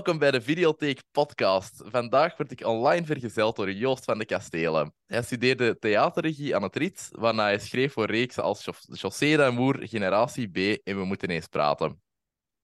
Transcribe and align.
Welkom 0.00 0.18
bij 0.18 0.30
de 0.30 0.40
Videotheek 0.40 1.02
Podcast. 1.10 1.82
Vandaag 1.84 2.36
word 2.36 2.50
ik 2.50 2.66
online 2.66 3.06
vergezeld 3.06 3.56
door 3.56 3.72
Joost 3.72 4.04
van 4.04 4.18
de 4.18 4.24
Kastelen. 4.24 4.94
Hij 5.06 5.22
studeerde 5.22 5.78
theaterregie 5.78 6.56
aan 6.56 6.62
het 6.62 6.76
RIT, 6.76 7.08
waarna 7.10 7.42
hij 7.42 7.58
schreef 7.58 7.92
voor 7.92 8.06
reeksen 8.06 8.42
als 8.42 8.68
José 8.92 9.36
d'Amour, 9.36 9.88
Generatie 9.88 10.48
B 10.48 10.56
en 10.84 10.96
We 10.96 11.04
Moeten 11.04 11.28
Eens 11.28 11.46
Praten. 11.46 12.02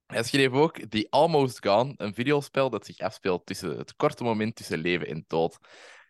Hij 0.07 0.23
schreef 0.23 0.51
ook 0.51 0.79
The 0.89 1.07
Almost 1.11 1.67
Gone, 1.67 1.93
een 1.97 2.15
videospel 2.15 2.71
dat 2.71 2.87
zich 2.87 2.99
afspeelt 2.99 3.47
tussen 3.47 3.79
het 3.79 3.97
korte 3.97 4.25
moment 4.25 4.57
tussen 4.57 4.79
leven 4.79 5.07
en 5.07 5.25
dood. 5.27 5.59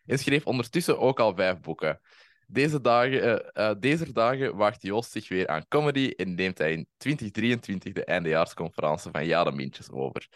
En 0.05 0.19
schreef 0.19 0.45
ondertussen 0.45 0.99
ook 0.99 1.19
al 1.19 1.35
vijf 1.35 1.59
boeken. 1.59 2.01
Deze 2.45 2.81
dagen, 2.81 3.51
uh, 3.53 3.71
deze 3.79 4.11
dagen 4.11 4.55
waagt 4.55 4.81
Joost 4.81 5.11
zich 5.11 5.27
weer 5.27 5.47
aan 5.47 5.67
comedy 5.67 6.13
en 6.15 6.35
neemt 6.35 6.57
hij 6.57 6.73
in 6.73 6.87
2023 6.97 7.93
de 7.93 8.05
eindejaarsconferentie 8.05 9.11
van 9.11 9.25
Jade 9.25 9.51
Mintjes 9.51 9.91
over. 9.91 10.27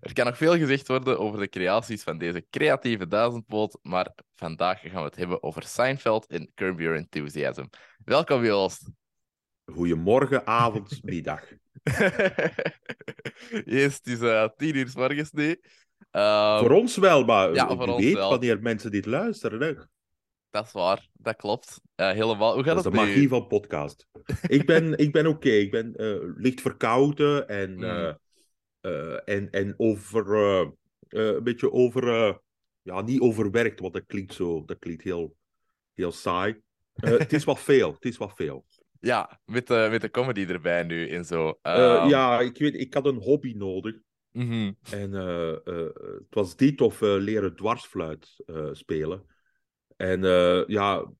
Er 0.00 0.12
kan 0.12 0.24
nog 0.24 0.36
veel 0.36 0.56
gezegd 0.56 0.88
worden 0.88 1.18
over 1.18 1.38
de 1.38 1.48
creaties 1.48 2.02
van 2.02 2.18
deze 2.18 2.46
creatieve 2.50 3.06
duizendpoot, 3.06 3.78
maar 3.82 4.14
vandaag 4.34 4.80
gaan 4.80 5.02
we 5.02 5.08
het 5.08 5.16
hebben 5.16 5.42
over 5.42 5.62
Seinfeld 5.62 6.26
en 6.26 6.50
Curb 6.54 6.78
Your 6.78 6.96
Enthusiasm. 6.96 7.64
Welkom, 8.04 8.44
Joost. 8.44 8.90
Goedemorgen, 9.64 10.46
avond, 10.46 10.98
middag. 11.02 11.42
het 13.64 14.00
is 14.06 14.20
uh, 14.20 14.48
tien 14.56 14.76
uur 14.76 14.88
s 14.88 14.94
morgens 14.94 15.32
nu. 15.32 15.48
Um, 16.12 16.58
voor 16.58 16.70
ons 16.70 16.96
wel, 16.96 17.24
maar 17.24 17.54
ja, 17.54 17.66
voor 17.66 17.88
ons 17.88 18.04
weet 18.04 18.14
wel. 18.14 18.30
wanneer 18.30 18.60
mensen 18.60 18.90
dit 18.90 19.06
luisteren. 19.06 19.60
Hè? 19.60 19.74
Dat 20.50 20.66
is 20.66 20.72
waar, 20.72 21.08
dat 21.12 21.36
klopt. 21.36 21.80
Uh, 21.96 22.10
helemaal. 22.10 22.54
Hoe 22.54 22.64
gaat 22.64 22.74
dat 22.74 22.84
is 22.84 22.90
de 22.90 22.96
magie 22.96 23.28
van 23.28 23.46
podcast. 23.46 24.06
ik 24.46 24.66
ben, 24.66 24.98
ik 24.98 25.12
ben 25.12 25.26
oké, 25.26 25.50
ik 25.50 25.70
ben 25.70 25.92
uh, 25.96 26.32
licht 26.36 26.60
verkouden 26.60 27.48
en... 27.48 27.76
Mm. 27.78 28.26
Uh, 28.88 29.18
en, 29.24 29.50
en 29.50 29.74
over, 29.76 30.26
uh, 30.26 30.68
uh, 31.08 31.34
een 31.34 31.44
beetje 31.44 31.72
over, 31.72 32.36
ja, 32.82 33.00
niet 33.00 33.20
overwerkt, 33.20 33.80
want 33.80 33.92
dat 33.92 34.06
klinkt 34.06 34.34
zo, 34.34 34.64
dat 34.64 34.78
klinkt 34.78 35.02
heel, 35.02 35.36
heel 35.94 36.12
saai. 36.12 36.60
het 36.94 37.32
is 37.32 37.44
wat 37.44 37.60
veel, 37.60 37.92
het 37.92 38.04
is 38.04 38.16
wat 38.16 38.32
veel. 38.34 38.64
Ja, 39.00 39.40
met 39.44 39.66
de, 39.66 39.88
met 39.90 40.00
de 40.00 40.10
comedy 40.10 40.46
erbij 40.46 40.82
nu 40.82 41.08
en 41.08 41.24
zo. 41.24 41.46
Um... 41.48 42.08
ja, 42.08 42.40
ik 42.40 42.58
weet, 42.58 42.74
ik 42.74 42.94
had 42.94 43.06
een 43.06 43.22
hobby 43.22 43.52
nodig. 43.56 43.94
Mm 44.32 44.48
-hmm. 44.48 44.76
En 44.90 45.12
het 45.12 46.34
was 46.34 46.56
dit 46.56 46.80
of 46.80 47.00
leren 47.00 47.56
dwarsfluit 47.56 48.44
spelen. 48.72 49.24
En 49.96 50.22
ja, 50.66 51.12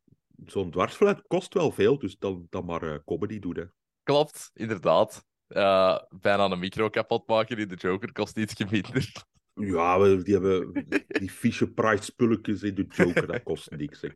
zo'n 0.47 0.71
dwarsfluit 0.71 1.23
kost 1.27 1.55
wel 1.55 1.71
veel, 1.71 1.99
dus 1.99 2.19
dan, 2.19 2.47
dan 2.51 2.65
maar 2.65 3.05
comedy 3.05 3.39
doen. 3.39 3.57
Hè. 3.57 3.65
Klopt, 4.03 4.51
inderdaad 4.55 5.28
uh, 5.49 5.99
bijna 6.11 6.45
een 6.45 6.59
micro 6.59 6.89
kapot 6.89 7.27
maken 7.27 7.59
in 7.59 7.69
de 7.69 7.75
Joker 7.75 8.13
kost 8.13 8.37
iets 8.37 8.65
minder. 8.71 9.13
Ja, 9.55 9.99
die 10.17 10.35
hebben 10.35 10.73
die 11.07 11.31
Fisher 11.31 11.69
Price 11.69 12.03
spulletjes 12.03 12.63
in 12.63 12.75
de 12.75 12.87
Joker, 12.89 13.27
dat 13.27 13.43
kost 13.43 13.71
niks. 13.71 14.01
Hè. 14.01 14.09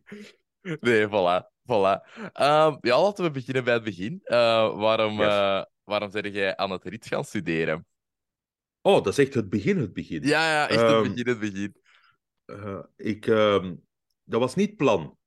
Nee, 0.81 1.07
voilà. 1.07 1.51
voilà. 1.63 2.07
Uh, 2.19 2.77
ja, 2.81 3.03
laten 3.03 3.25
we 3.25 3.31
beginnen 3.31 3.65
bij 3.65 3.75
het 3.75 3.85
begin. 3.85 4.21
Uh, 4.25 4.79
waarom, 4.79 5.13
yes. 5.13 5.27
uh, 5.27 5.63
waarom 5.85 6.11
zeg 6.11 6.33
jij 6.33 6.57
aan 6.57 6.71
het 6.71 6.85
RIT 6.85 7.07
gaan 7.07 7.25
studeren? 7.25 7.87
Oh, 8.81 9.05
dat 9.05 9.19
is 9.19 9.19
echt 9.19 9.35
het 9.35 9.49
begin, 9.49 9.79
het 9.79 9.93
begin. 9.93 10.23
Ja, 10.23 10.53
ja 10.53 10.69
echt 10.69 10.81
het 10.81 10.91
um, 10.91 11.03
begin, 11.03 11.29
het 11.29 11.39
begin. 11.39 11.77
ik, 12.97 13.27
um, 13.27 13.85
dat 14.25 14.41
was 14.41 14.55
niet 14.55 14.77
plan. 14.77 15.19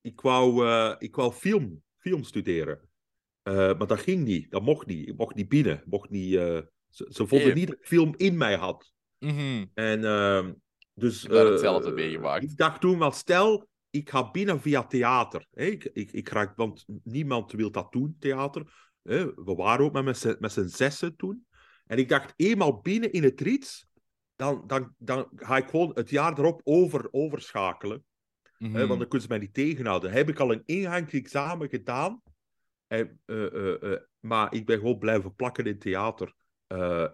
Ik 0.00 0.20
wou, 0.20 0.66
ik 0.98 1.16
wou 1.16 1.32
film, 1.32 1.82
film 1.98 2.22
studeren. 2.22 2.88
Uh, 3.44 3.54
maar 3.54 3.86
dat 3.86 4.00
ging 4.00 4.24
niet. 4.24 4.50
Dat 4.50 4.62
mocht 4.62 4.86
niet. 4.86 5.08
Ik 5.08 5.16
mocht 5.16 5.34
niet 5.34 5.48
binnen. 5.48 5.82
Mocht 5.86 6.10
niet, 6.10 6.32
uh, 6.32 6.60
ze, 6.88 7.06
ze, 7.08 7.26
vonden 7.26 7.46
hey. 7.46 7.54
niet 7.54 7.66
dat 7.66 7.78
ik 7.78 7.86
film 7.86 8.14
in 8.16 8.36
mij 8.36 8.56
had. 8.56 8.92
Mm 9.18 9.36
-hmm. 9.36 9.70
En 9.74 10.00
uh, 10.00 10.48
dus... 10.94 11.24
Uh, 11.24 11.50
hetzelfde 11.50 11.90
meegemaakt. 11.90 12.44
Ik 12.44 12.56
dacht 12.56 12.80
toen 12.80 12.98
wel, 12.98 13.10
stel, 13.10 13.68
ik 13.90 14.10
ga 14.10 14.30
binnen 14.30 14.60
via 14.60 14.86
theater. 14.86 15.46
Hè? 15.50 15.64
Ik, 15.64 15.84
ik, 15.84 16.12
ik 16.12 16.28
raak, 16.28 16.56
want 16.56 16.84
niemand 17.02 17.52
wil 17.52 17.70
dat 17.70 17.92
doen, 17.92 18.16
theater. 18.18 18.92
Hè? 19.02 19.24
We 19.34 19.54
waren 19.54 19.84
ook 19.84 19.92
met, 19.92 20.36
met 20.40 20.52
z'n 20.52 20.66
zessen 20.66 21.16
toen. 21.16 21.46
En 21.86 21.98
ik 21.98 22.08
dacht, 22.08 22.32
eenmaal 22.36 22.80
binnen 22.80 23.12
in 23.12 23.22
het 23.22 23.40
riets, 23.40 23.86
dan, 24.36 24.64
dan, 24.66 24.94
dan 24.98 25.28
ga 25.36 25.56
ik 25.56 25.68
gewoon 25.68 25.90
het 25.94 26.10
jaar 26.10 26.38
erop 26.38 26.60
over, 26.64 27.08
overschakelen. 27.10 28.04
Mm 28.58 28.66
-hmm. 28.66 28.76
hè? 28.76 28.86
Want 28.86 28.98
dan 28.98 29.08
kunnen 29.08 29.26
ze 29.26 29.32
mij 29.32 29.38
niet 29.38 29.54
tegenhouden. 29.54 30.12
Heb 30.12 30.28
ik 30.28 30.38
al 30.38 30.52
een 30.52 30.62
ingangsexamen 30.64 31.68
gedaan 31.68 32.22
en, 32.86 33.20
uh, 33.26 33.52
uh, 33.52 33.96
maar 34.20 34.54
ik 34.54 34.66
ben 34.66 34.78
gewoon 34.78 34.98
blijven 34.98 35.34
plakken 35.34 35.64
in 35.64 35.78
theater. 35.78 36.34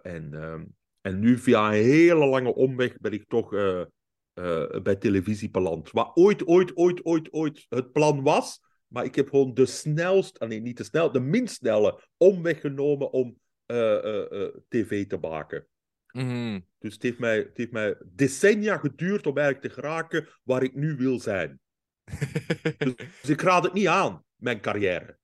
en, 0.01 0.33
ehm, 0.33 0.65
en 1.01 1.19
nu 1.19 1.37
via 1.37 1.67
een 1.67 1.83
hele 1.83 2.25
lange 2.25 2.53
omweg 2.53 2.97
ben 2.99 3.11
ik 3.11 3.27
toch 3.27 3.49
bij 4.83 4.95
televisie 4.99 5.49
beland. 5.49 5.91
Wat 5.91 6.11
ooit, 6.13 6.47
ooit, 6.47 6.75
ooit, 6.75 7.05
ooit, 7.05 7.33
ooit 7.33 7.65
het 7.69 7.91
plan 7.91 8.23
was. 8.23 8.59
Maar 8.87 9.05
ik 9.05 9.15
heb 9.15 9.29
gewoon 9.29 9.53
de 9.53 9.65
snelste, 9.65 10.47
nee, 10.47 10.61
niet 10.61 10.77
de 10.77 10.83
snel, 10.83 11.11
de 11.11 11.19
minst 11.19 11.55
snelle 11.55 12.03
omweg 12.17 12.61
genomen 12.61 13.11
om 13.11 13.39
tv 14.67 15.07
te 15.07 15.17
maken. 15.17 15.67
Mm 16.11 16.29
-hmm. 16.29 16.65
Dus 16.79 16.93
het 16.93 17.03
heeft, 17.03 17.19
mij, 17.19 17.37
het 17.37 17.57
heeft 17.57 17.71
mij 17.71 17.95
decennia 18.05 18.77
geduurd 18.77 19.27
om 19.27 19.37
eigenlijk 19.37 19.67
te 19.73 19.81
geraken 19.81 20.27
waar 20.43 20.63
ik 20.63 20.75
nu 20.75 20.95
wil 20.95 21.19
zijn. 21.19 21.59
dus, 22.77 22.95
dus 22.95 23.29
ik 23.29 23.41
raad 23.41 23.63
het 23.63 23.73
niet 23.73 23.87
aan, 23.87 24.23
mijn 24.35 24.61
carrière. 24.61 25.19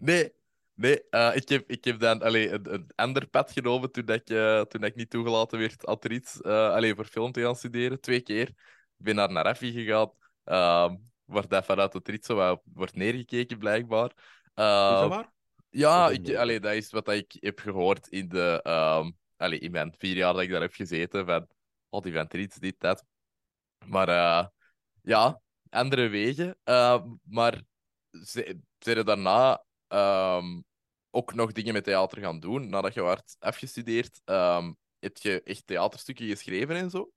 Nee, 0.00 0.32
nee 0.74 1.02
uh, 1.10 1.30
ik, 1.34 1.48
heb, 1.48 1.70
ik 1.70 1.84
heb 1.84 1.98
dan 1.98 2.22
allee, 2.22 2.50
een, 2.50 2.74
een 2.74 2.90
ander 2.94 3.26
pad 3.26 3.52
genomen 3.52 3.92
toen, 3.92 4.08
ik, 4.08 4.30
uh, 4.30 4.60
toen 4.60 4.84
ik 4.84 4.94
niet 4.94 5.10
toegelaten 5.10 5.58
werd 5.58 5.86
aan 5.86 5.96
het 6.00 6.38
uh, 6.42 6.70
allee, 6.72 6.94
voor 6.94 7.04
film 7.04 7.32
te 7.32 7.40
gaan 7.40 7.56
studeren. 7.56 8.00
Twee 8.00 8.20
keer. 8.20 8.48
Ik 8.48 9.06
ben 9.06 9.14
naar 9.14 9.32
Narafi 9.32 9.72
gegaan, 9.72 10.10
uh, 10.44 10.94
waar 11.24 11.48
dat 11.48 11.64
vanuit 11.64 11.92
het 11.92 12.08
rit 12.08 12.24
zo 12.24 12.60
wordt 12.64 12.94
neergekeken, 12.94 13.58
blijkbaar. 13.58 14.08
is 14.08 14.54
dat 14.54 15.08
waar? 15.08 15.32
Ja, 15.70 16.10
ik, 16.10 16.34
allee, 16.34 16.60
dat 16.60 16.72
is 16.72 16.90
wat 16.90 17.08
ik 17.08 17.36
heb 17.40 17.58
gehoord 17.58 18.08
in, 18.08 18.28
de, 18.28 18.60
um, 18.66 19.16
allee, 19.36 19.58
in 19.58 19.70
mijn 19.70 19.94
vier 19.98 20.16
jaar 20.16 20.32
dat 20.32 20.42
ik 20.42 20.50
daar 20.50 20.60
heb 20.60 20.74
gezeten. 20.74 21.26
Van, 21.26 21.46
oh, 21.88 22.02
die 22.02 22.26
Triet, 22.26 22.60
dit, 22.60 22.74
dat. 22.78 23.04
Maar 23.86 24.08
ja, 25.02 25.40
andere 25.68 26.08
wegen. 26.08 26.58
maar 27.22 27.62
ze, 28.10 28.60
ze 28.78 29.04
daarna 29.04 29.64
um, 29.92 30.64
ook 31.10 31.34
nog 31.34 31.52
dingen 31.52 31.72
met 31.72 31.84
theater 31.84 32.22
gaan 32.22 32.40
doen 32.40 32.68
nadat 32.68 32.94
je 32.94 33.02
werd 33.02 33.36
afgestudeerd. 33.38 34.20
Um, 34.24 34.76
heb 34.98 35.16
je 35.16 35.42
echt 35.42 35.66
theaterstukken 35.66 36.26
geschreven 36.26 36.76
en 36.76 36.90
zo? 36.90 37.10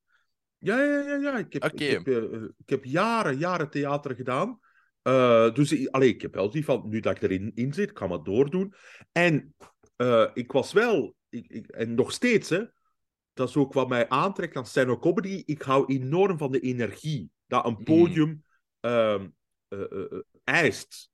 Ja, 0.57 0.83
ja, 0.83 0.99
ja. 0.99 1.15
ja. 1.15 1.37
Ik, 1.37 1.53
heb, 1.53 1.63
okay. 1.63 1.87
ik, 1.87 2.05
heb, 2.05 2.07
uh, 2.07 2.43
ik 2.57 2.69
heb 2.69 2.83
jaren, 2.83 3.37
jaren 3.37 3.69
theater 3.69 4.15
gedaan. 4.15 4.59
Uh, 5.03 5.53
dus 5.53 5.91
allee, 5.91 6.09
ik 6.09 6.21
heb 6.21 6.33
wel 6.33 6.49
die 6.49 6.65
van, 6.65 6.89
nu 6.89 6.99
dat 6.99 7.15
ik 7.15 7.21
erin 7.21 7.51
in 7.55 7.73
zit, 7.73 7.91
kan 7.91 8.11
het 8.11 8.25
doordoen. 8.25 8.73
En 9.11 9.55
uh, 9.97 10.29
ik 10.33 10.51
was 10.51 10.73
wel, 10.73 11.15
ik, 11.29 11.47
ik, 11.47 11.67
en 11.67 11.93
nog 11.93 12.11
steeds, 12.11 12.49
hè, 12.49 12.63
dat 13.33 13.49
is 13.49 13.55
ook 13.55 13.73
wat 13.73 13.89
mij 13.89 14.09
aantrekt 14.09 14.55
aan 14.55 14.65
stand-up 14.65 14.99
comedy. 14.99 15.43
Ik 15.45 15.61
hou 15.61 15.93
enorm 15.93 16.37
van 16.37 16.51
de 16.51 16.59
energie 16.59 17.31
dat 17.47 17.65
een 17.65 17.83
podium 17.83 18.43
mm. 18.81 19.33
eist 20.43 21.11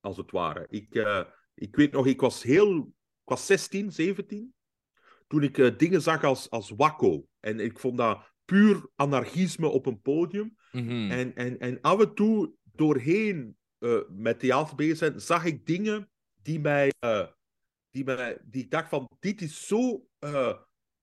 als 0.00 0.16
het 0.16 0.30
ware. 0.30 0.66
Ik, 0.68 0.94
uh, 0.94 1.22
ik 1.54 1.76
weet 1.76 1.92
nog, 1.92 2.06
ik 2.06 2.20
was 2.20 2.42
heel... 2.42 2.76
Ik 3.22 3.36
was 3.36 3.46
16, 3.46 3.92
17, 3.92 4.54
toen 5.26 5.42
ik 5.42 5.58
uh, 5.58 5.76
dingen 5.76 6.02
zag 6.02 6.24
als, 6.24 6.50
als 6.50 6.70
Wakko. 6.70 7.26
En 7.40 7.60
ik 7.60 7.78
vond 7.78 7.96
dat 7.96 8.32
puur 8.44 8.88
anarchisme 8.94 9.68
op 9.68 9.86
een 9.86 10.00
podium. 10.00 10.56
Mm 10.72 10.88
-hmm. 10.88 11.10
en, 11.10 11.34
en, 11.34 11.58
en 11.58 11.80
af 11.80 12.00
en 12.00 12.14
toe, 12.14 12.52
doorheen 12.62 13.56
uh, 13.78 13.98
met 14.08 14.38
theater 14.38 14.76
bezig 14.76 14.96
zijn, 14.96 15.20
zag 15.20 15.44
ik 15.44 15.66
dingen 15.66 16.10
die 16.42 16.60
mij... 16.60 16.92
die, 17.90 18.04
mij 18.04 18.38
die 18.44 18.62
ik 18.62 18.70
dacht 18.70 18.88
van, 18.88 19.08
dit 19.20 19.42
is 19.42 19.66
zo 19.66 20.06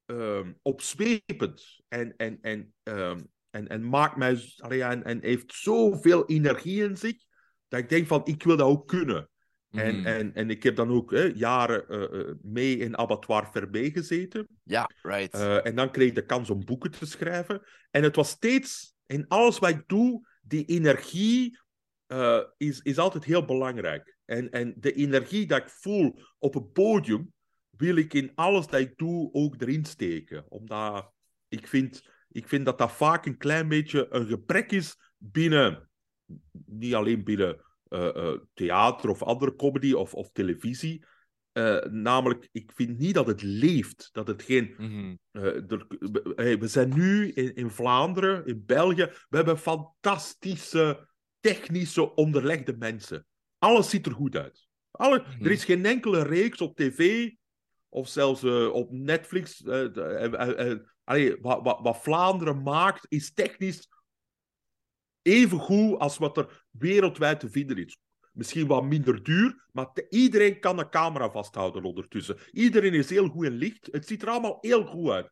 um, 0.06 0.60
opzwepend. 0.62 1.82
En, 1.88 2.16
en, 2.16 2.38
en, 2.42 2.74
um, 2.84 3.32
en, 3.50 3.68
en 3.68 3.90
maakt 3.90 4.16
mij... 4.16 4.54
Allee, 4.58 4.84
en, 4.84 5.04
en 5.04 5.22
heeft 5.22 5.54
zoveel 5.54 6.26
energie 6.26 6.84
in 6.84 6.98
zich 6.98 7.27
dat 7.68 7.80
ik 7.80 7.90
denk 7.90 8.08
van, 8.08 8.22
ik 8.24 8.44
wil 8.44 8.58
dat 8.58 8.68
ook 8.68 8.88
kunnen. 8.88 9.30
Mm. 9.70 9.80
En, 9.80 10.06
en, 10.06 10.34
en 10.34 10.50
ik 10.50 10.64
heb 10.64 10.76
dan 10.76 10.90
ook 10.90 11.12
hè, 11.12 11.24
jaren 11.24 11.86
uh, 11.90 12.34
mee 12.42 12.78
in 12.78 12.98
Abattoir 12.98 13.52
Verbé 13.52 13.92
gezeten. 13.92 14.48
Ja, 14.64 14.90
right. 15.02 15.36
Uh, 15.36 15.66
en 15.66 15.76
dan 15.76 15.92
kreeg 15.92 16.08
ik 16.08 16.16
de 16.16 16.26
kans 16.26 16.50
om 16.50 16.66
boeken 16.66 16.92
te 16.92 17.06
schrijven. 17.06 17.62
En 17.92 18.04
het 18.04 18.16
was 18.16 18.30
steeds, 18.30 18.96
in 19.06 19.28
alles 19.28 19.60
wat 19.60 19.70
ik 19.70 19.84
doe, 19.88 20.28
die 20.42 20.66
energie 20.66 21.60
is, 22.58 22.80
is 22.80 22.98
altijd 22.98 23.24
heel 23.24 23.46
belangrijk. 23.46 24.18
En, 24.26 24.50
en 24.50 24.74
de 24.78 24.94
energie 24.94 25.46
dat 25.46 25.62
ik 25.62 25.70
voel 25.70 26.20
op 26.38 26.56
een 26.56 26.72
podium, 26.72 27.34
wil 27.70 27.96
ik 27.96 28.14
in 28.14 28.32
alles 28.36 28.68
dat 28.68 28.80
ik 28.80 28.98
doe 28.98 29.30
ook 29.34 29.62
erin 29.62 29.86
steken. 29.86 30.46
Omdat 30.50 31.12
ik 31.48 31.68
vind, 31.68 32.10
ik 32.30 32.48
vind 32.48 32.66
dat 32.66 32.78
dat 32.78 32.92
vaak 32.92 33.26
een 33.26 33.38
klein 33.38 33.68
beetje 33.68 34.08
een 34.10 34.26
gebrek 34.28 34.72
is 34.72 34.98
binnen 35.18 35.87
niet 36.66 36.94
alleen 36.94 37.24
binnen 37.24 37.62
uh, 37.90 38.10
uh, 38.16 38.34
theater 38.54 39.10
of 39.10 39.24
andere 39.24 39.56
comedy 39.56 39.94
of, 39.94 40.14
of 40.14 40.30
televisie. 40.32 41.04
Eh, 41.52 41.84
namelijk, 41.84 42.50
ik 42.52 42.72
vind 42.76 42.98
niet 42.98 43.14
dat 43.14 43.28
het 43.28 43.42
leeft. 43.42 44.10
Dat 44.12 44.28
het 44.28 44.42
geen. 44.44 44.74
Mhm. 44.78 45.16
eh, 45.32 45.44
er- 45.72 45.86
we- 45.88 46.34
hey, 46.36 46.60
we 46.60 46.68
zijn 46.68 46.94
nu 46.96 47.32
in, 47.32 47.56
in 47.56 47.70
Vlaanderen, 47.70 48.46
in 48.46 48.64
België. 48.66 49.10
We 49.30 49.36
hebben 49.38 49.58
fantastische, 49.58 51.08
technische, 51.40 52.16
onderlegde 52.16 52.76
mensen. 52.78 53.26
Alles 53.58 53.90
ziet 53.90 54.06
er 54.06 54.12
goed 54.12 54.36
uit. 54.36 54.68
Alle, 54.92 55.20
Mhm. 55.20 55.46
Er 55.46 55.52
is 55.52 55.66
geen 55.66 55.86
enkele 55.86 56.24
reeks 56.24 56.62
op 56.62 56.76
tv 56.76 57.30
of 57.90 58.08
zelfs 58.08 58.44
eh, 58.44 58.70
op 58.74 58.92
Netflix. 58.92 59.64
eh, 59.64 59.66
de- 59.94 60.02
eh, 60.02 60.34
eh, 60.50 60.72
eh, 60.72 60.80
allee, 61.04 61.38
wat, 61.42 61.64
wat, 61.64 61.80
wat 61.82 62.02
Vlaanderen 62.04 62.62
maakt, 62.62 63.06
is 63.10 63.34
technisch 63.34 63.88
even 65.28 65.60
goed 65.60 66.00
als 66.00 66.18
wat 66.18 66.38
er 66.38 66.66
wereldwijd 66.72 67.40
te 67.40 67.50
vinden 67.50 67.78
is. 67.78 67.98
Misschien 68.32 68.68
wat 68.68 68.84
minder 68.84 69.24
duur, 69.24 69.68
maar 69.72 69.90
iedereen 70.10 70.60
kan 70.60 70.80
een 70.80 70.90
camera 70.90 71.30
vasthouden 71.30 71.84
ondertussen. 71.84 72.38
Iedereen 72.52 72.94
is 72.94 73.10
heel 73.10 73.28
goed 73.28 73.46
in 73.46 73.52
licht. 73.52 73.90
Het 73.92 74.08
ziet 74.08 74.22
er 74.22 74.30
allemaal 74.30 74.58
heel 74.62 74.86
goed 74.86 75.10
uit. 75.10 75.32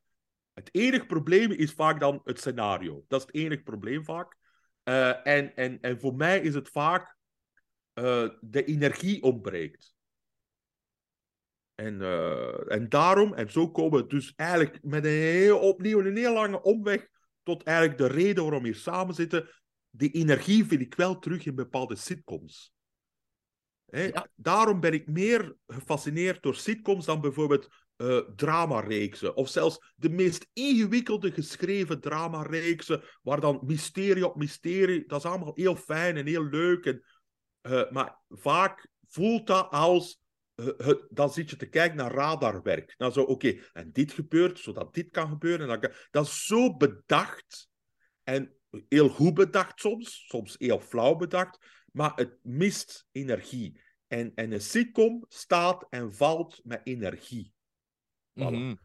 Het 0.54 0.70
enige 0.72 1.06
probleem 1.06 1.52
is 1.52 1.72
vaak 1.72 2.00
dan 2.00 2.22
het 2.24 2.40
scenario. 2.40 3.06
Dat 3.08 3.20
is 3.20 3.26
het 3.26 3.36
enige 3.36 3.64
probleem 3.64 4.04
vaak. 4.04 4.38
Eh, 4.84 5.28
en, 5.28 5.56
en, 5.56 5.82
en 5.82 6.00
voor 6.00 6.16
mij 6.16 6.40
is 6.40 6.54
het 6.54 6.70
vaak 6.70 7.18
eh, 7.94 8.30
de 8.42 8.64
energie 8.64 9.24
ontbreekt. 9.24 9.96
En, 11.76 12.02
eh, 12.02 12.72
en 12.72 12.90
daarom, 12.90 13.34
en 13.34 13.52
zo 13.52 13.72
komen 13.72 14.02
we 14.02 14.08
dus 14.08 14.34
eigenlijk 14.36 14.84
met 14.84 15.06
een 15.06 15.12
heel, 15.12 15.60
opnieuw 15.60 16.00
een 16.00 16.18
heel 16.18 16.34
lange 16.34 16.62
omweg 16.62 17.08
tot 17.44 17.64
eigenlijk 17.64 17.98
de 17.98 18.08
reden 18.08 18.44
waarom 18.44 18.62
we 18.62 18.68
hier 18.68 18.78
samen 18.78 19.16
zitten. 19.16 19.50
Die 19.98 20.12
energie 20.12 20.66
vind 20.66 20.82
ik 20.82 20.96
wel 20.96 21.20
terug 21.20 21.46
in 21.46 21.56
bepaalde 21.56 21.96
sitcoms. 21.96 22.74
Hè, 23.86 24.04
Ja. 24.04 24.28
Daarom 24.36 24.80
ben 24.80 24.94
ik 24.94 25.08
meer 25.08 25.56
gefascineerd 25.68 26.44
door 26.44 26.56
sitcoms 26.56 27.06
dan 27.06 27.22
bijvoorbeeld 27.22 27.68
eh 27.96 28.18
dramareeksen. 28.36 29.36
Of 29.36 29.50
zelfs 29.50 29.94
de 29.96 30.10
meest 30.10 30.48
ingewikkelde 30.54 31.32
geschreven 31.32 32.02
dramareeksen, 32.02 33.04
waar 33.22 33.40
dan 33.40 33.62
mysterie 33.66 34.28
op 34.28 34.36
mysterie, 34.36 35.06
dat 35.08 35.20
is 35.20 35.26
allemaal 35.30 35.52
heel 35.56 35.76
fijn 35.76 36.18
en 36.18 36.26
heel 36.26 36.46
leuk. 36.46 36.86
En, 36.86 37.04
eh, 37.62 37.92
maar 37.92 38.20
vaak 38.30 38.88
voelt 39.08 39.48
dat 39.48 39.70
als, 39.70 40.22
eh, 40.56 40.66
het, 40.78 41.08
dan 41.10 41.30
zit 41.30 41.50
je 41.50 41.56
te 41.56 41.66
kijken 41.70 41.98
naar 41.98 42.12
radarwerk. 42.14 42.96
Nou 42.98 43.12
zo, 43.12 43.22
oké, 43.22 43.60
en 43.74 43.92
dit 43.92 44.12
gebeurt, 44.12 44.60
zodat 44.60 44.94
dit 44.94 45.10
kan 45.10 45.30
gebeuren. 45.30 45.62
En 45.62 45.68
dan 45.68 45.80
kan- 45.80 46.00
dat 46.12 46.26
is 46.26 46.46
zo 46.46 46.76
bedacht 46.78 47.70
en 48.24 48.54
heel 48.90 49.10
goed 49.10 49.34
bedacht 49.34 49.80
soms, 49.80 50.26
soms 50.28 50.56
heel 50.58 50.80
flauw 50.80 51.16
bedacht, 51.16 51.66
maar 51.92 52.12
het 52.16 52.38
mist 52.42 53.08
energie. 53.12 53.82
En, 54.08 54.32
en 54.36 54.52
een 54.52 54.62
sitcom 54.62 55.26
staat 55.28 55.86
en 55.90 56.14
valt 56.14 56.60
met 56.64 56.82
energie. 56.84 57.54
Voilà. 58.40 58.52
Mhm. 58.52 58.76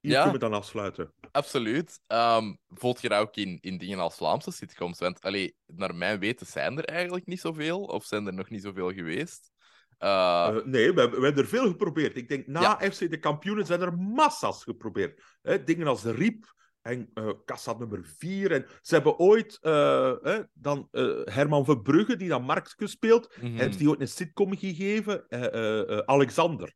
Hier 0.00 0.12
Ja. 0.12 0.22
kunnen 0.22 0.40
we 0.40 0.46
dan 0.48 0.58
afsluiten. 0.58 1.12
Absoluut. 1.30 2.00
Ehm 2.06 2.54
voelt 2.68 3.00
je 3.00 3.08
dat 3.08 3.20
ook 3.20 3.36
in, 3.36 3.58
in 3.60 3.78
dingen 3.78 3.98
als 3.98 4.16
Vlaamse 4.16 4.50
sitcoms? 4.50 4.98
Want 4.98 5.20
allee, 5.20 5.56
naar 5.66 5.94
mijn 5.94 6.18
weten 6.18 6.46
zijn 6.46 6.78
er 6.78 6.84
eigenlijk 6.84 7.26
niet 7.26 7.40
zoveel, 7.40 7.80
of 7.82 8.04
zijn 8.04 8.26
er 8.26 8.34
nog 8.34 8.50
niet 8.50 8.62
zoveel 8.62 8.92
geweest. 8.92 9.50
Eh, 9.98 10.46
Eh, 10.48 10.64
nee, 10.64 10.92
we, 10.92 11.00
hebben- 11.00 11.18
we 11.18 11.24
hebben 11.24 11.42
er 11.42 11.48
veel 11.48 11.68
geprobeerd. 11.68 12.16
Ik 12.16 12.28
denk, 12.28 12.46
na 12.46 12.78
FC 12.90 12.98
de 13.10 13.18
kampioenen 13.18 13.66
zijn 13.66 13.80
er 13.80 13.96
massa's 13.98 14.62
geprobeerd. 14.62 15.22
Dingen 15.64 15.86
als 15.86 16.04
Riep 16.04 16.54
en 16.82 17.10
eh 17.14 17.30
Kassa 17.44 17.72
nummer 17.78 18.04
4. 18.18 18.52
En 18.52 18.66
ze 18.80 18.94
hebben 18.94 19.18
ooit 19.18 19.58
eh, 19.60 20.14
hè, 20.22 20.40
dan 20.52 20.88
eh, 20.90 21.20
Herman 21.24 21.64
Verbrugge, 21.64 22.16
die 22.16 22.28
dan 22.28 22.42
Markske 22.42 22.86
speelt, 22.86 23.36
mhm. 23.36 23.56
heeft 23.56 23.78
die 23.78 23.88
ooit 23.88 24.00
een 24.00 24.08
sitcom 24.08 24.56
gegeven, 24.56 25.28
eh, 25.28 25.44
eh, 25.44 25.90
eh, 25.90 25.98
Alexander. 25.98 26.74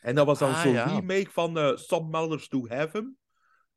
En 0.00 0.14
dat 0.14 0.26
was 0.26 0.38
dan 0.38 0.50
Ah, 0.50 0.62
zo'n 0.62 0.72
ja. 0.72 0.84
remake 0.84 1.30
van 1.30 1.58
eh 1.58 1.76
Some 1.76 2.08
Mothers 2.08 2.48
to 2.48 2.66
Heaven. 2.66 3.16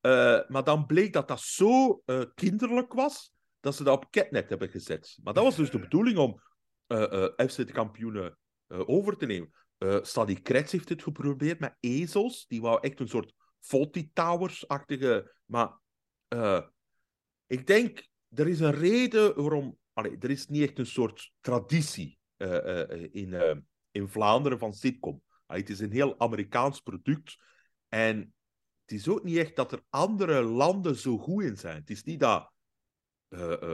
Eh, 0.02 0.40
maar 0.48 0.64
dan 0.64 0.86
bleek 0.86 1.14
dat 1.14 1.28
dat 1.28 1.40
zo 1.40 2.02
eh, 2.06 2.22
kinderlijk 2.36 2.94
was, 2.94 3.34
dat 3.60 3.76
ze 3.76 3.84
dat 3.84 3.96
op 3.96 4.12
Catnet 4.12 4.50
hebben 4.50 4.70
gezet. 4.70 5.18
Maar 5.24 5.34
dat 5.34 5.44
was 5.44 5.56
dus 5.56 5.72
de 5.72 5.80
bedoeling 5.80 6.18
om 6.18 6.42
eh, 6.88 7.24
eh, 7.24 7.48
FC 7.50 7.56
de 7.56 7.72
kampioenen 7.72 8.38
eh, 8.68 8.90
over 8.90 9.18
te 9.18 9.26
nemen. 9.26 9.52
Eh 9.78 9.98
Stadi 10.02 10.42
Kretz 10.42 10.72
heeft 10.72 10.90
het 10.90 11.04
geprobeerd 11.04 11.60
met 11.60 11.76
ezels. 11.80 12.46
Die 12.48 12.62
wou 12.62 12.78
echt 12.82 13.00
een 13.00 13.08
soort 13.08 13.34
Fawlty 13.60 14.10
Towers-achtige... 14.14 15.36
Maar 15.46 15.80
eh, 16.28 16.62
ik 17.48 17.68
denk, 17.68 18.08
er 18.30 18.48
is 18.48 18.60
een 18.60 18.74
reden 18.74 19.36
waarom... 19.36 19.78
Allee, 19.94 20.18
er 20.20 20.30
is 20.30 20.48
niet 20.48 20.68
echt 20.68 20.80
een 20.80 20.86
soort 20.86 21.32
traditie 21.40 22.20
eh, 22.38 22.82
eh, 22.82 23.10
in, 23.12 23.64
in 23.92 24.08
Vlaanderen 24.08 24.60
van 24.60 24.74
sitcom. 24.74 25.22
Het 25.46 25.70
is 25.70 25.80
een 25.80 25.92
heel 25.92 26.20
Amerikaans 26.20 26.80
product. 26.80 27.38
En 27.88 28.34
het 28.82 28.92
is 28.92 29.08
ook 29.08 29.24
niet 29.24 29.38
echt 29.38 29.56
dat 29.56 29.72
er 29.72 29.84
andere 29.90 30.42
landen 30.42 30.96
zo 30.96 31.18
goed 31.18 31.44
in 31.44 31.58
zijn. 31.58 31.76
Het 31.76 31.90
is 31.90 32.04
niet 32.04 32.20
dat... 32.20 32.52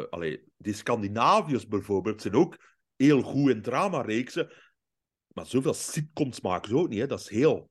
allee, 0.09 0.43
de 0.57 0.73
Scandinaviërs 0.73 1.67
bijvoorbeeld 1.67 2.21
zijn 2.21 2.35
ook 2.35 2.57
heel 2.95 3.21
goed 3.21 3.49
in 3.49 3.61
dramareeksen. 3.61 4.51
Maar 5.27 5.45
zoveel 5.45 5.73
sitcoms 5.73 6.41
maken 6.41 6.69
ze 6.69 6.77
ook 6.77 6.89
niet. 6.89 6.99
Hè. 6.99 7.07
Dat 7.07 7.19
is 7.19 7.29
heel 7.29 7.69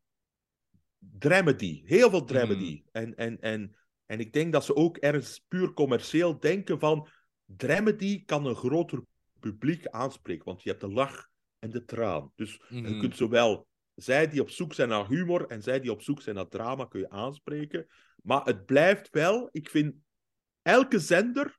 dramedy. 1.18 1.82
Heel 1.84 2.10
veel 2.10 2.24
dramedy. 2.24 2.82
En, 2.92 3.14
en, 3.16 3.40
en, 3.40 3.76
en 4.06 4.20
ik 4.20 4.32
denk 4.32 4.52
dat 4.52 4.64
ze 4.64 4.74
ook 4.74 4.96
ergens 4.96 5.44
puur 5.48 5.72
commercieel 5.72 6.40
denken 6.40 6.78
van... 6.78 7.08
Dramedy 7.46 8.24
kan 8.24 8.46
een 8.46 8.54
groter 8.54 9.02
publiek 9.40 9.86
aanspreken. 9.86 10.44
Want 10.44 10.62
je 10.62 10.68
hebt 10.68 10.80
de 10.80 10.88
lach 10.88 11.28
en 11.58 11.70
de 11.70 11.84
traan. 11.84 12.32
Dus 12.34 12.60
je 12.68 12.80
Mhm. 12.80 12.98
kunt 13.00 13.16
zowel 13.16 13.66
zij 13.94 14.28
die 14.28 14.40
op 14.40 14.50
zoek 14.50 14.74
zijn 14.74 14.88
naar 14.88 15.08
humor 15.08 15.46
en 15.46 15.62
zij 15.62 15.80
die 15.80 15.90
op 15.90 16.02
zoek 16.02 16.22
zijn 16.22 16.34
naar 16.36 16.48
drama 16.48 16.84
kun 16.84 17.00
je 17.00 17.10
aanspreken. 17.10 17.86
Maar 18.22 18.44
het 18.44 18.64
blijft 18.66 19.10
wel, 19.10 19.48
ik 19.52 19.70
vind, 19.70 19.94
elke 20.62 20.98
zender, 20.98 21.58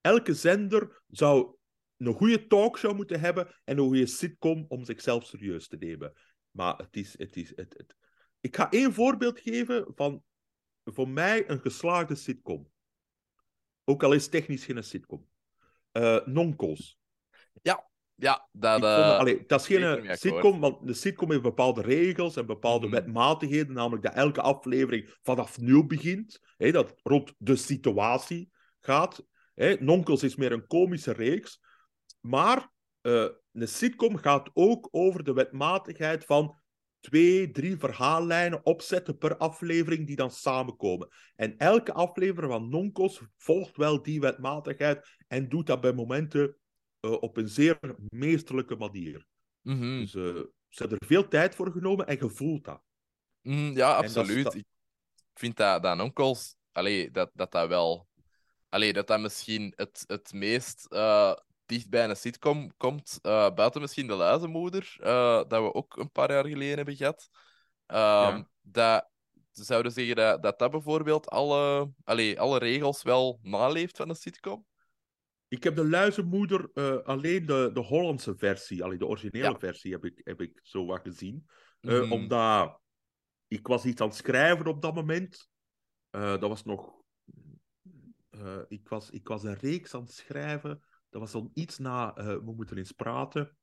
elke 0.00 0.34
zender 0.34 1.02
zou 1.08 1.56
een 1.96 2.14
goede 2.14 2.46
talkshow 2.46 2.96
moeten 2.96 3.20
hebben 3.20 3.60
en 3.64 3.78
een 3.78 3.84
goede 3.84 4.06
sitcom 4.06 4.64
om 4.68 4.84
zichzelf 4.84 5.26
serieus 5.26 5.68
te 5.68 5.76
nemen. 5.76 6.12
Maar 6.50 6.76
het 6.76 6.96
is, 6.96 7.18
het 7.18 7.36
is, 7.36 7.52
het, 7.56 7.74
het... 7.76 7.96
Ik 8.44 8.56
ga 8.56 8.70
één 8.70 8.92
voorbeeld 8.92 9.40
geven 9.40 9.92
van, 9.94 10.22
voor 10.84 11.08
mij, 11.08 11.50
een 11.50 11.60
geslaagde 11.60 12.14
sitcom. 12.14 12.70
Ook 13.84 14.02
al 14.02 14.12
is 14.12 14.28
technisch 14.28 14.64
geen 14.64 14.84
sitcom. 14.84 15.26
Eh 15.92 16.26
Nonkels. 16.26 16.98
ja, 18.14 18.48
dat... 18.52 18.76
Ik 18.76 18.82
vond, 18.84 18.94
eh, 18.94 19.18
allee, 19.18 19.46
dat 19.46 19.60
is 19.60 19.66
geen 19.66 19.84
akkoord. 19.84 20.18
sitcom, 20.18 20.60
want 20.60 20.86
de 20.86 20.94
sitcom 20.94 21.30
heeft 21.30 21.42
bepaalde 21.42 21.82
regels 21.82 22.36
en 22.36 22.46
bepaalde 22.46 22.86
Mhm. 22.86 22.94
wetmatigheden, 22.94 23.74
namelijk 23.74 24.02
dat 24.02 24.14
elke 24.14 24.40
aflevering 24.40 25.16
vanaf 25.22 25.58
nul 25.60 25.86
begint, 25.86 26.40
hè, 26.56 26.72
dat 26.72 26.94
rond 27.02 27.34
de 27.38 27.56
situatie 27.56 28.50
gaat. 28.80 29.26
Hè. 29.54 29.76
Nonkels 29.80 30.22
is 30.22 30.36
meer 30.36 30.52
een 30.52 30.66
komische 30.66 31.12
reeks, 31.12 31.60
maar 32.20 32.72
eh, 33.00 33.28
een 33.52 33.68
sitcom 33.68 34.16
gaat 34.16 34.50
ook 34.52 34.88
over 34.90 35.24
de 35.24 35.32
wetmatigheid 35.32 36.24
van 36.24 36.62
twee, 37.04 37.50
drie 37.50 37.76
verhaallijnen 37.76 38.66
opzetten 38.66 39.18
per 39.18 39.36
aflevering 39.36 40.06
die 40.06 40.16
dan 40.16 40.30
samenkomen. 40.30 41.08
En 41.36 41.56
elke 41.58 41.92
aflevering 41.92 42.52
van 42.52 42.68
Nonkels 42.68 43.20
volgt 43.36 43.76
wel 43.76 44.02
die 44.02 44.20
wetmatigheid 44.20 45.08
en 45.28 45.48
doet 45.48 45.66
dat 45.66 45.80
bij 45.80 45.92
momenten 45.92 46.56
eh, 47.00 47.12
op 47.12 47.36
een 47.36 47.48
zeer 47.48 47.78
meesterlijke 48.08 48.76
manier. 48.76 49.26
mhm. 49.62 49.98
Dus 49.98 50.14
eh, 50.14 50.22
ze 50.68 50.80
hebben 50.82 50.98
er 50.98 51.06
veel 51.06 51.28
tijd 51.28 51.54
voor 51.54 51.70
genomen 51.72 52.06
en 52.06 52.18
gevoeld 52.18 52.64
dat. 52.64 52.82
Mhm, 53.40 53.76
ja, 53.76 53.94
absoluut. 53.94 54.44
dat- 54.44 54.54
Ik 54.54 55.40
vind 55.40 55.56
dat, 55.56 55.82
dat 55.82 56.56
allee, 56.72 57.10
dat, 57.10 57.30
dat 57.34 57.52
dat 57.52 57.68
wel... 57.68 58.06
Allee, 58.68 58.92
dat 58.92 59.06
dat 59.06 59.20
misschien 59.20 59.72
het, 59.76 60.04
het 60.06 60.32
meest 60.32 60.86
eh, 60.86 61.32
dicht 61.66 61.90
bij 61.90 62.08
een 62.08 62.16
sitcom 62.16 62.76
komt, 62.76 63.18
eh, 63.22 63.54
buiten 63.54 63.80
misschien 63.80 64.06
De 64.06 64.14
Luizenmoeder, 64.14 64.96
eh, 65.00 65.36
dat 65.48 65.62
we 65.62 65.74
ook 65.74 65.96
een 65.96 66.10
paar 66.10 66.30
jaar 66.32 66.46
geleden 66.46 66.76
hebben 66.76 66.96
gehad. 66.96 67.28
Ehm, 67.86 68.42
Dat 68.60 69.08
ze 69.50 69.64
zouden 69.64 69.92
zeggen 69.92 70.16
dat, 70.16 70.42
dat 70.42 70.58
dat 70.58 70.70
bijvoorbeeld 70.70 71.28
alle, 71.28 71.90
allee, 72.04 72.40
alle 72.40 72.58
regels 72.58 73.02
wel 73.02 73.38
naleeft 73.42 73.96
van 73.96 74.08
een 74.08 74.14
sitcom. 74.14 74.66
Ik 75.48 75.64
heb 75.64 75.76
de 75.76 75.88
Luizenmoeder 75.88 76.70
eh, 76.74 76.96
alleen 76.96 77.46
de, 77.46 77.70
de 77.72 77.80
Hollandse 77.80 78.36
versie, 78.36 78.84
allee, 78.84 78.98
de 78.98 79.06
originele 79.06 79.44
Ja. 79.50 79.58
versie, 79.58 79.92
heb 79.92 80.04
ik, 80.04 80.20
heb 80.24 80.40
ik 80.40 80.60
zo 80.62 80.86
wat 80.86 81.00
gezien. 81.02 81.46
Mhm. 81.80 82.12
Omdat 82.12 82.80
ik 83.48 83.66
was 83.66 83.84
iets 83.84 84.00
aan 84.00 84.08
het 84.08 84.16
schrijven 84.16 84.66
op 84.66 84.82
dat 84.82 84.94
moment. 84.94 85.48
Dat 86.10 86.40
was 86.40 86.64
nog... 86.64 87.02
ik, 88.68 88.88
was, 88.88 89.10
ik 89.10 89.28
was 89.28 89.42
een 89.42 89.54
reeks 89.58 89.94
aan 89.94 90.02
het 90.02 90.12
schrijven. 90.12 90.82
Dat 91.14 91.22
was 91.22 91.32
dan 91.32 91.50
iets 91.54 91.78
na 91.78 92.14
eh, 92.14 92.26
We 92.26 92.52
moeten 92.56 92.76
eens 92.76 92.92
praten. 92.92 93.56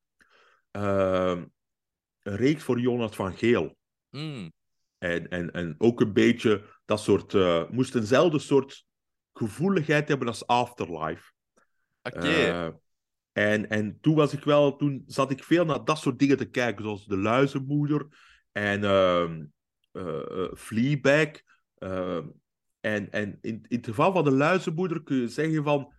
Eh, 0.71 1.41
een 2.19 2.35
reeks 2.35 2.63
voor 2.63 2.79
Jonas 2.79 3.15
van 3.15 3.33
Geel. 3.33 3.77
Mm, 4.09 4.53
En, 4.97 5.29
en, 5.29 5.51
en 5.51 5.75
ook 5.77 6.01
een 6.01 6.13
beetje 6.13 6.65
dat 6.85 6.99
soort... 6.99 7.33
eh 7.33 7.69
moest 7.69 7.95
eenzelfde 7.95 8.39
soort 8.39 8.85
gevoeligheid 9.33 10.07
hebben 10.07 10.27
als 10.27 10.47
Afterlife. 10.47 11.31
Oké. 12.01 12.19
Eh, 12.19 12.69
En, 13.31 13.69
en 13.69 13.99
toen 14.01 14.15
was 14.15 14.33
ik 14.33 14.43
wel, 14.43 14.75
toen 14.75 15.03
zat 15.05 15.31
ik 15.31 15.43
veel 15.43 15.65
naar 15.65 15.83
dat 15.85 15.97
soort 15.97 16.19
dingen 16.19 16.37
te 16.37 16.49
kijken, 16.49 16.83
zoals 16.83 17.05
De 17.05 17.17
Luizenmoeder 17.17 18.07
en 18.51 18.83
uh, 18.83 20.53
Fleabag. 20.53 21.29
Uh, 21.77 22.25
en 22.79 23.11
en 23.11 23.37
in, 23.41 23.65
in 23.67 23.77
het 23.77 23.85
geval 23.85 24.11
van 24.11 24.23
De 24.23 24.31
Luizenmoeder 24.31 25.03
kun 25.03 25.17
je 25.17 25.27
zeggen 25.27 25.63
van, 25.63 25.93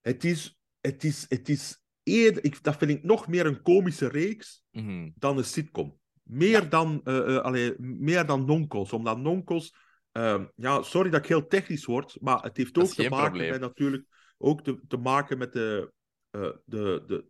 het 0.00 0.24
is, 0.24 0.55
het 0.86 1.04
is, 1.04 1.24
het 1.28 1.48
is 1.48 1.82
eerder, 2.02 2.44
ik, 2.44 2.62
dat 2.62 2.76
vind 2.76 2.90
ik 2.90 3.02
nog 3.02 3.28
meer 3.28 3.46
een 3.46 3.62
komische 3.62 4.08
reeks 4.08 4.64
Mhm. 4.70 5.10
dan 5.14 5.38
een 5.38 5.44
sitcom. 5.44 5.98
Meer 6.22 6.68
dan, 6.68 7.00
eh, 7.04 7.36
allee, 7.36 7.74
meer 7.78 8.26
dan 8.26 8.44
Nonkos. 8.44 8.92
Omdat 8.92 9.18
Nonkos, 9.18 9.74
ehm, 10.12 10.44
ja, 10.56 10.82
sorry 10.82 11.10
dat 11.10 11.20
ik 11.20 11.26
heel 11.28 11.46
technisch 11.46 11.84
word, 11.84 12.16
maar 12.20 12.42
het 12.42 12.56
heeft 12.56 12.78
ook 12.78 12.86
te 12.86 13.08
maken 13.08 13.24
probleem. 13.30 13.50
met 13.50 13.60
natuurlijk 13.60 14.04
ook 14.38 14.62
te, 14.62 14.80
te 14.88 14.96
maken 14.96 15.38
met 15.38 15.52
de, 15.52 15.92
eh, 16.30 16.50
de, 16.64 17.02
de, 17.06 17.26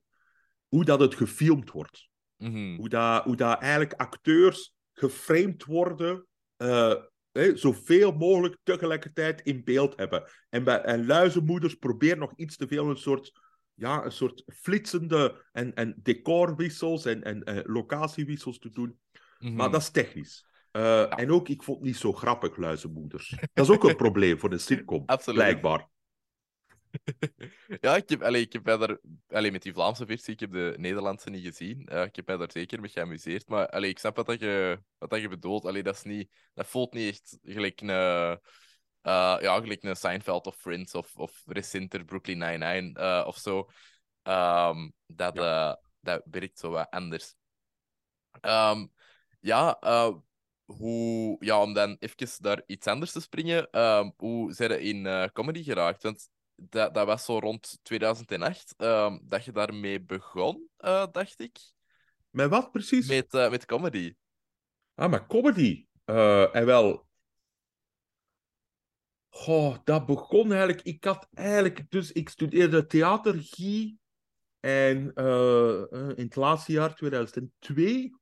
hoe 0.68 0.84
dat 0.84 1.00
het 1.00 1.14
gefilmd 1.14 1.70
wordt. 1.70 2.08
Mhm. 2.36 2.76
Hoe 2.76 2.88
dat, 2.88 3.24
hoe 3.24 3.36
dat 3.36 3.60
eigenlijk 3.60 3.92
acteurs 3.92 4.74
geframed 4.92 5.64
worden, 5.64 6.26
hè, 7.32 7.56
zoveel 7.56 8.12
mogelijk 8.12 8.56
tegelijkertijd 8.62 9.40
in 9.40 9.64
beeld 9.64 9.96
hebben. 9.96 10.24
En, 10.48 10.64
bij, 10.64 10.80
en 10.80 11.06
luizenmoeders 11.06 11.74
proberen 11.74 12.18
nog 12.18 12.32
iets 12.36 12.56
te 12.56 12.66
veel 12.68 12.90
een 12.90 12.96
soort, 12.96 13.32
ja, 13.76 14.04
een 14.04 14.12
soort 14.12 14.42
flitsende 14.46 15.44
en, 15.52 15.74
en 15.74 15.94
decorwissels 16.02 17.04
en, 17.04 17.22
en 17.22 17.44
eh, 17.44 17.60
locatiewissels 17.64 18.58
te 18.58 18.70
doen. 18.70 18.98
Mhm. 19.38 19.54
Maar 19.54 19.70
dat 19.70 19.80
is 19.80 19.90
technisch. 19.90 20.46
Eh, 20.70 21.18
En 21.18 21.30
ook, 21.30 21.48
ik 21.48 21.62
vond 21.62 21.78
het 21.78 21.86
niet 21.86 21.96
zo 21.96 22.12
grappig, 22.12 22.56
luizenmoeders. 22.56 23.34
Dat 23.52 23.68
is 23.68 23.74
ook 23.74 23.84
een 23.84 23.96
probleem 23.96 24.38
voor 24.38 24.52
een 24.52 24.60
sitcom, 24.60 25.02
Absoluut. 25.06 25.40
blijkbaar. 25.40 25.88
Ja, 27.80 27.96
ik 27.96 28.08
heb, 28.08 28.22
allee, 28.22 28.42
ik 28.42 28.52
heb 28.52 28.64
mij 28.64 28.76
daar, 28.76 28.98
allee, 29.28 29.52
met 29.52 29.62
die 29.62 29.72
Vlaamse 29.72 30.06
versie, 30.06 30.32
ik 30.32 30.40
heb 30.40 30.52
de 30.52 30.74
Nederlandse 30.78 31.30
niet 31.30 31.44
gezien. 31.46 31.80
Ik 31.80 32.16
heb 32.16 32.26
mij 32.26 32.36
daar 32.36 32.50
zeker 32.52 32.80
mee 32.80 32.90
geamuseerd. 32.90 33.48
Maar 33.48 33.68
allee, 33.68 33.90
ik 33.90 33.98
snap 33.98 34.16
wat, 34.16 34.26
dat 34.26 34.40
je, 34.40 34.80
wat 34.98 35.10
dat 35.10 35.20
je 35.20 35.28
bedoelt. 35.28 35.64
Allee, 35.64 35.82
dat, 35.82 35.94
is 35.94 36.02
niet, 36.02 36.30
dat 36.54 36.66
voelt 36.66 36.92
niet 36.92 37.08
echt 37.08 37.38
gelijk 37.42 37.80
een, 37.80 37.88
eh, 39.06 39.36
ja, 39.40 39.60
gelijk 39.60 39.82
een 39.82 39.96
Seinfeld 39.96 40.46
of 40.46 40.56
Friends 40.56 40.94
of, 40.94 41.16
of 41.16 41.42
recenter 41.46 42.04
Brooklyn 42.04 42.38
Nine-Nine 42.38 42.98
eh, 43.00 43.26
of 43.26 43.36
zo. 43.36 43.68
Ehm, 44.22 44.88
dat, 45.06 45.36
eh, 45.36 45.74
dat 46.00 46.22
werkt 46.30 46.58
zo 46.58 46.70
wat 46.70 46.90
anders. 46.90 47.34
Ehm, 48.40 48.86
ja, 49.40 49.78
hoe, 50.64 51.36
ja, 51.38 51.62
om 51.62 51.72
dan 51.72 51.96
even 51.98 52.28
naar 52.40 52.62
iets 52.66 52.86
anders 52.86 53.12
te 53.12 53.20
springen. 53.20 53.70
ehm, 53.70 54.10
hoe 54.16 54.52
zijn 54.52 54.70
je 54.70 54.80
in 54.80 55.30
comedy 55.32 55.62
geraakt? 55.62 56.02
Want 56.02 56.28
dat, 56.54 56.94
dat 56.94 57.06
was 57.06 57.24
zo 57.24 57.38
rond 57.38 57.78
2008 57.82 58.74
ehm, 58.76 59.18
dat 59.22 59.44
je 59.44 59.52
daarmee 59.52 60.00
begon, 60.02 60.68
dacht 61.12 61.40
ik. 61.40 61.58
Met 62.30 62.50
wat 62.50 62.72
precies? 62.72 63.08
Met, 63.08 63.32
met 63.32 63.64
comedy. 63.64 64.14
Ah, 64.94 65.10
maar 65.10 65.26
comedy. 65.26 65.86
En 66.04 66.66
wel. 66.66 67.05
Goh, 69.36 69.76
dat 69.84 70.06
begon 70.06 70.52
eigenlijk. 70.52 70.82
Ik 70.82 71.04
had 71.04 71.28
eigenlijk. 71.34 71.90
Dus 71.90 72.12
ik 72.12 72.28
studeerde 72.28 72.86
theatergie. 72.86 73.98
En 74.60 75.14
eh, 75.14 75.92
eh, 75.92 76.08
in 76.08 76.24
het 76.24 76.36
laatste 76.36 76.72
jaar, 76.72 76.94
2002, 76.94 78.16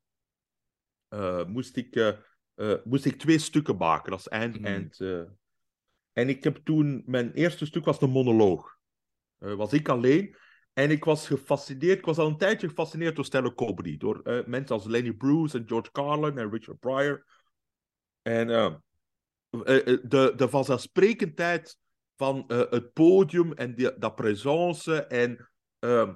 eh, 1.08 1.44
moest, 1.44 1.76
ik, 1.76 2.16
moest 2.84 3.04
ik 3.04 3.18
twee 3.18 3.38
stukken 3.38 3.76
maken. 3.76 4.12
Is 4.14 4.28
eind. 4.28 4.60
Eind 4.64 5.00
eh. 5.00 5.22
En 6.12 6.28
ik 6.28 6.44
heb 6.44 6.56
toen. 6.64 7.02
Mijn 7.06 7.32
eerste 7.32 7.66
stuk 7.66 7.84
was 7.84 7.98
de 7.98 8.06
monoloog. 8.06 8.78
Was 9.38 9.72
ik 9.72 9.88
alleen. 9.88 10.36
En 10.72 10.90
ik 10.90 11.04
was 11.04 11.26
gefascineerd. 11.26 11.98
Ik 11.98 12.04
was 12.04 12.18
al 12.18 12.26
een 12.26 12.38
tijdje 12.38 12.68
gefascineerd 12.68 13.16
door 13.16 13.24
stand-up 13.24 13.54
comedy. 13.54 13.96
Door 13.96 14.44
mensen 14.46 14.76
als 14.76 14.86
Lenny 14.86 15.12
Bruce 15.12 15.58
en 15.58 15.68
George 15.68 15.90
Carlin 15.90 16.38
en 16.38 16.50
Richard 16.50 16.78
Pryor. 16.78 17.24
En 18.22 18.82
de, 19.62 20.32
de 20.36 20.48
vanzelfsprekendheid 20.48 21.78
van 22.16 22.44
eh, 22.48 22.58
het 22.70 22.92
podium 22.92 23.52
en 23.52 23.74
die, 23.74 23.98
dat 23.98 24.14
présence. 24.14 25.04
En 25.06 25.50
eh, 25.78 26.14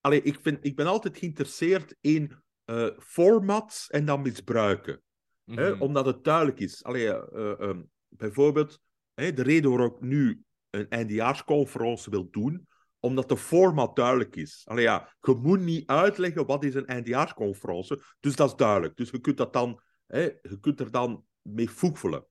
allee, 0.00 0.22
ik, 0.22 0.38
vind, 0.42 0.58
ik 0.60 0.76
ben 0.76 0.86
altijd 0.86 1.18
geïnteresseerd 1.18 1.96
in 2.00 2.32
eh, 2.64 2.86
formats 2.98 3.90
en 3.90 4.04
dan 4.04 4.22
misbruiken. 4.22 5.02
Hè, 5.44 5.70
Mhm. 5.70 5.82
omdat 5.82 6.06
het 6.06 6.24
duidelijk 6.24 6.60
is. 6.60 6.84
Allee, 6.84 7.08
eh, 7.12 7.50
eh, 7.50 7.60
ehm, 7.60 7.82
bijvoorbeeld, 8.08 8.80
hè, 9.14 9.32
de 9.32 9.42
reden 9.42 9.70
waarom 9.70 9.94
ik 9.94 10.00
nu 10.00 10.42
een 10.70 10.88
eindejaarsconferentie 10.88 12.10
wil 12.12 12.28
doen, 12.30 12.68
omdat 13.00 13.28
de 13.28 13.36
format 13.36 13.96
duidelijk 13.96 14.36
is. 14.36 14.62
Allee, 14.64 14.82
ja, 14.84 15.14
je 15.20 15.34
moet 15.34 15.60
niet 15.60 15.86
uitleggen 15.86 16.46
wat 16.46 16.64
is 16.64 16.74
een 16.74 16.86
eindejaarsconferentie, 16.86 18.02
dus 18.20 18.36
dat 18.36 18.48
is 18.48 18.56
duidelijk. 18.56 18.96
Dus 18.96 19.10
je 19.10 19.20
kunt, 19.20 19.36
dat 19.36 19.52
dan, 19.52 19.82
hè, 20.06 20.20
je 20.22 20.58
kunt 20.60 20.80
er 20.80 20.90
dan 20.90 21.24
mee 21.42 21.70
voegvullen. 21.70 22.26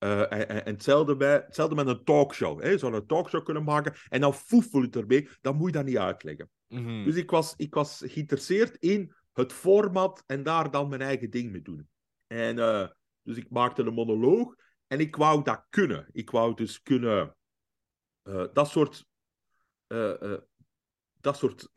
Eh, 0.00 0.50
en, 0.50 0.64
hetzelfde, 0.64 1.16
bij, 1.16 1.32
hetzelfde 1.32 1.74
met 1.74 1.86
een 1.86 2.04
talkshow. 2.04 2.62
Hè. 2.62 2.68
Je 2.68 2.78
zou 2.78 2.94
een 2.94 3.06
talkshow 3.06 3.44
kunnen 3.44 3.64
maken 3.64 3.94
en 4.08 4.20
dan 4.20 4.34
voegvul 4.34 4.80
je 4.80 4.86
het 4.86 4.96
ermee. 4.96 5.28
Dan 5.40 5.56
moet 5.56 5.66
je 5.66 5.72
dat 5.72 5.84
niet 5.84 5.98
uitleggen. 5.98 6.50
Mhm. 6.68 7.04
Dus 7.04 7.16
ik 7.16 7.30
was, 7.30 7.54
ik 7.56 7.74
was 7.74 8.02
geïnteresseerd 8.06 8.76
in 8.76 9.14
het 9.32 9.52
format 9.52 10.22
en 10.26 10.42
daar 10.42 10.70
dan 10.70 10.88
mijn 10.88 11.00
eigen 11.00 11.30
ding 11.30 11.50
mee 11.50 11.62
doen. 11.62 11.88
En 12.26 12.58
eh, 12.58 12.88
dus 13.22 13.36
ik 13.36 13.50
maakte 13.50 13.82
een 13.82 13.94
monoloog 13.94 14.54
en 14.86 15.00
ik 15.00 15.16
wou 15.16 15.42
dat 15.42 15.66
kunnen. 15.70 16.08
Ik 16.12 16.30
wou 16.30 16.54
dus 16.54 16.82
kunnen 16.82 17.36
eh, 18.22 18.44
dat 18.52 18.68
soort, 18.68 19.06
dat 21.20 21.36
soort 21.36 21.70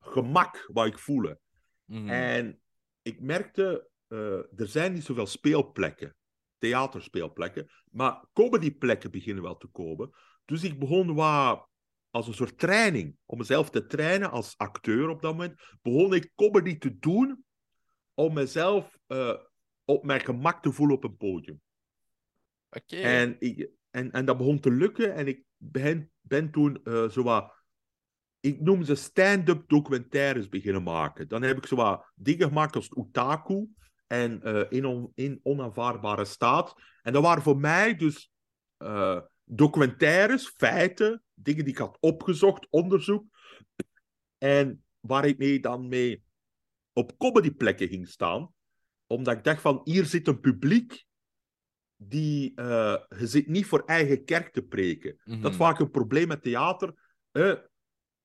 gemak 0.00 0.68
wou 0.72 0.88
ik 0.88 0.98
voelen. 0.98 1.40
Mhm. 1.84 2.08
En 2.08 2.60
ik 3.02 3.20
merkte, 3.20 3.88
er 4.56 4.66
zijn 4.68 4.92
niet 4.92 5.04
zoveel 5.04 5.26
speelplekken, 5.26 6.14
theaterspeelplekken, 6.60 7.70
maar 7.90 8.24
comedyplekken 8.32 9.10
beginnen 9.10 9.42
wel 9.42 9.56
te 9.56 9.66
komen. 9.66 10.10
Dus 10.44 10.62
ik 10.62 10.78
begon 10.78 11.14
wat 11.14 11.68
als 12.10 12.26
een 12.26 12.34
soort 12.34 12.58
training, 12.58 13.16
om 13.24 13.38
mezelf 13.38 13.70
te 13.70 13.86
trainen 13.86 14.30
als 14.30 14.54
acteur 14.56 15.08
op 15.08 15.22
dat 15.22 15.32
moment, 15.32 15.60
begon 15.82 16.14
ik 16.14 16.32
comedy 16.34 16.78
te 16.78 16.98
doen 16.98 17.44
om 18.14 18.32
mezelf 18.32 18.98
eh, 19.06 19.36
op 19.84 20.04
mijn 20.04 20.20
gemak 20.20 20.62
te 20.62 20.72
voelen 20.72 20.96
op 20.96 21.04
een 21.04 21.16
podium. 21.16 21.60
Oké. 22.70 22.96
En, 22.96 23.36
ik, 23.38 23.70
en, 23.90 24.10
en 24.10 24.24
dat 24.24 24.36
begon 24.36 24.60
te 24.60 24.70
lukken 24.70 25.14
en 25.14 25.26
ik 25.26 25.44
ben, 25.56 26.10
ben 26.20 26.50
toen 26.50 26.84
eh 26.84 27.08
zo 27.08 27.22
wat 27.22 27.58
ik 28.40 28.60
noem 28.60 28.84
ze 28.84 28.94
stand-up 28.94 29.68
documentaires 29.68 30.48
beginnen 30.48 30.82
maken. 30.82 31.28
Dan 31.28 31.42
heb 31.42 31.56
ik 31.56 31.66
zo 31.66 31.76
wat 31.76 32.12
dingen 32.14 32.48
gemaakt 32.48 32.76
als 32.76 32.94
Otaku 32.94 33.68
en 34.10 34.42
eh, 34.42 34.64
in, 34.68 34.84
on, 34.84 35.12
in 35.14 35.40
onaanvaardbare 35.42 36.24
staat. 36.24 36.74
En 37.02 37.12
dat 37.12 37.22
waren 37.22 37.42
voor 37.42 37.58
mij 37.58 37.96
dus 37.96 38.32
eh, 38.76 39.20
documentaires, 39.44 40.48
feiten, 40.48 41.22
dingen 41.34 41.64
die 41.64 41.72
ik 41.72 41.78
had 41.78 41.96
opgezocht, 42.00 42.66
onderzoek. 42.70 43.24
En 44.38 44.84
waar 45.00 45.24
ik 45.24 45.38
mee 45.38 45.60
dan 45.60 45.88
mee 45.88 46.22
op 46.92 47.18
comedyplekken 47.18 47.88
ging 47.88 48.08
staan. 48.08 48.54
Omdat 49.06 49.36
ik 49.36 49.44
dacht 49.44 49.60
van, 49.60 49.80
hier 49.84 50.04
zit 50.04 50.28
een 50.28 50.40
publiek 50.40 51.04
die... 51.96 52.54
eh, 52.54 52.96
je 53.18 53.26
zit 53.26 53.46
niet 53.46 53.66
voor 53.66 53.84
eigen 53.84 54.24
kerk 54.24 54.52
te 54.52 54.62
preken. 54.62 55.20
Mhm. 55.24 55.40
Dat 55.40 55.50
is 55.50 55.56
vaak 55.56 55.78
een 55.78 55.90
probleem 55.90 56.28
met 56.28 56.42
theater. 56.42 56.94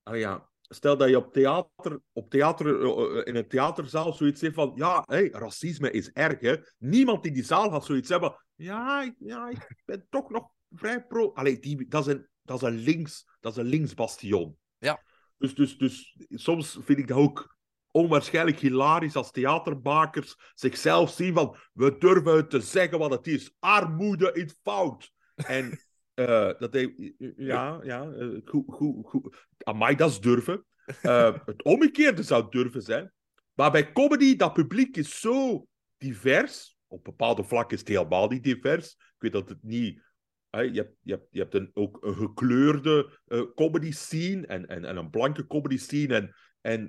Ah 0.02 0.18
ja, 0.18 0.50
stel 0.68 0.96
dat 0.96 1.08
je 1.08 1.16
op 1.16 1.32
theater, 1.32 2.00
op 2.12 2.30
theater 2.30 2.80
eh, 2.82 3.18
eh, 3.18 3.26
in 3.26 3.36
een 3.36 3.48
theaterzaal 3.48 4.12
zoiets 4.12 4.40
zegt 4.40 4.54
van 4.54 4.72
ja, 4.74 5.02
hey, 5.06 5.28
racisme 5.32 5.90
is 5.90 6.10
erg. 6.12 6.40
Hè? 6.40 6.56
Niemand 6.78 7.26
in 7.26 7.32
die 7.32 7.44
zaal 7.44 7.70
gaat 7.70 7.84
zoiets 7.84 8.08
hebben. 8.08 8.44
Ja, 8.54 9.02
ik- 9.02 9.14
ja 9.18 9.48
ik 9.48 9.82
ben 9.84 10.06
toch 10.10 10.30
nog 10.30 10.50
vrij 10.70 11.04
pro. 11.04 11.32
Allee, 11.34 11.58
die, 11.58 11.88
dat, 11.88 12.06
is 12.06 12.12
een, 12.12 12.28
dat, 12.42 12.62
is 12.62 12.68
een 12.68 12.78
links, 12.78 13.24
dat 13.40 13.52
is 13.52 13.58
een 13.58 13.64
linksbastion. 13.68 14.56
Ja. 14.78 15.02
Dus, 15.38 15.54
dus, 15.54 15.76
dus 15.78 16.16
soms 16.30 16.78
vind 16.82 16.98
ik 16.98 17.08
dat 17.08 17.18
ook 17.18 17.56
onwaarschijnlijk 17.90 18.58
hilarisch 18.58 19.16
als 19.16 19.30
theaterbakers 19.30 20.36
zichzelf 20.54 21.10
zien 21.10 21.34
van 21.34 21.56
we 21.72 21.96
durven 21.98 22.36
het 22.36 22.50
te 22.50 22.60
zeggen 22.60 22.98
wat 22.98 23.10
het 23.10 23.26
is. 23.26 23.54
Armoede 23.58 24.32
is 24.32 24.58
fout. 24.62 25.12
En 25.34 25.78
eh, 26.16 26.50
dat 26.58 26.72
hij, 26.72 27.14
ja, 27.36 27.80
ja, 27.82 28.10
eh, 28.10 28.28
goed, 28.44 28.64
goed, 28.66 29.06
goed. 29.06 29.46
Amai, 29.58 29.96
dat 29.96 30.10
is 30.10 30.20
durven. 30.20 30.64
Eh, 31.02 31.34
het 31.46 31.62
omgekeerde 31.62 32.22
zou 32.22 32.46
durven 32.50 32.82
zijn. 32.82 33.12
Maar 33.54 33.70
bij 33.70 33.92
comedy, 33.92 34.36
dat 34.36 34.52
publiek 34.52 34.96
is 34.96 35.20
zo 35.20 35.66
divers. 35.96 36.76
Op 36.86 37.04
bepaalde 37.04 37.44
vlakken 37.44 37.74
is 37.74 37.80
het 37.80 37.88
helemaal 37.88 38.28
niet 38.28 38.44
divers. 38.44 38.90
Ik 38.92 39.14
weet 39.18 39.32
dat 39.32 39.48
het 39.48 39.62
niet... 39.62 40.02
je 40.50 40.58
hebt, 40.58 40.96
je 41.02 41.10
hebt, 41.12 41.26
je 41.30 41.40
hebt 41.40 41.54
een, 41.54 41.70
ook 41.74 41.98
een 42.04 42.14
gekleurde 42.14 43.18
comedy 43.54 43.90
scene 43.92 44.46
en, 44.46 44.66
en, 44.66 44.84
en 44.84 44.96
een 44.96 45.10
blanke 45.10 45.46
comedy 45.46 45.76
scene. 45.76 46.14
En, 46.14 46.34
en 46.60 46.88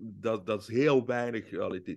dat, 0.00 0.46
dat 0.46 0.60
is 0.60 0.68
heel 0.68 1.06
weinig... 1.06 1.48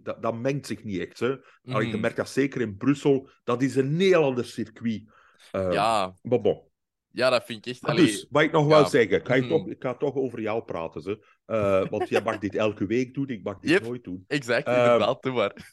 dat, 0.01 0.21
dat 0.21 0.39
mengt 0.39 0.65
zich 0.65 0.83
niet 0.83 0.99
echt. 0.99 1.19
Hè. 1.19 1.27
Je 1.27 1.39
Mhm. 1.61 1.99
merkt 1.99 2.17
dat 2.17 2.29
zeker 2.29 2.61
in 2.61 2.77
Brussel. 2.77 3.29
Dat 3.43 3.61
is 3.61 3.75
een 3.75 3.99
heel 3.99 4.23
ander 4.23 4.45
circuit. 4.45 5.03
Eh, 5.51 5.71
Ja, 5.71 6.13
maar 6.21 6.41
bon. 6.41 6.67
Ja, 7.11 7.29
dat 7.29 7.45
vind 7.45 7.65
ik 7.65 7.71
echt... 7.73 7.83
Allee, 7.83 8.05
dus, 8.05 8.27
wat 8.29 8.41
ik 8.43 8.51
nog 8.51 8.63
ja. 8.63 8.69
wel 8.69 8.85
zeggen, 8.87 9.17
ik 9.19 9.27
ga, 9.27 9.35
Mhm. 9.35 9.47
toch, 9.47 9.67
ik 9.67 9.81
ga 9.83 9.95
toch 9.95 10.15
over 10.15 10.41
jou 10.41 10.63
praten. 10.63 11.01
Ze. 11.01 11.25
Eh, 11.45 11.87
want 11.89 12.09
jij 12.09 12.21
mag 12.21 12.37
dit 12.37 12.55
elke 12.55 12.85
week 12.85 13.13
doen, 13.13 13.27
ik 13.27 13.43
mag 13.43 13.59
dit 13.59 13.69
Yep. 13.69 13.81
nooit 13.81 14.03
doen. 14.03 14.23
Exact, 14.27 14.67
Ehm, 14.67 14.77
inderdaad, 14.83 15.21
doe 15.23 15.33
maar. 15.33 15.71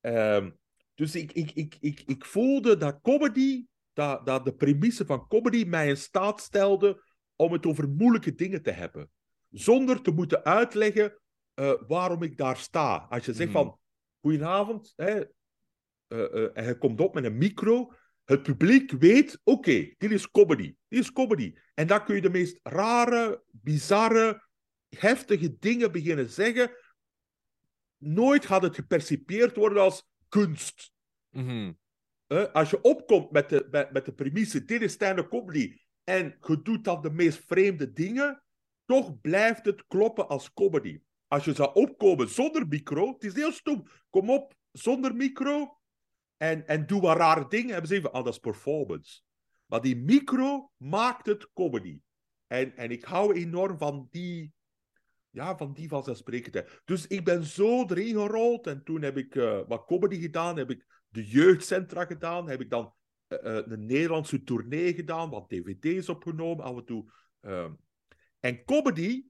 Ehm, 0.00 0.50
dus 0.94 1.14
ik, 1.14 1.32
ik, 1.32 1.50
ik, 1.50 1.76
ik, 1.80 2.02
ik 2.06 2.24
voelde 2.24 2.76
dat 2.76 2.98
comedy, 3.02 3.64
dat, 3.92 4.26
dat 4.26 4.44
de 4.44 4.54
premisse 4.54 5.06
van 5.06 5.26
comedy 5.26 5.64
mij 5.64 5.88
in 5.88 5.96
staat 5.96 6.40
stelde 6.40 7.02
om 7.36 7.52
het 7.52 7.66
over 7.66 7.88
moeilijke 7.88 8.34
dingen 8.34 8.62
te 8.62 8.70
hebben. 8.70 9.10
Zonder 9.50 10.02
te 10.02 10.10
moeten 10.10 10.44
uitleggen 10.44 11.18
eh, 11.54 11.72
waarom 11.86 12.22
ik 12.22 12.36
daar 12.36 12.56
sta. 12.56 13.06
Als 13.08 13.24
je 13.24 13.32
zegt 13.32 13.50
Mhm. 13.52 13.58
van, 13.58 13.78
goedenavond, 14.20 14.92
hè, 14.96 15.10
eh, 15.10 15.24
eh, 16.44 16.50
en 16.54 16.64
je 16.64 16.78
komt 16.78 17.00
op 17.00 17.14
met 17.14 17.24
een 17.24 17.38
micro, 17.38 17.92
het 18.26 18.42
publiek 18.42 18.90
weet, 18.90 19.40
oké, 19.44 19.94
dit 19.98 20.10
is 20.10 20.30
comedy. 20.30 20.74
Dit 20.88 21.00
is 21.00 21.12
comedy. 21.12 21.54
En 21.74 21.86
dan 21.86 22.04
kun 22.04 22.14
je 22.14 22.20
de 22.20 22.30
meest 22.30 22.60
rare, 22.62 23.42
bizarre, 23.50 24.48
heftige 24.88 25.56
dingen 25.58 25.92
beginnen 25.92 26.30
zeggen. 26.30 26.70
Nooit 27.96 28.46
gaat 28.46 28.62
het 28.62 28.74
gepercipieerd 28.74 29.56
worden 29.56 29.82
als 29.82 30.08
kunst. 30.28 30.92
Mhm. 31.30 31.72
Als 32.52 32.70
je 32.70 32.80
opkomt 32.80 33.30
met 33.30 33.48
de, 33.48 33.68
met, 33.70 33.92
met 33.92 34.04
de 34.04 34.12
premisse, 34.12 34.64
dit 34.64 34.82
is 34.82 34.92
stand-up 34.92 35.28
comedy, 35.28 35.76
en 36.04 36.36
je 36.46 36.62
doet 36.62 36.84
dan 36.84 37.02
de 37.02 37.10
meest 37.10 37.44
vreemde 37.46 37.92
dingen, 37.92 38.42
toch 38.84 39.20
blijft 39.20 39.64
het 39.64 39.86
kloppen 39.86 40.28
als 40.28 40.52
comedy. 40.52 41.00
Als 41.28 41.44
je 41.44 41.54
zou 41.54 41.74
opkomen 41.74 42.28
zonder 42.28 42.66
micro, 42.68 43.12
het 43.12 43.24
is 43.24 43.34
heel 43.34 43.52
stom, 43.52 43.86
kom 44.10 44.30
op 44.30 44.54
zonder 44.72 45.14
micro 45.14 45.78
en, 46.36 46.66
en 46.66 46.86
doe 46.86 47.00
wat 47.00 47.16
rare 47.16 47.48
dingen, 47.48 47.70
hebben 47.70 47.88
ze 47.88 47.94
even, 47.94 48.12
ah, 48.12 48.24
dat 48.24 48.32
is 48.32 48.38
performance. 48.38 49.20
Maar 49.66 49.80
die 49.80 49.96
micro 49.96 50.70
maakt 50.76 51.26
het 51.26 51.52
comedy. 51.52 52.00
En, 52.46 52.76
en 52.76 52.90
ik 52.90 53.04
hou 53.04 53.34
enorm 53.34 53.78
van 53.78 54.06
die, 54.10 54.52
ja, 55.30 55.56
van 55.56 55.72
die 55.72 55.88
vanzelfsprekendheid. 55.88 56.80
Dus 56.84 57.06
ik 57.06 57.24
ben 57.24 57.44
zo 57.44 57.84
erin 57.86 58.14
gerold 58.14 58.66
en 58.66 58.84
toen 58.84 59.02
heb 59.02 59.16
ik 59.16 59.34
eh, 59.34 59.60
wat 59.68 59.84
comedy 59.84 60.20
gedaan, 60.20 60.56
heb 60.56 60.70
ik 60.70 60.86
de 61.08 61.26
jeugdcentra 61.26 62.04
gedaan, 62.04 62.48
heb 62.48 62.60
ik 62.60 62.70
dan 62.70 62.94
eh, 63.26 63.38
een 63.42 63.86
Nederlandse 63.86 64.42
tournee 64.42 64.94
gedaan, 64.94 65.30
wat 65.30 65.48
dvd's 65.48 66.08
opgenomen, 66.08 66.64
af 66.64 66.76
en 66.76 66.84
toe. 66.84 67.12
ehm. 67.40 67.72
En 68.40 68.64
comedy 68.64 69.24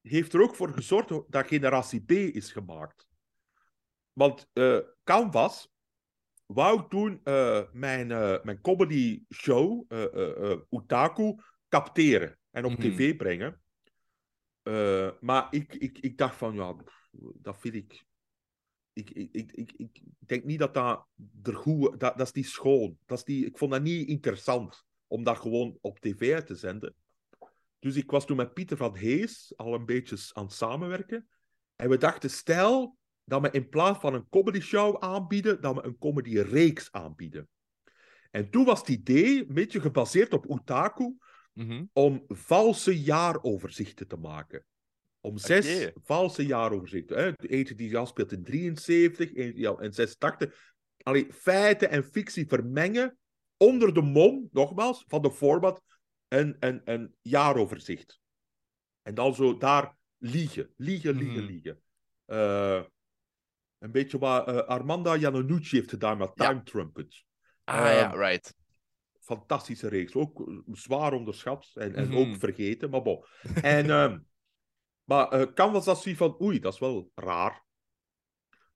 heeft 0.00 0.32
er 0.32 0.42
ook 0.42 0.54
voor 0.54 0.72
gezorgd 0.72 1.08
dat 1.08 1.46
Generatie 1.46 2.04
B 2.04 2.10
is 2.10 2.52
gemaakt. 2.52 3.06
Want 4.12 4.50
Canvas 5.04 5.75
wou 6.46 6.88
toen 6.88 7.20
eh, 7.24 7.62
mijn, 7.72 8.10
eh, 8.10 8.42
mijn 8.42 8.60
comedy 8.60 9.24
show, 9.34 9.84
eh, 9.88 10.50
eh, 10.50 10.60
Utaku, 10.70 11.34
capteren 11.68 12.38
en 12.50 12.64
op 12.64 12.70
Mhm. 12.70 12.80
tv 12.80 13.16
brengen. 13.16 13.60
Maar 15.20 15.46
ik, 15.50 15.74
ik, 15.74 15.98
ik 15.98 16.18
dacht 16.18 16.36
van, 16.36 16.54
ja, 16.54 16.76
dat 17.34 17.58
vind 17.60 17.74
ik... 17.74 18.04
Ik, 18.92 19.10
ik, 19.10 19.28
ik, 19.32 19.52
ik, 19.52 19.72
ik 19.76 20.00
denk 20.18 20.44
niet 20.44 20.58
dat 20.58 20.74
dat 20.74 21.06
er 21.42 21.54
goed... 21.54 22.00
Dat, 22.00 22.16
dat 22.18 22.26
is 22.26 22.32
niet 22.32 22.46
schoon. 22.46 22.98
Dat 23.06 23.18
is 23.18 23.24
niet, 23.24 23.46
ik 23.46 23.58
vond 23.58 23.70
dat 23.70 23.82
niet 23.82 24.08
interessant 24.08 24.84
om 25.06 25.24
dat 25.24 25.38
gewoon 25.38 25.78
op 25.80 25.98
tv 25.98 26.34
uit 26.34 26.46
te 26.46 26.54
zenden. 26.54 26.94
Dus 27.78 27.96
ik 27.96 28.10
was 28.10 28.26
toen 28.26 28.36
met 28.36 28.54
Pieter 28.54 28.76
van 28.76 28.96
Hees 28.96 29.52
al 29.56 29.74
een 29.74 29.84
beetje 29.86 30.30
aan 30.32 30.44
het 30.44 30.52
samenwerken. 30.52 31.28
En 31.76 31.88
we 31.88 31.96
dachten, 31.96 32.30
stel 32.30 32.98
dat 33.26 33.40
we 33.42 33.50
in 33.50 33.68
plaats 33.68 33.98
van 34.00 34.14
een 34.14 34.28
comedy 34.28 34.60
show 34.60 34.96
aanbieden, 34.98 35.60
dat 35.60 35.74
we 35.74 35.84
een 35.84 35.98
comedy 35.98 36.38
reeks 36.38 36.92
aanbieden. 36.92 37.48
En 38.30 38.50
toen 38.50 38.64
was 38.64 38.78
het 38.78 38.88
idee, 38.88 39.48
een 39.48 39.54
beetje 39.54 39.80
gebaseerd 39.80 40.32
op 40.32 40.50
Otaku, 40.50 41.16
Mhm. 41.52 41.84
om 41.92 42.24
valse 42.28 43.02
jaaroverzichten 43.02 44.08
te 44.08 44.16
maken. 44.16 44.64
Om 45.20 45.38
zes 45.38 45.90
valse 46.02 46.46
jaaroverzichten. 46.46 47.16
Hè? 47.18 47.32
Eentje 47.36 47.74
die 47.74 47.96
afspeelt 47.96 48.32
in 48.32 48.42
73, 48.42 49.34
eentje 49.34 49.60
ja, 49.60 49.76
in 49.80 49.92
86. 49.92 50.74
Allee, 51.02 51.26
feiten 51.32 51.90
en 51.90 52.04
fictie 52.04 52.46
vermengen 52.46 53.18
onder 53.56 53.94
de 53.94 54.02
mom, 54.02 54.48
nogmaals, 54.52 55.04
van 55.08 55.22
de 55.22 55.30
format 55.32 55.82
een, 56.28 56.56
een, 56.60 56.80
een 56.84 57.14
jaaroverzicht. 57.22 58.20
En 59.02 59.14
dan 59.14 59.34
zo 59.34 59.56
daar 59.56 59.96
liegen, 60.18 60.70
liegen, 60.76 61.16
liegen, 61.16 61.42
Mhm. 61.42 61.52
liegen. 61.52 61.80
Eh, 62.24 62.82
een 63.78 63.92
beetje 63.92 64.18
wat 64.18 64.48
eh, 64.48 64.56
Armanda 64.56 65.16
Iannucci 65.16 65.76
heeft 65.76 65.90
gedaan 65.90 66.18
met 66.18 66.30
Ja. 66.34 66.48
Time 66.48 66.62
Trumpet. 66.62 67.24
Ah 67.64 67.76
ja, 67.76 68.10
Ehm, 68.12 68.18
right. 68.18 68.54
fantastische 69.20 69.88
reeks. 69.88 70.14
Ook 70.14 70.48
eh, 70.48 70.54
zwaar 70.72 71.12
onderschat 71.12 71.70
en, 71.74 71.94
en 71.94 72.08
Mhm. 72.08 72.16
ook 72.16 72.36
vergeten, 72.38 72.90
maar 72.90 73.02
bon. 73.02 73.24
En, 73.62 73.90
ehm, 73.90 74.18
maar 75.04 75.28
eh 75.28 75.52
Canvas 75.54 75.86
had 75.86 76.02
zoiets 76.02 76.20
van, 76.20 76.36
oei, 76.42 76.58
dat 76.60 76.72
is 76.72 76.78
wel 76.78 77.10
raar. 77.14 77.64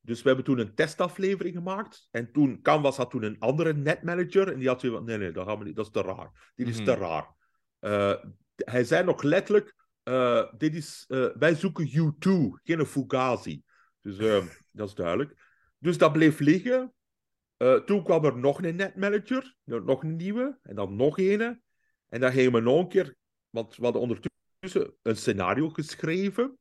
Dus 0.00 0.22
we 0.22 0.26
hebben 0.28 0.44
toen 0.46 0.58
een 0.58 0.74
testaflevering 0.74 1.54
gemaakt. 1.54 2.08
En 2.10 2.32
toen, 2.32 2.62
Canvas 2.62 2.96
had 2.96 3.10
toen 3.10 3.22
een 3.22 3.38
andere 3.38 3.74
netmanager. 3.74 4.52
En 4.52 4.58
die 4.58 4.68
had 4.68 4.80
zoiets 4.80 4.98
van, 4.98 5.06
nee, 5.08 5.18
nee, 5.18 5.32
dat 5.32 5.46
gaan 5.46 5.58
we 5.58 5.64
niet. 5.64 5.76
Dat 5.76 5.86
is 5.86 5.92
te 5.92 6.02
raar. 6.02 6.52
Dit 6.54 6.68
is 6.68 6.76
Mhm. 6.76 6.84
te 6.84 6.94
raar. 6.94 7.34
Eh, 7.78 8.24
hij 8.54 8.84
zei 8.84 9.04
nog 9.04 9.22
letterlijk, 9.22 9.74
dit 10.58 10.74
is, 10.74 11.04
wij 11.34 11.54
zoeken 11.54 11.86
U2, 11.86 12.60
geen 12.62 12.86
Fugazi. 12.86 13.62
Dus 14.02 14.18
ehm, 14.18 14.46
dat 14.72 14.88
is 14.88 14.94
duidelijk. 14.94 15.48
Dus 15.78 15.98
dat 15.98 16.12
bleef 16.12 16.38
liggen. 16.38 16.94
Eh, 17.56 17.74
toen 17.74 18.04
kwam 18.04 18.24
er 18.24 18.38
nog 18.38 18.62
een 18.62 18.76
netmanager, 18.76 19.56
nog 19.64 20.02
een 20.02 20.16
nieuwe, 20.16 20.58
en 20.62 20.74
dan 20.74 20.96
nog 20.96 21.18
een. 21.18 21.62
En 22.08 22.20
dan 22.20 22.32
gingen 22.32 22.52
we 22.52 22.60
nog 22.60 22.80
een 22.80 22.88
keer, 22.88 23.16
want 23.50 23.76
we 23.76 23.82
hadden 23.82 24.02
ondertussen 24.02 24.94
een 25.02 25.16
scenario 25.16 25.68
geschreven. 25.68 26.58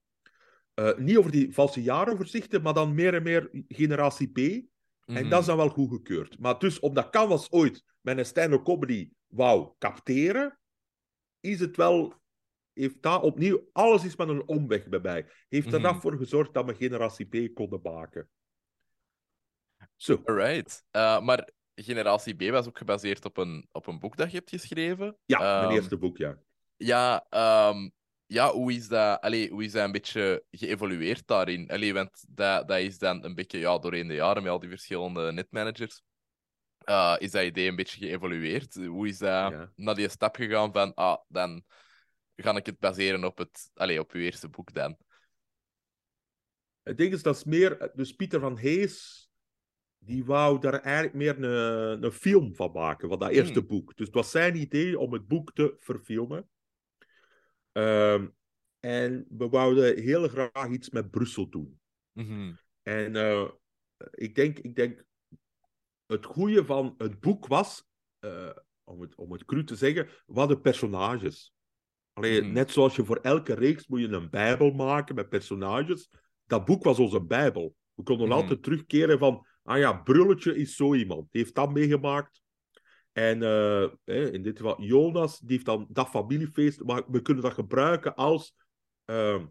Eh, 0.74 0.98
niet 0.98 1.18
over 1.18 1.32
die 1.32 1.54
valse 1.54 1.82
jaaroverzichten, 1.82 2.62
maar 2.62 2.74
dan 2.74 2.94
meer 2.94 3.14
en 3.14 3.24
meer 3.24 3.50
generatie 3.68 4.32
B. 4.32 4.38
En 4.38 4.68
Mhm. 5.06 5.30
dat 5.30 5.40
is 5.40 5.46
dan 5.46 5.58
wel 5.58 5.70
goedgekeurd. 5.70 6.40
Maar 6.40 6.60
dus, 6.60 6.80
omdat 6.80 7.10
Canvas 7.10 7.52
ooit 7.52 7.84
met 8.02 8.18
een 8.18 8.26
stand-up 8.26 8.64
comedy 8.64 9.10
wou 9.28 9.72
capteren, 9.80 10.60
is 11.40 11.60
het 11.60 11.76
wel... 11.78 12.14
Heeft 12.74 13.02
daar 13.02 13.22
opnieuw... 13.22 13.70
Alles 13.72 14.06
is 14.06 14.16
met 14.16 14.30
een 14.30 14.48
omweg 14.48 14.88
bij 14.88 15.00
mij. 15.00 15.26
Heeft 15.50 15.74
er 15.74 15.80
Mhm. 15.80 15.92
dat 15.92 16.02
voor 16.02 16.18
gezorgd 16.18 16.54
dat 16.54 16.66
we 16.66 16.76
generatie 16.76 17.26
B 17.50 17.54
konden 17.54 17.80
maken. 17.84 18.30
Zo. 19.96 20.22
Alright. 20.26 20.84
Eh, 20.92 21.22
maar 21.22 21.50
Generatie 21.76 22.34
B 22.36 22.52
was 22.52 22.68
ook 22.68 22.78
gebaseerd 22.78 23.26
op 23.26 23.38
een, 23.38 23.68
op 23.72 23.88
een 23.88 24.00
boek 24.00 24.18
dat 24.18 24.32
je 24.32 24.38
hebt 24.38 24.50
geschreven. 24.50 25.18
Ja, 25.26 25.40
mijn 25.40 25.64
Ehm, 25.64 25.72
eerste 25.72 25.98
boek, 25.98 26.18
ja. 26.18 26.38
Ja, 26.76 27.26
ehm, 27.30 27.90
ja 28.26 28.52
hoe, 28.52 28.74
is 28.74 28.88
dat, 28.88 29.22
allee, 29.22 29.50
hoe 29.50 29.64
is 29.64 29.72
dat 29.72 29.84
een 29.86 29.92
beetje 29.92 30.44
geëvolueerd 30.52 31.28
daarin? 31.28 31.70
Allee, 31.70 31.94
want 31.94 32.26
dat, 32.30 32.68
dat 32.68 32.80
is 32.80 32.98
dan 32.98 33.24
een 33.24 33.36
beetje 33.36 33.60
ja, 33.60 33.78
doorheen 33.80 34.08
de 34.08 34.14
jaren 34.14 34.44
met 34.44 34.52
al 34.52 34.60
die 34.60 34.70
verschillende 34.70 35.32
netmanagers. 35.32 36.02
eh, 36.80 37.16
is 37.18 37.32
dat 37.32 37.44
idee 37.44 37.68
een 37.68 37.76
beetje 37.76 37.98
geëvolueerd? 38.08 38.74
Hoe 38.76 39.08
is 39.08 39.18
dat 39.18 39.52
Ja. 39.52 39.72
naar 39.76 39.96
die 39.96 40.10
stap 40.10 40.36
gegaan 40.36 40.74
van, 40.74 40.94
ah, 40.94 41.18
dan 41.28 41.64
ga 42.44 42.56
ik 42.56 42.66
het 42.66 42.80
baseren 42.80 43.24
op, 43.24 43.38
het, 43.38 43.72
allee, 43.74 44.00
op 44.00 44.12
uw 44.12 44.22
eerste 44.22 44.50
boek 44.50 44.74
dan? 44.74 44.98
Het 46.82 46.98
ding 46.98 47.14
is, 47.14 47.24
dat 47.24 47.36
is 47.36 47.44
meer... 47.44 47.92
Dus 47.94 48.16
Pieter 48.16 48.40
van 48.40 48.58
Hees, 48.58 49.30
die 49.98 50.26
wou 50.26 50.60
daar 50.60 50.80
eigenlijk 50.80 51.16
meer 51.16 51.44
een, 51.44 52.04
een 52.04 52.12
film 52.12 52.56
van 52.56 52.72
maken, 52.72 53.10
van 53.10 53.20
dat 53.20 53.30
eerste 53.30 53.60
Hmm. 53.60 53.68
boek. 53.68 53.96
Dus 53.96 54.06
het 54.06 54.16
was 54.16 54.32
zijn 54.32 54.56
idee 54.56 55.00
om 55.00 55.14
het 55.14 55.28
boek 55.28 55.54
te 55.54 55.74
verfilmen. 55.78 56.50
Ehm, 57.72 58.28
en 58.80 59.26
we 59.30 59.50
wouden 59.50 60.02
heel 60.02 60.28
graag 60.28 60.70
iets 60.70 60.90
met 60.90 61.10
Brussel 61.10 61.50
doen. 61.50 61.80
Mhm. 62.12 62.54
En 62.82 63.16
eh, 63.16 63.50
ik, 64.12 64.36
denk, 64.36 64.60
ik 64.60 64.76
denk, 64.76 65.04
het 66.06 66.26
goede 66.26 66.66
van 66.66 66.96
het 66.98 67.20
boek 67.20 67.48
was, 67.48 67.86
eh, 68.20 68.58
om, 68.84 69.02
het, 69.02 69.16
om 69.16 69.32
het 69.32 69.46
cru 69.46 69.64
te 69.64 69.76
zeggen, 69.76 70.10
wat 70.26 70.50
de 70.50 70.60
personages. 70.60 71.54
Allee, 72.20 72.42
Mhm. 72.42 72.52
Net 72.54 72.72
zoals 72.72 72.96
je 72.96 73.06
voor 73.06 73.20
elke 73.22 73.54
reeks 73.54 73.88
moet 73.88 74.00
je 74.00 74.08
een 74.08 74.30
bijbel 74.30 74.72
maken 74.72 75.16
met 75.16 75.30
personages. 75.30 76.10
Dat 76.46 76.66
boek 76.66 76.84
was 76.84 77.00
onze 77.00 77.22
bijbel. 77.22 77.76
We 77.94 78.04
konden 78.04 78.28
Mhm. 78.28 78.38
altijd 78.38 78.64
terugkeren 78.64 79.20
van, 79.20 79.48
ah 79.64 79.78
ja, 79.78 79.94
Brulletje 79.94 80.56
is 80.56 80.76
zo 80.76 80.94
iemand. 80.94 81.32
Die 81.32 81.42
heeft 81.42 81.56
dat 81.56 81.72
meegemaakt. 81.74 82.42
En 83.12 83.44
eh, 83.44 84.34
in 84.34 84.44
dit 84.44 84.58
geval 84.58 84.82
Jonas, 84.82 85.40
die 85.40 85.52
heeft 85.52 85.66
dan 85.66 85.88
dat 85.90 86.10
familiefeest. 86.10 86.84
Maar 86.84 87.04
we 87.08 87.22
kunnen 87.22 87.44
dat 87.44 87.54
gebruiken 87.54 88.16
als, 88.16 88.56
eh, 89.06 89.44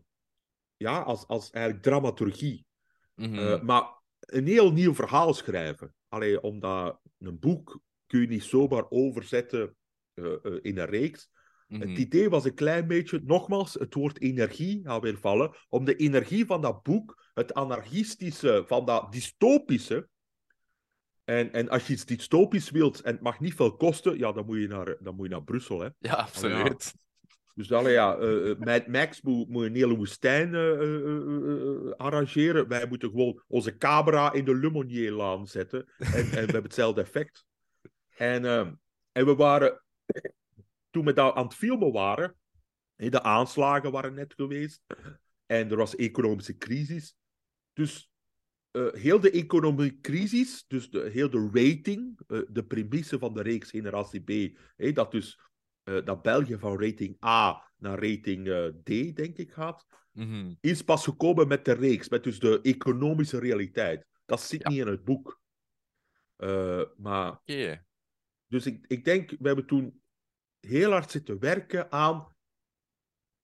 ja, 0.76 1.00
als, 1.00 1.26
als 1.26 1.50
eigenlijk 1.50 1.84
dramaturgie. 1.84 2.66
Mhm. 3.14 3.38
Eh, 3.38 3.62
maar 3.62 3.96
een 4.20 4.46
heel 4.46 4.72
nieuw 4.72 4.94
verhaal 4.94 5.34
schrijven. 5.34 5.94
Allee, 6.08 6.40
omdat 6.40 7.00
een 7.18 7.38
boek 7.38 7.80
kun 8.06 8.20
je 8.20 8.26
niet 8.26 8.44
zomaar 8.44 8.90
overzetten 8.90 9.76
eh, 10.14 10.24
in 10.62 10.78
een 10.78 10.86
reeks. 10.86 11.30
Mhm. 11.68 11.80
Het 11.80 11.98
idee 11.98 12.28
was 12.28 12.44
een 12.44 12.54
klein 12.54 12.86
beetje, 12.86 13.20
nogmaals, 13.24 13.74
het 13.74 13.94
woord 13.94 14.20
energie 14.20 14.80
gaat 14.84 15.02
weer 15.02 15.18
vallen, 15.18 15.54
om 15.68 15.84
de 15.84 15.96
energie 15.96 16.46
van 16.46 16.60
dat 16.60 16.82
boek, 16.82 17.30
het 17.34 17.54
anarchistische, 17.54 18.64
van 18.66 18.84
dat 18.84 19.12
dystopische, 19.12 20.08
En, 21.28 21.52
en 21.52 21.68
als 21.68 21.86
je 21.86 21.92
iets 21.92 22.04
dystopisch 22.04 22.70
wilt 22.70 23.00
en 23.00 23.12
het 23.12 23.22
mag 23.22 23.40
niet 23.40 23.54
veel 23.54 23.76
kosten, 23.76 24.18
ja, 24.18 24.32
dan 24.32 24.46
moet 24.46 24.58
je 24.58 24.68
naar, 24.68 24.96
dan 25.00 25.14
moet 25.14 25.26
je 25.26 25.32
naar 25.32 25.44
Brussel. 25.44 25.80
Hè. 25.80 25.88
Ja, 25.98 26.12
absoluut. 26.12 26.94
Dus 27.54 27.72
allee, 27.72 27.92
ja, 27.92 28.18
uh, 28.18 28.58
Mad 28.58 28.86
Max 28.86 29.22
moet, 29.22 29.48
moet 29.48 29.64
een 29.64 29.74
hele 29.74 29.96
woestijn 29.96 30.54
uh, 30.54 31.92
arrangeren. 31.96 32.68
Wij 32.68 32.86
moeten 32.88 33.10
gewoon 33.10 33.42
onze 33.46 33.76
camera 33.76 34.32
in 34.32 34.44
de 34.44 34.56
Lumonier-laan 34.56 35.46
zetten. 35.46 35.86
En, 35.98 36.14
en 36.14 36.30
we 36.30 36.36
hebben 36.36 36.62
hetzelfde 36.62 37.00
effect. 37.00 37.44
En, 38.16 38.44
en 39.12 39.26
we 39.26 39.34
waren, 39.34 39.82
toen 40.90 41.04
we 41.04 41.12
daar 41.12 41.32
aan 41.32 41.44
het 41.44 41.54
filmen 41.54 41.92
waren, 41.92 42.36
de 42.96 43.22
aanslagen 43.22 43.90
waren 43.90 44.14
net 44.14 44.34
geweest. 44.34 44.82
En 45.46 45.70
er 45.70 45.76
was 45.76 45.96
economische 45.96 46.56
crisis. 46.56 47.16
Dus 47.72 48.10
uh, 48.72 48.92
heel 48.92 49.20
de 49.20 49.30
economische 49.30 50.00
crisis, 50.00 50.64
dus 50.66 50.90
de, 50.90 51.10
heel 51.12 51.30
de 51.30 51.48
rating, 51.52 52.20
uh, 52.28 52.40
de 52.48 52.64
premisse 52.64 53.18
van 53.18 53.34
de 53.34 53.42
reeks 53.42 53.70
Generatie 53.70 54.20
B, 54.20 54.58
hey, 54.76 54.92
dat 54.92 55.10
dus 55.10 55.40
uh, 55.84 56.04
dat 56.04 56.22
België 56.22 56.58
van 56.58 56.80
rating 56.80 57.24
A 57.24 57.70
naar 57.76 58.02
rating 58.02 58.46
D, 58.82 59.16
denk 59.16 59.36
ik, 59.36 59.52
gaat, 59.52 59.86
mm 60.12 60.24
-hmm. 60.24 60.56
is 60.60 60.82
pas 60.82 61.04
gekomen 61.04 61.48
met 61.48 61.64
de 61.64 61.72
reeks, 61.72 62.08
met 62.08 62.24
dus 62.24 62.38
de 62.38 62.60
economische 62.62 63.38
realiteit. 63.38 64.06
Dat 64.26 64.40
zit 64.40 64.62
ja. 64.62 64.68
niet 64.68 64.78
in 64.78 64.86
het 64.86 65.04
boek. 65.04 65.40
maar... 66.96 67.40
Yeah. 67.44 67.78
Dus 68.46 68.66
ik, 68.66 68.84
ik 68.86 69.04
denk, 69.04 69.30
we 69.30 69.46
hebben 69.46 69.66
toen 69.66 70.00
heel 70.60 70.90
hard 70.90 71.10
zitten 71.10 71.38
werken 71.38 71.92
aan 71.92 72.36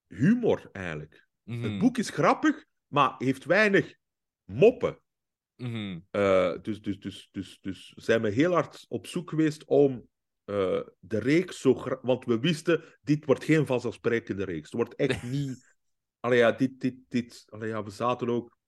humor, 0.06 0.68
eigenlijk. 0.72 1.26
Mm 1.42 1.54
-hmm. 1.54 1.70
Het 1.70 1.78
boek 1.78 1.98
is 1.98 2.10
grappig, 2.10 2.64
maar 2.86 3.14
heeft 3.18 3.44
weinig 3.44 3.94
moppen. 4.44 4.98
Mm 5.56 5.72
-hmm. 5.72 6.06
uh, 6.10 6.62
dus, 6.62 6.82
dus, 6.82 6.98
dus, 6.98 7.28
dus, 7.32 7.58
dus 7.60 7.92
zijn 7.96 8.22
we 8.22 8.30
heel 8.30 8.52
hard 8.52 8.84
op 8.88 9.06
zoek 9.06 9.30
geweest 9.30 9.64
om 9.64 10.08
uh, 10.44 10.80
de 10.98 11.18
reeks 11.18 11.60
zo... 11.60 11.98
Want 12.02 12.24
we 12.24 12.38
wisten, 12.38 12.84
dit 13.02 13.24
wordt 13.24 13.44
geen 13.44 13.66
vanzelfsprekende 13.66 14.44
reeks. 14.44 14.70
Het 14.70 14.72
wordt 14.72 14.94
echt 14.94 15.22
niet... 15.36 15.76
Allee, 16.20 16.38
ja, 16.38 16.52
dit, 16.52 16.80
dit, 16.80 16.96
dit... 17.08 17.44
Allee, 17.48 17.68
ja, 17.68 17.82
we 17.82 17.90
zaten 17.90 18.28
ook... 18.28 18.58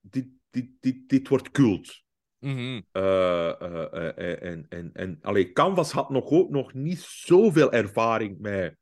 Dit, 0.00 0.28
dit, 0.50 0.70
dit, 0.80 1.08
dit 1.08 1.28
wordt 1.28 1.50
cult. 1.50 2.02
Mm 2.40 2.56
-hmm. 2.56 2.84
uh, 2.92 4.42
en, 4.42 4.66
en, 4.68 4.90
en 4.92 5.18
allee, 5.22 5.52
Canvas 5.52 5.92
had 5.92 6.10
nog, 6.10 6.30
ook 6.30 6.50
nog 6.50 6.72
niet 6.72 7.00
zoveel 7.00 7.72
ervaring 7.72 8.38
met 8.38 8.76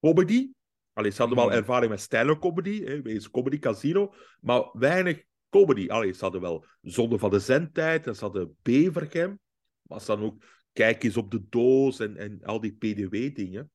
comedy. 0.00 0.50
Allee, 0.92 1.10
ze 1.10 1.18
hadden 1.18 1.38
Mhm. 1.38 1.46
wel 1.46 1.56
ervaring 1.56 1.90
met 1.90 2.00
stand 2.00 2.38
comedy, 2.38 2.84
hè, 2.84 3.02
wegens 3.02 3.30
Comedy 3.30 3.58
Casino, 3.58 4.14
maar 4.40 4.70
weinig 4.72 5.24
comedy. 5.48 5.88
Allee, 5.88 6.12
ze 6.12 6.20
hadden 6.20 6.40
wel 6.40 6.66
Zonde 6.82 7.18
van 7.18 7.30
de 7.30 7.38
Zendtijd 7.38 8.06
en 8.06 8.14
ze 8.14 8.24
hadden 8.24 8.56
Bevergem, 8.62 9.38
maar 9.82 10.00
ze 10.00 10.06
hadden 10.10 10.26
ook 10.26 10.42
Kijk 10.74 11.02
eens 11.02 11.16
op 11.16 11.30
de 11.30 11.48
doos 11.48 12.00
en, 12.00 12.16
en 12.16 12.42
al 12.42 12.60
die 12.60 12.72
PDW-dingen. 12.72 13.70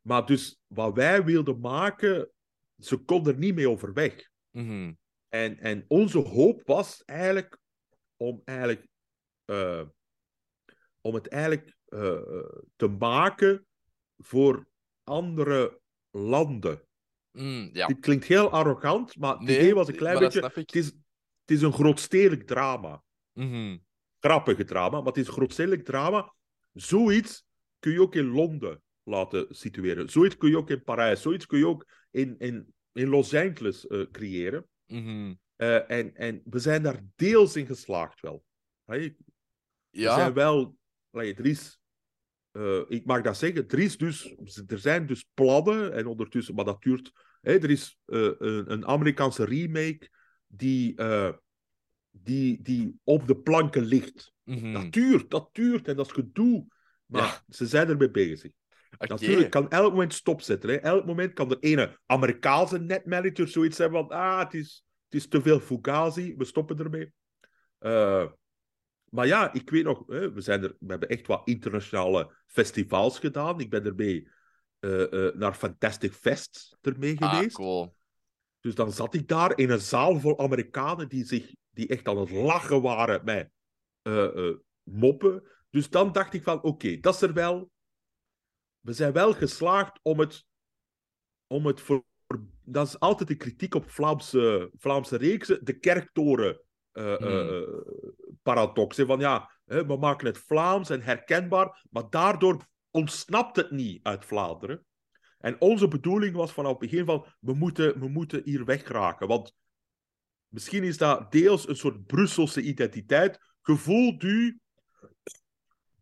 Maar 0.00 0.26
dus 0.26 0.60
wat 0.66 0.94
wij 0.94 1.24
wilden 1.24 1.60
maken, 1.60 2.30
ze 2.78 2.96
konden 2.96 3.32
er 3.32 3.38
niet 3.38 3.54
mee 3.54 3.70
overweg. 3.70 4.28
Mhm. 4.50 4.92
En, 5.28 5.58
en 5.58 5.84
onze 5.86 6.18
hoop 6.18 6.62
was 6.64 7.02
eigenlijk 7.04 7.58
om, 8.18 8.42
eigenlijk, 8.44 8.86
uh, 9.46 9.82
om 11.00 11.14
het 11.14 11.28
eigenlijk 11.28 11.76
uh, 11.88 12.18
te 12.76 12.88
maken 12.88 13.66
voor 14.18 14.66
andere 15.04 15.80
landen. 16.10 16.82
Mm, 17.32 17.70
ja. 17.72 17.86
Dit 17.86 18.00
klinkt 18.00 18.24
heel 18.24 18.50
arrogant, 18.50 19.16
maar 19.16 19.32
het 19.32 19.42
Nee, 19.42 19.58
idee 19.58 19.74
was 19.74 19.88
een 19.88 19.96
klein 19.96 20.18
beetje... 20.18 20.50
Het 20.54 20.74
is, 20.74 20.86
het 20.86 21.56
is 21.56 21.62
een 21.62 21.72
grootstedelijk 21.72 22.46
drama. 22.46 23.02
Mhm. 23.32 23.76
Grappige 24.20 24.64
drama, 24.64 24.98
maar 24.98 25.06
het 25.06 25.16
is 25.16 25.26
een 25.26 25.32
grootstedelijk 25.32 25.84
drama. 25.84 26.34
Zoiets 26.72 27.44
kun 27.78 27.92
je 27.92 28.00
ook 28.00 28.14
in 28.14 28.26
Londen 28.26 28.82
laten 29.02 29.46
situeren. 29.48 30.08
Zoiets 30.08 30.36
kun 30.36 30.50
je 30.50 30.56
ook 30.56 30.70
in 30.70 30.82
Parijs. 30.82 31.22
Zoiets 31.22 31.46
kun 31.46 31.58
je 31.58 31.66
ook 31.66 31.86
in, 32.10 32.38
in, 32.38 32.74
in 32.92 33.08
Los 33.08 33.34
Angeles 33.34 33.84
uh, 33.84 34.10
creëren. 34.10 34.68
Mhm. 34.86 35.34
Uh, 35.58 35.90
en, 35.90 36.14
en 36.14 36.42
we 36.44 36.58
zijn 36.58 36.82
daar 36.82 37.00
deels 37.16 37.56
in 37.56 37.66
geslaagd 37.66 38.20
wel. 38.20 38.44
Hey, 38.84 39.16
Ja. 39.90 40.10
Er 40.10 40.16
zijn 40.18 40.32
wel... 40.32 40.76
Er 41.10 41.46
is... 41.46 41.78
Uh, 42.52 42.80
ik 42.88 43.04
mag 43.04 43.22
dat 43.22 43.36
zeggen. 43.36 43.68
Er, 43.68 43.78
is 43.78 43.96
dus, 43.96 44.34
er 44.66 44.78
zijn 44.78 45.06
dus 45.06 45.24
plannen, 45.34 45.92
en 45.92 46.06
ondertussen, 46.06 46.54
maar 46.54 46.64
dat 46.64 46.82
duurt. 46.82 47.12
Er 47.40 47.70
is 47.70 47.98
uh, 48.06 48.30
een, 48.38 48.72
een, 48.72 48.86
Amerikaanse 48.86 49.44
remake 49.44 50.10
die, 50.46 50.94
die, 52.10 52.62
die 52.62 53.00
op 53.04 53.26
de 53.26 53.36
planken 53.36 53.84
ligt. 53.84 54.32
Mhm. 54.44 54.72
Dat 54.72 54.92
duurt, 54.92 55.30
dat 55.30 55.48
duurt 55.52 55.88
en 55.88 55.96
dat 55.96 56.06
is 56.06 56.12
gedoe. 56.12 56.66
Maar 57.06 57.22
Ja. 57.22 57.44
ze 57.48 57.66
zijn 57.66 57.88
ermee 57.88 58.10
bezig. 58.10 58.52
Natuurlijk 58.98 59.50
kan 59.50 59.70
elk 59.70 59.90
moment 59.90 60.14
stopzetten. 60.14 60.70
Hè. 60.70 60.76
Elk 60.76 61.06
moment 61.06 61.32
kan 61.32 61.50
er 61.50 61.58
ene 61.60 61.98
Amerikaanse 62.06 62.78
netmanager 62.78 63.48
zoiets 63.48 63.78
hebben 63.78 64.00
van 64.00 64.18
ah, 64.18 64.38
het 64.38 64.54
is, 64.54 64.84
het 65.08 65.14
is 65.20 65.28
te 65.28 65.42
veel 65.42 65.60
fugazi, 65.60 66.34
we 66.36 66.44
stoppen 66.44 66.78
ermee. 66.78 67.12
Uh, 67.80 68.30
maar 69.04 69.26
ja, 69.26 69.52
ik 69.52 69.70
weet 69.70 69.84
nog, 69.84 70.02
hè, 70.06 70.32
we, 70.32 70.40
zijn 70.40 70.62
er, 70.62 70.76
we 70.80 70.86
hebben 70.86 71.08
echt 71.08 71.26
wat 71.26 71.48
internationale 71.48 72.34
festivals 72.46 73.18
gedaan. 73.18 73.60
Ik 73.60 73.70
ben 73.70 73.84
ermee 73.84 74.28
uh, 74.80 75.10
uh, 75.10 75.34
naar 75.34 75.54
Fantastic 75.54 76.12
Fest 76.12 76.76
ermee 76.80 77.20
Ah, 77.20 77.34
geweest. 77.34 77.56
cool. 77.56 77.96
Dus 78.60 78.74
dan 78.74 78.92
zat 78.92 79.14
ik 79.14 79.28
daar 79.28 79.58
in 79.58 79.70
een 79.70 79.80
zaal 79.80 80.20
vol 80.20 80.38
Amerikanen 80.38 81.08
die, 81.08 81.24
zich, 81.24 81.54
die 81.70 81.88
echt 81.88 82.08
aan 82.08 82.18
het 82.18 82.30
lachen 82.30 82.82
waren 82.82 83.24
met 83.24 83.50
uh, 84.02 84.54
moppen. 84.82 85.42
Dus 85.70 85.90
dan 85.90 86.12
dacht 86.12 86.34
ik 86.34 86.42
van, 86.42 86.56
oké, 86.56 86.66
okay, 86.66 87.00
dat 87.00 87.14
is 87.14 87.22
er 87.22 87.32
wel. 87.32 87.70
We 88.80 88.92
zijn 88.92 89.12
wel 89.12 89.32
geslaagd 89.34 89.98
om 90.02 90.18
het, 90.20 90.46
om 91.46 91.66
het 91.66 91.80
voor... 91.80 92.04
Dat 92.70 92.86
is 92.86 92.98
altijd 92.98 93.28
de 93.28 93.36
kritiek 93.36 93.74
op 93.74 93.90
Vlaamse, 93.90 94.70
Vlaamse 94.78 95.16
reeksen. 95.16 95.64
De 95.64 95.78
kerktoren 95.78 96.60
uh, 96.92 97.16
Hmm. 97.16 97.84
paradox. 98.42 98.96
Hè? 98.96 99.06
Van 99.06 99.20
ja, 99.20 99.50
hè, 99.64 99.86
we 99.86 99.96
maken 99.96 100.26
het 100.26 100.38
Vlaams 100.38 100.90
en 100.90 101.02
herkenbaar, 101.02 101.86
maar 101.90 102.10
daardoor 102.10 102.66
ontsnapt 102.90 103.56
het 103.56 103.70
niet 103.70 104.00
uit 104.02 104.24
Vlaanderen. 104.24 104.86
En 105.38 105.60
onze 105.60 105.88
bedoeling 105.88 106.34
was 106.34 106.52
vanaf 106.52 106.70
het 106.70 106.80
begin 106.80 107.04
van, 107.04 107.26
we 107.40 107.54
moeten, 107.54 108.00
we 108.00 108.08
moeten 108.08 108.42
hier 108.44 108.64
wegraken. 108.64 109.28
Want 109.28 109.54
misschien 110.48 110.84
is 110.84 110.98
dat 110.98 111.32
deels 111.32 111.68
een 111.68 111.76
soort 111.76 112.06
Brusselse 112.06 112.62
identiteit. 112.62 113.38
Gevoelt 113.62 114.22
u, 114.22 114.60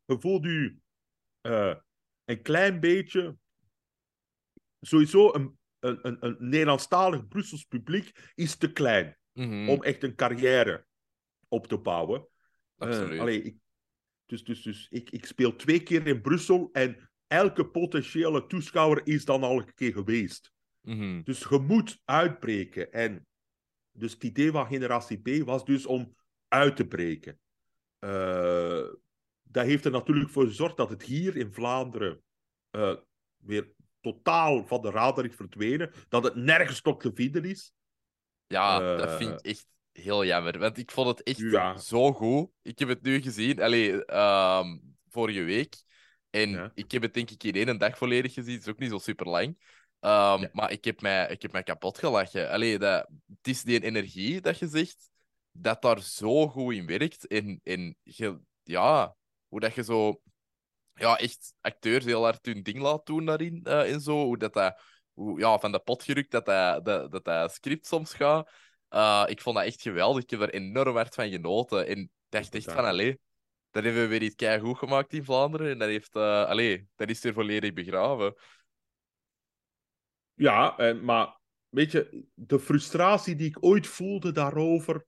gevoelt 0.07 0.44
u 0.44 0.81
uh, 1.42 1.74
een 2.24 2.42
klein 2.42 2.81
beetje, 2.81 3.37
sowieso 4.81 5.35
een, 5.35 5.55
een, 5.78 5.98
een, 6.02 6.16
een 6.20 6.36
Nederlandstalig 6.38 7.28
Brussels 7.28 7.64
publiek 7.64 8.32
is 8.34 8.56
te 8.56 8.72
klein 8.72 9.16
Mhm. 9.36 9.68
om 9.68 9.82
echt 9.82 10.02
een 10.02 10.14
carrière 10.14 10.86
op 11.48 11.66
te 11.66 11.78
bouwen. 11.78 12.28
Uh, 12.78 13.20
allee, 13.20 13.42
ik, 13.42 13.56
dus 14.26 14.44
dus, 14.44 14.62
dus 14.62 14.86
ik, 14.90 15.10
ik 15.10 15.26
speel 15.26 15.56
twee 15.56 15.82
keer 15.82 16.06
in 16.06 16.20
Brussel 16.20 16.68
en 16.72 17.10
elke 17.26 17.66
potentiële 17.66 18.46
toeschouwer 18.46 19.06
is 19.06 19.24
dan 19.24 19.42
al 19.42 19.58
een 19.58 19.74
keer 19.74 19.92
geweest. 19.92 20.52
Mhm. 20.80 21.22
Dus 21.22 21.46
je 21.48 21.58
moet 21.58 22.00
uitbreken. 22.04 22.92
En 22.92 23.26
dus 23.92 24.12
het 24.12 24.24
idee 24.24 24.50
van 24.50 24.66
Generatie 24.66 25.18
B 25.18 25.44
was 25.44 25.64
dus 25.64 25.86
om 25.86 26.16
uit 26.48 26.76
te 26.76 26.86
breken. 26.86 27.38
Uh, 28.00 28.88
dat 29.42 29.66
heeft 29.66 29.84
er 29.84 29.90
natuurlijk 29.90 30.30
voor 30.30 30.46
gezorgd 30.46 30.76
dat 30.76 30.90
het 30.90 31.02
hier 31.02 31.36
in 31.36 31.52
Vlaanderen 31.52 32.22
uh, 32.70 32.96
weer 33.36 33.72
totaal 34.12 34.66
van 34.66 34.80
de 34.82 34.90
radar 34.90 35.24
is 35.24 35.34
verdwenen. 35.34 35.92
Dat 36.08 36.24
het 36.24 36.34
nergens 36.34 36.82
nog 36.82 37.00
te 37.00 37.10
vinden 37.14 37.44
is. 37.44 37.72
Ja, 38.46 38.80
Uh, 38.80 38.98
dat 38.98 39.16
vind 39.16 39.30
ik 39.30 39.40
echt 39.46 39.66
heel 39.92 40.24
jammer. 40.24 40.58
Want 40.58 40.78
ik 40.78 40.90
vond 40.90 41.08
het 41.08 41.22
echt 41.22 41.38
Ja. 41.38 41.78
zo 41.78 42.12
goed. 42.12 42.50
Ik 42.62 42.78
heb 42.78 42.88
het 42.88 43.02
nu 43.02 43.20
gezien, 43.22 43.62
allee, 43.62 44.04
ehm, 44.04 44.78
vorige 45.10 45.42
week. 45.42 45.74
En 46.30 46.50
Ja. 46.50 46.70
ik 46.74 46.90
heb 46.92 47.02
het 47.02 47.14
denk 47.14 47.30
ik 47.30 47.42
in 47.44 47.54
één 47.54 47.78
dag 47.78 47.98
volledig 47.98 48.32
gezien. 48.34 48.54
Het 48.54 48.62
is 48.62 48.68
ook 48.68 48.78
niet 48.78 48.90
zo 48.90 48.98
super 48.98 49.28
lang. 49.28 49.56
Ehm, 50.00 50.40
Ja. 50.40 50.48
Maar 50.52 50.70
ik 50.72 50.84
heb, 50.84 51.00
mij, 51.00 51.28
ik 51.28 51.42
heb 51.42 51.52
mij 51.52 51.62
kapot 51.62 51.98
gelachen. 51.98 52.50
Allee, 52.50 52.78
dat, 52.78 53.08
het 53.28 53.46
is 53.48 53.62
die 53.62 53.82
energie 53.82 54.40
dat 54.40 54.58
je 54.58 54.68
zegt, 54.68 55.10
dat 55.52 55.82
daar 55.82 56.00
zo 56.02 56.48
goed 56.48 56.74
in 56.74 56.86
werkt. 56.86 57.26
En, 57.26 57.60
en 57.62 57.96
je, 58.02 58.38
ja, 58.62 59.14
hoe 59.48 59.60
dat 59.60 59.74
je 59.74 59.84
zo 59.84 60.20
ja, 60.96 61.18
echt 61.18 61.54
acteurs 61.61 62.04
heel 62.04 62.22
hard 62.22 62.46
hun 62.46 62.62
ding 62.62 62.78
laat 62.78 63.06
doen 63.06 63.24
daarin 63.24 63.61
eh, 63.64 63.92
en 63.92 64.00
zo. 64.00 64.24
Hoe 64.24 64.38
dat, 64.38 64.52
dat 64.52 64.80
hoe, 65.12 65.38
ja, 65.38 65.59
van 65.59 65.72
de 65.72 65.78
pot 65.78 66.02
gerukt 66.02 66.30
dat 66.30 66.44
dat, 66.44 66.85
dat, 66.85 67.11
dat, 67.11 67.24
dat 67.24 67.52
script 67.52 67.87
soms 67.87 68.14
gaat. 68.14 68.50
Uh, 68.90 69.24
ik 69.26 69.40
vond 69.40 69.56
dat 69.56 69.64
echt 69.64 69.82
geweldig. 69.82 70.22
Ik 70.22 70.30
heb 70.30 70.40
er 70.40 70.54
enorm 70.54 70.94
hard 70.94 71.14
van 71.14 71.30
genoten. 71.30 71.87
En 71.87 72.11
dacht 72.28 72.54
echt 72.54 72.72
van, 72.72 72.85
allee, 72.85 73.18
dat 73.70 73.85
hebben 73.85 74.02
we 74.02 74.09
weer 74.09 74.22
iets 74.22 74.44
goed 74.61 74.78
gemaakt 74.78 75.12
in 75.12 75.24
Vlaanderen. 75.24 75.70
En 75.70 75.78
dat, 75.78 75.88
heeft, 75.88 76.16
uh, 76.16 76.44
allee, 76.44 76.88
dat 76.94 77.09
is 77.09 77.20
weer 77.20 77.32
volledig 77.32 77.72
begraven. 77.72 78.35
Ja, 80.35 80.78
en, 80.78 81.04
maar 81.04 81.38
weet 81.68 81.92
je, 81.92 82.24
de 82.35 82.59
frustratie 82.59 83.37
die 83.37 83.46
ik 83.46 83.64
ooit 83.64 83.87
voelde 83.87 84.32
daarover, 84.32 85.06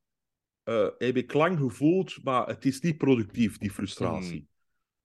eh, 0.62 0.88
heb 0.98 1.16
ik 1.16 1.32
lang 1.32 1.58
gevoeld, 1.58 2.22
maar 2.22 2.46
het 2.46 2.64
is 2.64 2.80
niet 2.80 2.96
productief, 2.96 3.58
die 3.58 3.70
frustratie. 3.70 4.47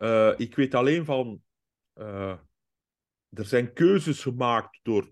Eh, 0.04 0.34
ik 0.38 0.56
weet 0.56 0.74
alleen 0.76 1.06
van. 1.06 1.42
eh, 1.94 2.38
er 3.30 3.46
zijn 3.46 3.74
keuzes 3.74 4.22
gemaakt 4.22 4.80
door. 4.84 5.12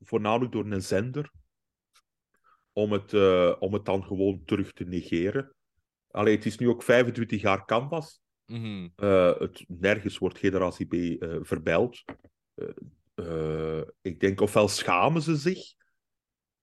voornamelijk 0.00 0.52
door 0.52 0.64
een 0.64 0.82
zender. 0.82 1.30
Om 2.72 2.92
het, 2.92 3.12
eh, 3.12 3.54
om 3.58 3.72
het 3.72 3.84
dan 3.84 4.04
gewoon 4.04 4.42
terug 4.44 4.72
te 4.72 4.84
negeren. 4.84 5.54
Allee, 6.10 6.34
het 6.34 6.46
is 6.46 6.58
nu 6.58 6.68
ook 6.68 6.82
25 6.82 7.40
jaar 7.40 7.64
Canvas. 7.64 8.20
Mhm. 8.46 8.88
Het, 8.96 9.64
nergens 9.68 10.18
wordt 10.18 10.38
generatie 10.38 10.86
B 10.86 11.24
verbeld. 11.46 12.04
Ik 14.00 14.20
denk 14.20 14.40
ofwel 14.40 14.68
schamen 14.68 15.22
ze 15.22 15.36
zich, 15.36 15.74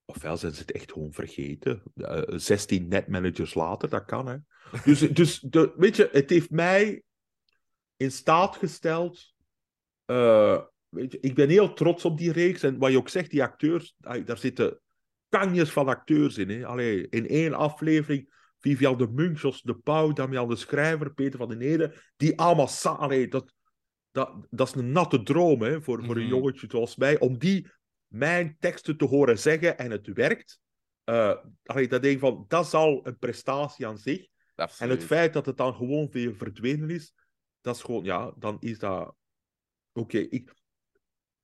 ofwel 0.05 0.37
zijn 0.37 0.53
ze 0.53 0.61
het 0.61 0.71
echt 0.71 0.91
gewoon 0.91 1.13
vergeten. 1.13 1.83
Eh, 1.95 2.21
16 2.27 2.87
netmanagers 2.87 3.53
later, 3.53 3.89
dat 3.89 4.05
kan 4.05 4.27
hè. 4.27 4.37
Dus, 4.85 4.99
dus 5.19 5.39
de, 5.39 5.73
weet 5.77 5.95
je, 5.95 6.09
het 6.11 6.29
heeft 6.29 6.49
mij 6.49 7.03
in 8.01 8.11
staat 8.11 8.55
gesteld. 8.55 9.33
eh, 10.05 10.61
weet 10.89 11.11
je, 11.11 11.19
ik 11.19 11.35
ben 11.35 11.49
heel 11.49 11.73
trots 11.73 12.05
op 12.05 12.17
die 12.17 12.31
reeks. 12.31 12.63
En 12.63 12.77
wat 12.77 12.91
je 12.91 12.97
ook 12.97 13.09
zegt, 13.09 13.29
die 13.31 13.43
acteurs, 13.43 13.95
daar 14.25 14.37
zitten 14.37 14.79
kanjes 15.29 15.69
van 15.71 15.87
acteurs 15.87 16.37
in. 16.37 16.49
Hè. 16.49 16.65
Allee, 16.65 17.07
in 17.09 17.27
één 17.27 17.53
aflevering 17.53 18.33
Vivian 18.59 18.97
de 18.97 19.07
Munk, 19.07 19.37
Jos 19.37 19.61
de 19.61 19.75
Pauw, 19.75 20.13
Damian 20.13 20.49
de 20.49 20.55
Schrijver, 20.55 21.13
Peter 21.13 21.39
van 21.39 21.49
den 21.49 21.61
Ede, 21.61 21.93
die 22.17 22.39
allemaal 22.39 22.67
sa- 22.67 22.89
allee, 22.95 23.27
dat, 23.27 23.53
dat, 24.11 24.47
dat 24.49 24.67
is 24.67 24.73
een 24.75 24.91
natte 24.91 25.23
droom 25.23 25.61
hè, 25.61 25.81
voor, 25.81 26.03
voor 26.05 26.15
een 26.15 26.21
Mhm. 26.21 26.31
jongetje 26.31 26.67
zoals 26.69 26.95
mij, 26.95 27.19
om 27.19 27.37
die 27.37 27.67
mijn 28.07 28.55
teksten 28.59 28.97
te 28.97 29.05
horen 29.05 29.39
zeggen 29.39 29.77
en 29.77 29.91
het 29.91 30.07
werkt. 30.07 30.59
Allee, 31.63 31.87
dat 31.87 32.01
denk 32.01 32.13
ik 32.13 32.19
van, 32.19 32.45
dat 32.47 32.65
is 32.65 32.73
al 32.73 33.07
een 33.07 33.17
prestatie 33.17 33.87
aan 33.87 33.97
zich. 33.97 34.27
En 34.79 34.89
het 34.89 35.03
feit 35.03 35.33
dat 35.33 35.45
het 35.45 35.57
dan 35.57 35.73
gewoon 35.75 36.09
weer 36.11 36.35
verdwenen 36.35 36.89
is, 36.89 37.13
dat 37.61 37.75
is 37.75 37.81
gewoon, 37.81 38.03
ja, 38.03 38.33
dan 38.37 38.57
is 38.59 38.79
dat... 38.79 39.15
Oké, 39.93 40.17
ik... 40.17 40.53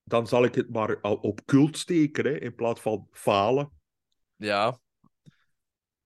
dan 0.04 0.28
zal 0.28 0.44
ik 0.44 0.56
het 0.56 0.70
maar 0.70 1.02
op 1.02 1.46
cult 1.46 1.78
steken, 1.78 2.26
hè, 2.26 2.40
in 2.40 2.56
plaats 2.56 2.82
van 2.82 3.08
falen. 3.12 3.72
Ja. 4.36 4.80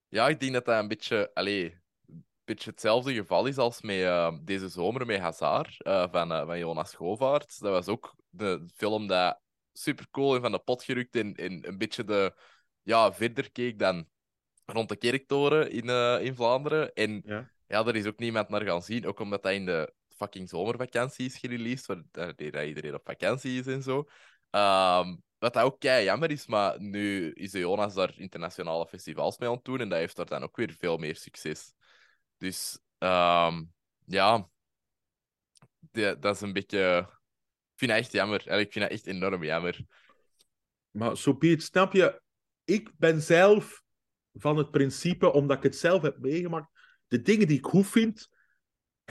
Ja, 0.08 0.28
ik 0.28 0.40
denk 0.40 0.54
dat 0.54 0.66
dat 0.66 0.80
een 0.80 0.88
beetje, 0.88 1.32
allee, 1.34 1.80
een 2.08 2.26
beetje 2.44 2.70
hetzelfde 2.70 3.14
geval 3.14 3.46
is 3.46 3.58
als 3.58 3.82
met 3.82 4.02
eh, 4.02 4.38
deze 4.42 4.68
zomer 4.70 5.06
met 5.06 5.20
Hazard 5.20 5.82
eh, 5.82 6.08
van, 6.12 6.32
eh, 6.32 6.46
van 6.46 6.60
Jonas 6.60 6.94
Govaert. 6.94 7.60
Dat 7.60 7.72
was 7.72 7.88
ook 7.88 8.16
de 8.30 8.70
film 8.76 9.08
dat 9.08 9.40
super 9.74 10.08
cool 10.10 10.36
en 10.36 10.42
van 10.42 10.52
de 10.52 10.60
pot 10.60 10.84
gerukt 10.84 11.16
en, 11.16 11.34
en 11.34 11.68
een 11.68 11.78
beetje 11.78 12.04
de, 12.04 12.34
ja, 12.82 13.14
verder 13.14 13.52
keek 13.52 13.80
dan 13.80 14.08
rond 14.66 14.90
de 14.90 14.96
kerktoren 14.96 15.72
in, 15.72 15.90
in 16.26 16.36
Vlaanderen. 16.36 16.94
En 16.94 17.22
Ja. 17.26 17.50
ja, 17.68 17.86
er 17.86 17.96
is 17.96 18.06
ook 18.06 18.20
niemand 18.20 18.50
naar 18.50 18.62
gaan 18.62 18.82
zien, 18.82 19.06
ook 19.08 19.20
omdat 19.20 19.44
dat 19.44 19.52
in 19.52 19.66
de 19.66 19.94
fucking 20.22 20.50
zomervakantie 20.50 21.26
is 21.26 21.38
gereleased, 21.38 21.86
waar 21.86 22.68
iedereen 22.68 22.94
op 22.94 23.06
vakantie 23.06 23.60
is 23.60 23.68
en 23.68 23.84
zo. 23.84 24.08
Ehm, 24.50 25.16
wat 25.38 25.54
dat 25.54 25.64
ook 25.64 25.80
kei 25.80 26.04
jammer 26.04 26.32
is, 26.32 26.48
maar 26.48 26.82
nu 26.82 27.32
is 27.32 27.52
Jonas 27.52 27.94
daar 27.94 28.20
internationale 28.20 28.88
festivals 28.88 29.38
mee 29.38 29.50
aan 29.50 29.56
het 29.56 29.66
doen 29.66 29.80
en 29.80 29.90
dat 29.90 30.00
heeft 30.00 30.16
daar 30.16 30.26
dan 30.26 30.44
ook 30.44 30.56
weer 30.56 30.76
veel 30.80 30.98
meer 30.98 31.16
succes. 31.16 31.74
Dus 32.38 32.80
ehm, 32.98 33.64
ja, 34.06 34.50
dat 35.92 36.36
is 36.36 36.42
een 36.42 36.54
beetje. 36.54 37.08
Ik 37.74 37.88
vind 37.88 37.92
dat 37.92 38.00
echt 38.00 38.12
jammer. 38.12 38.48
Ik 38.48 38.72
vind 38.72 38.86
dat 38.86 38.94
echt 38.94 39.08
enorm 39.08 39.44
jammer. 39.44 39.86
Maar 40.92 41.18
it, 41.40 41.64
snap 41.64 41.94
je? 41.94 42.22
Ik 42.64 42.92
ben 42.98 43.22
zelf 43.22 43.84
van 44.34 44.58
het 44.58 44.72
principe, 44.72 45.32
omdat 45.34 45.58
ik 45.58 45.64
het 45.64 45.76
zelf 45.76 46.02
heb 46.02 46.18
meegemaakt, 46.18 46.72
de 47.08 47.22
dingen 47.22 47.48
die 47.48 47.58
ik 47.58 47.66
goed 47.66 47.88
vind, 47.88 48.30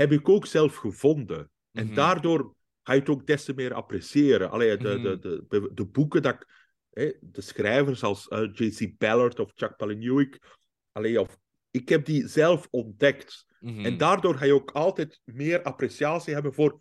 heb 0.00 0.12
ik 0.12 0.28
ook 0.28 0.46
zelf 0.46 0.76
gevonden. 0.76 1.50
En 1.72 1.86
Mhm. 1.86 1.94
daardoor 1.94 2.54
ga 2.82 2.92
je 2.92 3.00
het 3.00 3.08
ook 3.08 3.26
des 3.26 3.44
te 3.44 3.54
meer 3.54 3.74
appreciëren. 3.74 4.50
Allee, 4.50 4.76
de, 4.76 4.88
Mhm. 4.88 5.02
de, 5.02 5.18
de, 5.18 5.44
de, 5.48 5.70
de 5.74 5.84
boeken 5.84 6.22
dat 6.22 6.34
ik... 6.34 6.68
Hè, 6.90 7.12
de 7.20 7.40
schrijvers 7.40 8.02
als 8.02 8.28
eh, 8.28 8.48
J.C. 8.52 8.98
Ballard 8.98 9.38
of 9.38 9.52
Chuck 9.54 9.76
Palahniuk, 9.76 10.58
allee, 10.92 11.20
of, 11.20 11.38
ik 11.70 11.88
heb 11.88 12.04
die 12.04 12.28
zelf 12.28 12.68
ontdekt. 12.70 13.46
Mhm. 13.60 13.84
En 13.84 13.96
daardoor 13.96 14.34
ga 14.34 14.44
je 14.44 14.54
ook 14.54 14.70
altijd 14.70 15.20
meer 15.24 15.62
appreciatie 15.62 16.34
hebben 16.34 16.54
voor... 16.54 16.80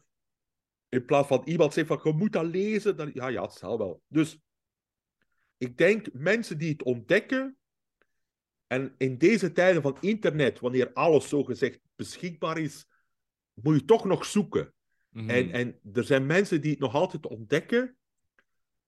In 0.89 1.05
plaats 1.05 1.27
van 1.27 1.41
iemand 1.45 1.73
zegt 1.73 1.87
van, 1.87 1.99
je 2.03 2.13
moet 2.13 2.33
dat 2.33 2.45
lezen. 2.45 2.95
Dan, 2.97 3.11
ja, 3.13 3.27
ja, 3.27 3.41
het 3.41 3.53
zal 3.53 3.77
wel. 3.77 4.01
Dus 4.07 4.39
ik 5.57 5.77
denk, 5.77 6.13
mensen 6.13 6.57
die 6.57 6.71
het 6.71 6.83
ontdekken... 6.83 7.57
En 8.67 8.95
in 8.97 9.17
deze 9.17 9.51
tijden 9.51 9.81
van 9.81 9.97
internet, 9.99 10.59
wanneer 10.59 10.93
alles 10.93 11.29
zogezegd 11.29 11.79
beschikbaar 11.95 12.57
is, 12.57 12.85
moet 13.63 13.75
je 13.75 13.85
toch 13.85 14.05
nog 14.05 14.25
zoeken. 14.25 14.73
Mhm. 15.09 15.29
En, 15.29 15.51
en 15.51 15.79
er 15.93 16.03
zijn 16.03 16.25
mensen 16.25 16.61
die 16.61 16.71
het 16.71 16.79
nog 16.79 16.93
altijd 16.93 17.27
ontdekken 17.27 17.97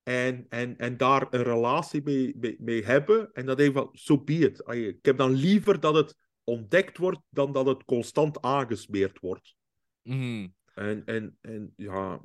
en, 0.04 0.46
en, 0.50 0.78
en 0.78 0.98
daar 0.98 1.28
een 1.30 1.44
relatie 1.44 2.02
mee, 2.04 2.38
mee, 2.38 2.56
mee 2.60 2.84
hebben. 2.86 3.34
En 3.34 3.46
denk 3.46 3.60
ik 3.60 3.74
van, 3.74 3.90
so 3.94 4.24
be 4.24 4.34
it. 4.34 4.66
Allee, 4.66 4.88
Ik 4.88 5.06
heb 5.06 5.18
dan 5.18 5.32
liever 5.32 5.80
dat 5.80 5.96
het 5.96 6.18
ontdekt 6.44 6.98
wordt 6.98 7.20
dan 7.30 7.54
dat 7.54 7.66
het 7.66 7.84
constant 7.86 8.42
aangesmeerd 8.42 9.20
wordt. 9.20 9.56
Mhm. 10.02 10.48
En, 10.74 11.06
en, 11.06 11.38
en 11.42 11.74
ja, 11.76 12.22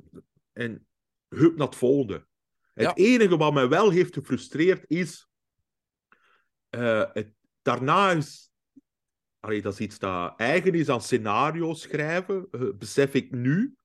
en 0.53 0.87
hup 1.27 1.57
naar 1.57 1.67
het 1.67 1.75
volgende. 1.75 2.27
Het 2.73 2.97
enige 2.97 3.37
wat 3.37 3.53
mij 3.53 3.67
wel 3.67 3.89
heeft 3.89 4.13
gefrustreerd 4.13 4.83
is. 4.87 5.27
eh, 6.69 7.03
het, 7.13 7.33
daarna 7.61 8.11
is. 8.11 8.51
Allee, 9.47 9.61
dat 9.61 9.73
is 9.73 9.79
iets 9.79 9.99
dat 9.99 10.33
eigen 10.39 10.73
is 10.73 10.89
aan 10.89 11.01
scenario 11.01 11.73
schrijven, 11.73 12.47
eh, 12.51 12.69
besef 12.77 13.13
ik 13.13 13.31
nu. 13.31 13.75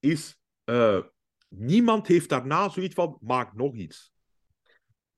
Is. 0.00 0.38
eh, 0.64 1.00
niemand 1.48 2.06
heeft 2.06 2.28
daarna 2.28 2.68
zoiets 2.68 2.94
van. 2.94 3.18
Maak 3.20 3.54
nog 3.54 3.74
iets. 3.74 4.12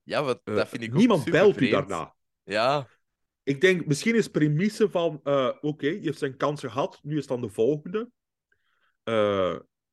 Ja, 0.02 0.22
wat, 0.24 0.40
Eh, 0.44 0.54
dat 0.54 0.68
vind 0.68 0.82
ik 0.82 0.90
ook 0.90 0.98
niemand 0.98 1.24
belt 1.24 1.50
u 1.50 1.54
vreemd. 1.54 1.72
daarna. 1.72 2.14
Ja. 2.42 2.88
Ik 3.42 3.60
denk, 3.60 3.86
misschien 3.86 4.14
is 4.14 4.28
premisse 4.28 4.90
van, 4.90 5.20
oké, 5.60 5.86
je 5.88 6.04
hebt 6.04 6.18
zijn 6.18 6.36
kans 6.36 6.60
gehad, 6.60 6.98
nu 7.02 7.12
is 7.12 7.18
het 7.20 7.28
dan 7.28 7.40
de 7.40 7.48
volgende. 7.48 8.10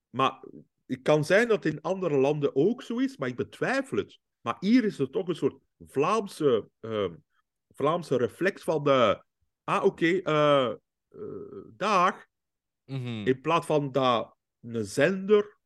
Maar 0.10 0.44
het 0.86 1.02
kan 1.02 1.26
zijn 1.26 1.48
dat 1.48 1.66
in 1.66 1.82
andere 1.82 2.18
landen 2.18 2.56
ook 2.56 2.82
zo 2.82 2.98
is, 2.98 3.18
maar 3.18 3.28
ik 3.30 3.36
betwijfel 3.36 3.98
het. 3.98 4.20
Maar 4.42 4.56
hier 4.60 4.84
is 4.84 5.00
er 5.00 5.10
toch 5.10 5.28
een 5.28 5.36
soort 5.36 5.62
Vlaamse, 5.88 6.70
Vlaamse 7.76 8.18
reflex 8.18 8.64
van, 8.64 8.84
de, 8.84 9.24
ah 9.63 9.84
oké, 9.84 10.21
eh, 10.21 10.71
eh, 11.10 11.65
dag. 11.78 12.26
Mhm. 12.86 13.28
In 13.28 13.41
plaats 13.41 13.65
van 13.65 13.91
dat 13.91 14.36
een 14.62 14.86
zender 14.86 15.58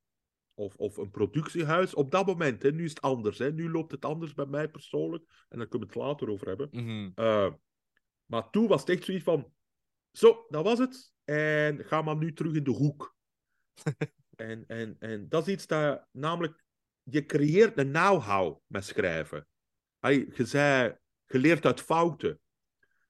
of, 0.53 0.75
of 0.75 0.97
een 0.97 1.11
productiehuis, 1.11 1.93
op 1.93 2.11
dat 2.11 2.25
moment, 2.25 2.63
hè, 2.63 2.71
nu 2.71 2.83
is 2.83 2.89
het 2.89 3.01
anders. 3.01 3.37
Hè, 3.37 3.51
nu 3.51 3.71
loopt 3.71 3.91
het 3.91 4.05
anders 4.05 4.33
bij 4.33 4.45
mij 4.45 4.69
persoonlijk, 4.69 5.45
en 5.49 5.57
daar 5.57 5.67
kunnen 5.67 5.87
we 5.87 5.93
het 5.93 6.03
later 6.03 6.29
over 6.29 6.47
hebben. 6.47 6.67
Mhm. 6.71 7.11
Eh, 7.15 7.53
maar 8.25 8.49
toen 8.49 8.67
was 8.67 8.79
het 8.79 8.89
echt 8.89 9.03
zoiets 9.03 9.23
van: 9.23 9.53
zo, 10.11 10.45
dat 10.49 10.63
was 10.63 10.79
het. 10.79 11.13
En 11.23 11.85
ga 11.85 12.01
maar 12.01 12.17
nu 12.17 12.33
terug 12.33 12.53
in 12.53 12.63
de 12.63 12.71
hoek. 12.71 13.15
en, 14.35 14.63
en, 14.67 14.95
en 14.99 15.29
dat 15.29 15.47
is 15.47 15.53
iets 15.53 15.67
dat, 15.67 16.07
namelijk, 16.11 16.63
je 17.03 17.25
creëert 17.25 17.77
een 17.77 17.91
know-how 17.91 18.59
met 18.67 18.85
schrijven. 18.85 19.47
Allee, 19.99 20.27
je 20.35 20.45
zei, 20.45 20.97
je 21.25 21.39
leert 21.39 21.65
uit 21.65 21.81
fouten. 21.81 22.39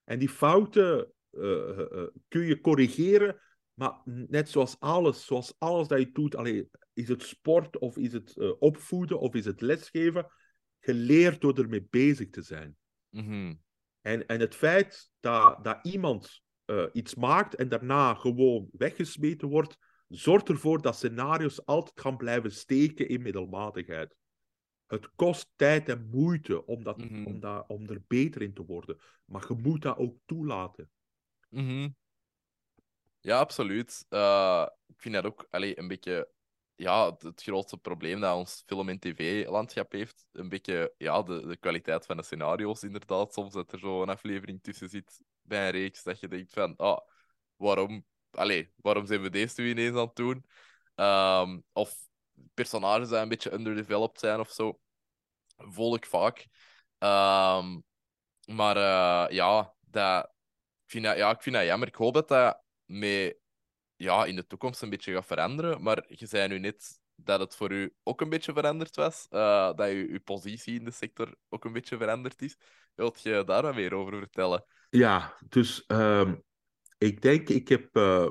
En 0.08 0.20
die 0.20 0.30
fouten 0.30 1.12
eh, 1.30 1.70
eh, 1.70 1.92
eh, 1.92 2.08
kun 2.28 2.46
je 2.46 2.62
corrigeren, 2.62 3.42
maar 3.74 4.02
net 4.06 4.50
zoals 4.50 4.80
alles, 4.80 5.26
zoals 5.26 5.54
alles 5.58 5.88
dat 5.88 6.00
je 6.00 6.12
doet, 6.12 6.36
allee, 6.36 6.70
is 6.94 7.08
het 7.08 7.24
sport 7.24 7.78
of 7.78 7.98
is 7.98 8.14
het 8.14 8.58
opvoeden 8.60 9.20
of 9.20 9.34
is 9.36 9.46
het 9.46 9.62
lesgeven, 9.62 10.32
je 10.80 10.94
leert 10.94 11.42
door 11.42 11.58
ermee 11.58 11.88
bezig 11.90 12.30
te 12.30 12.42
zijn. 12.42 12.78
Mhm. 13.10 13.54
En, 14.02 14.28
en 14.28 14.40
het 14.40 14.56
feit 14.56 15.12
dat, 15.20 15.64
dat 15.64 15.80
iemand 15.82 16.42
iets 16.92 17.16
maakt 17.16 17.56
en 17.56 17.70
daarna 17.70 18.14
gewoon 18.14 18.70
weggesmeten 18.72 19.48
wordt, 19.48 19.78
zorgt 20.08 20.50
ervoor 20.50 20.82
dat 20.82 20.96
scenario's 20.96 21.66
altijd 21.66 22.00
gaan 22.00 22.18
blijven 22.18 22.52
steken 22.52 23.08
in 23.08 23.22
middelmatigheid. 23.22 24.16
Het 24.88 25.10
kost 25.16 25.52
tijd 25.56 25.90
en 25.90 26.10
moeite 26.12 26.66
om, 26.66 26.84
dat, 26.84 26.98
Mhm. 26.98 27.26
om, 27.26 27.40
dat, 27.40 27.66
om 27.68 27.90
er 27.90 28.02
beter 28.08 28.42
in 28.42 28.54
te 28.54 28.66
worden. 28.66 29.00
Maar 29.26 29.46
je 29.48 29.54
moet 29.54 29.82
dat 29.82 29.98
ook 29.98 30.18
toelaten. 30.26 30.90
Mhm. 31.50 31.90
Ja, 33.20 33.40
absoluut. 33.40 34.06
Eh, 34.10 34.68
ik 34.88 35.02
vind 35.02 35.14
dat 35.14 35.26
ook 35.26 35.48
allee, 35.50 35.80
een 35.80 35.88
beetje 35.88 36.30
ja, 36.76 37.12
het, 37.12 37.22
het 37.22 37.42
grootste 37.42 37.78
probleem 37.78 38.20
dat 38.20 38.36
ons 38.36 38.64
film- 38.66 38.90
en 38.90 39.00
tv-landschap 39.00 39.92
heeft. 39.92 40.28
Een 40.32 40.50
beetje 40.50 40.94
ja, 40.98 41.22
de, 41.24 41.48
de 41.48 41.58
kwaliteit 41.58 42.06
van 42.06 42.18
de 42.18 42.24
scenario's, 42.24 42.84
inderdaad. 42.84 43.34
Soms 43.34 43.54
dat 43.54 43.72
er 43.72 43.80
zo 43.80 44.02
een 44.02 44.10
aflevering 44.10 44.62
tussen 44.62 44.90
zit 44.90 45.22
bij 45.42 45.66
een 45.66 45.72
reeks 45.72 46.04
dat 46.04 46.20
je 46.20 46.28
denkt 46.28 46.54
van, 46.54 46.76
ah, 46.76 47.00
waarom, 47.56 48.06
allee, 48.32 48.72
waarom 48.76 49.06
zijn 49.06 49.22
we 49.22 49.30
deze 49.30 49.62
nu 49.62 49.70
ineens 49.70 49.96
aan 49.96 50.06
het 50.06 50.16
doen? 50.16 50.46
Ehm, 50.96 51.60
of 51.74 52.08
personages 52.54 53.10
die 53.10 53.18
een 53.18 53.30
beetje 53.30 53.54
underdeveloped 53.54 54.20
zijn 54.20 54.40
of 54.40 54.52
zo. 54.52 54.80
Voel 55.58 55.96
ik 55.96 56.06
vaak. 56.06 56.48
Ehm, 56.98 57.80
maar 58.46 58.78
eh, 58.78 59.36
ja, 59.36 59.74
dat, 59.80 60.24
ik, 60.84 60.92
vind 60.92 61.04
dat, 61.04 61.18
ja, 61.18 61.30
ik 61.32 61.42
vind 61.42 61.56
dat 61.56 61.66
jammer. 61.66 61.88
Ik 61.88 61.96
hoop 61.96 62.14
dat 62.14 62.28
dat 62.28 62.62
mee, 62.86 63.40
ja, 63.96 64.26
in 64.26 64.36
de 64.36 64.48
toekomst 64.48 64.82
een 64.82 64.90
beetje 64.90 65.14
gaat 65.14 65.26
veranderen. 65.26 65.82
Maar 65.82 66.06
je 66.08 66.26
zei 66.26 66.48
nu 66.48 66.60
net 66.60 67.00
dat 67.16 67.40
het 67.40 67.56
voor 67.56 67.72
u 67.72 67.94
ook 68.04 68.22
een 68.22 68.30
beetje 68.30 68.54
veranderd 68.54 68.96
was. 68.96 69.28
eh, 69.30 69.74
dat 69.76 69.90
je, 69.90 70.08
uw 70.10 70.22
positie 70.24 70.80
in 70.80 70.86
de 70.86 70.92
sector 70.92 71.36
ook 71.50 71.66
een 71.66 71.74
beetje 71.74 71.98
veranderd 71.98 72.42
is. 72.42 72.58
Wilt 72.96 73.22
je 73.22 73.44
daar 73.46 73.62
wat 73.62 73.76
meer 73.76 73.94
over 73.94 74.18
vertellen? 74.18 74.66
Ja, 74.90 75.38
dus 75.50 75.86
ehm, 75.86 76.36
ik 76.98 77.22
denk, 77.22 77.50
ik 77.50 77.68
heb, 77.68 77.96
eh, 77.96 78.28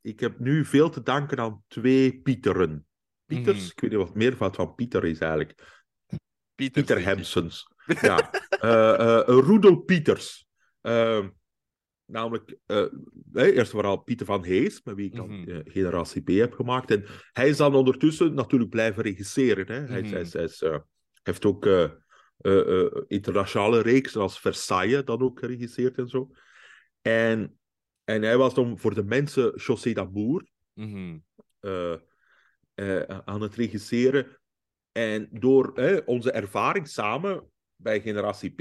ik 0.00 0.20
heb 0.20 0.38
nu 0.38 0.64
veel 0.64 0.90
te 0.90 1.02
danken 1.02 1.38
aan 1.38 1.64
twee 1.68 2.20
Pieteren. 2.20 2.86
Pieters, 3.26 3.58
Mhm. 3.58 3.66
ik 3.70 3.80
weet 3.80 3.90
niet 3.90 3.98
wat 3.98 4.08
het 4.08 4.16
meervoud 4.16 4.56
van 4.56 4.74
Pieter 4.74 5.04
is 5.04 5.18
eigenlijk. 5.18 5.82
Pieter. 6.54 7.04
Hemsens. 7.04 7.68
Ja, 8.00 8.30
Eh 8.60 9.18
eh, 9.18 9.22
Roedel 9.26 9.76
Pieters. 9.76 10.46
Ehm, 10.80 11.28
namelijk, 12.04 12.56
eh, 12.66 12.84
eerst 13.32 13.70
vooral 13.70 13.96
Pieter 13.96 14.26
van 14.26 14.44
Hees, 14.44 14.82
met 14.82 14.94
wie 14.94 15.06
ik 15.06 15.16
dan 15.16 15.40
Mhm. 15.40 15.60
Generatie 15.64 16.22
B 16.22 16.28
heb 16.28 16.52
gemaakt. 16.52 16.90
En 16.90 17.04
hij 17.32 17.48
is 17.48 17.56
dan 17.56 17.74
ondertussen 17.74 18.34
natuurlijk 18.34 18.70
blijven 18.70 19.02
regisseren. 19.02 19.66
Hè. 19.66 19.80
Hij, 19.86 20.24
eh, 20.60 20.78
heeft 21.22 21.44
ook 21.44 21.68
internationale 23.06 23.80
reeksen 23.80 24.20
als 24.20 24.40
Versailles 24.40 25.04
dan 25.04 25.20
ook 25.20 25.38
geregisseerd 25.38 25.98
en 25.98 26.08
zo. 26.08 26.30
En, 27.02 27.58
en 28.04 28.22
hij 28.22 28.36
was 28.36 28.54
dan 28.54 28.78
voor 28.78 28.94
de 28.94 29.04
mensen 29.04 29.56
José 29.56 29.92
d'Amour 29.92 30.46
Mhm. 30.74 31.18
eh, 31.60 31.94
eh, 32.76 33.00
aan 33.24 33.40
het 33.40 33.54
regisseren. 33.54 34.38
En 34.92 35.28
door 35.30 35.72
onze 36.04 36.30
ervaring 36.30 36.88
samen 36.88 37.50
bij 37.76 38.00
Generatie 38.00 38.50
B 38.50 38.60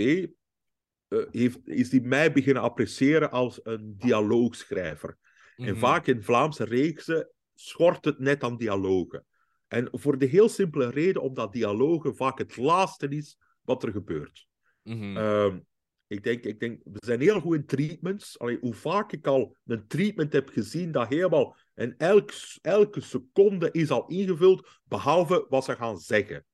eh, 1.07 1.19
heeft, 1.31 1.67
is 1.67 1.91
hij 1.91 1.99
mij 1.99 2.31
beginnen 2.31 2.63
appreciëren 2.63 3.31
als 3.31 3.59
een 3.63 3.95
dialoogschrijver. 3.97 5.17
En 5.55 5.65
Mhm. 5.65 5.79
vaak 5.79 6.07
in 6.07 6.23
Vlaamse 6.23 6.63
reeksen 6.63 7.29
schort 7.53 8.05
het 8.05 8.19
net 8.19 8.43
aan 8.43 8.57
dialogen. 8.57 9.25
En 9.67 9.87
voor 9.91 10.17
de 10.17 10.25
heel 10.25 10.49
simpele 10.49 10.89
reden 10.89 11.21
omdat 11.21 11.53
dialogen 11.53 12.15
vaak 12.15 12.37
het 12.37 12.57
laatste 12.57 13.07
is 13.07 13.37
wat 13.61 13.83
er 13.83 13.91
gebeurt. 13.91 14.47
Mhm. 14.83 15.17
Ehm, 15.17 15.59
ik, 16.07 16.23
denk, 16.23 16.43
ik 16.43 16.59
denk, 16.59 16.81
we 16.83 16.99
zijn 17.05 17.21
heel 17.21 17.39
goed 17.39 17.55
in 17.55 17.65
treatments. 17.65 18.39
Allee, 18.39 18.57
hoe 18.61 18.73
vaak 18.73 19.11
ik 19.11 19.27
al 19.27 19.57
een 19.65 19.87
treatment 19.87 20.33
heb 20.33 20.49
gezien 20.49 20.91
dat 20.91 21.07
helemaal... 21.07 21.57
En 21.75 21.97
elk, 21.97 22.31
elke 22.61 23.01
seconde 23.01 23.71
is 23.71 23.89
al 23.89 24.07
ingevuld, 24.07 24.79
behalve 24.83 25.45
wat 25.49 25.63
ze 25.63 25.75
gaan 25.75 25.97
zeggen. 25.97 26.45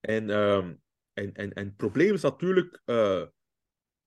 En, 0.00 0.30
ehm, 0.30 0.74
en, 1.12 1.32
en, 1.32 1.52
en 1.52 1.64
het 1.64 1.76
probleem 1.76 2.14
is 2.14 2.22
natuurlijk... 2.22 2.82
eh, 2.84 3.22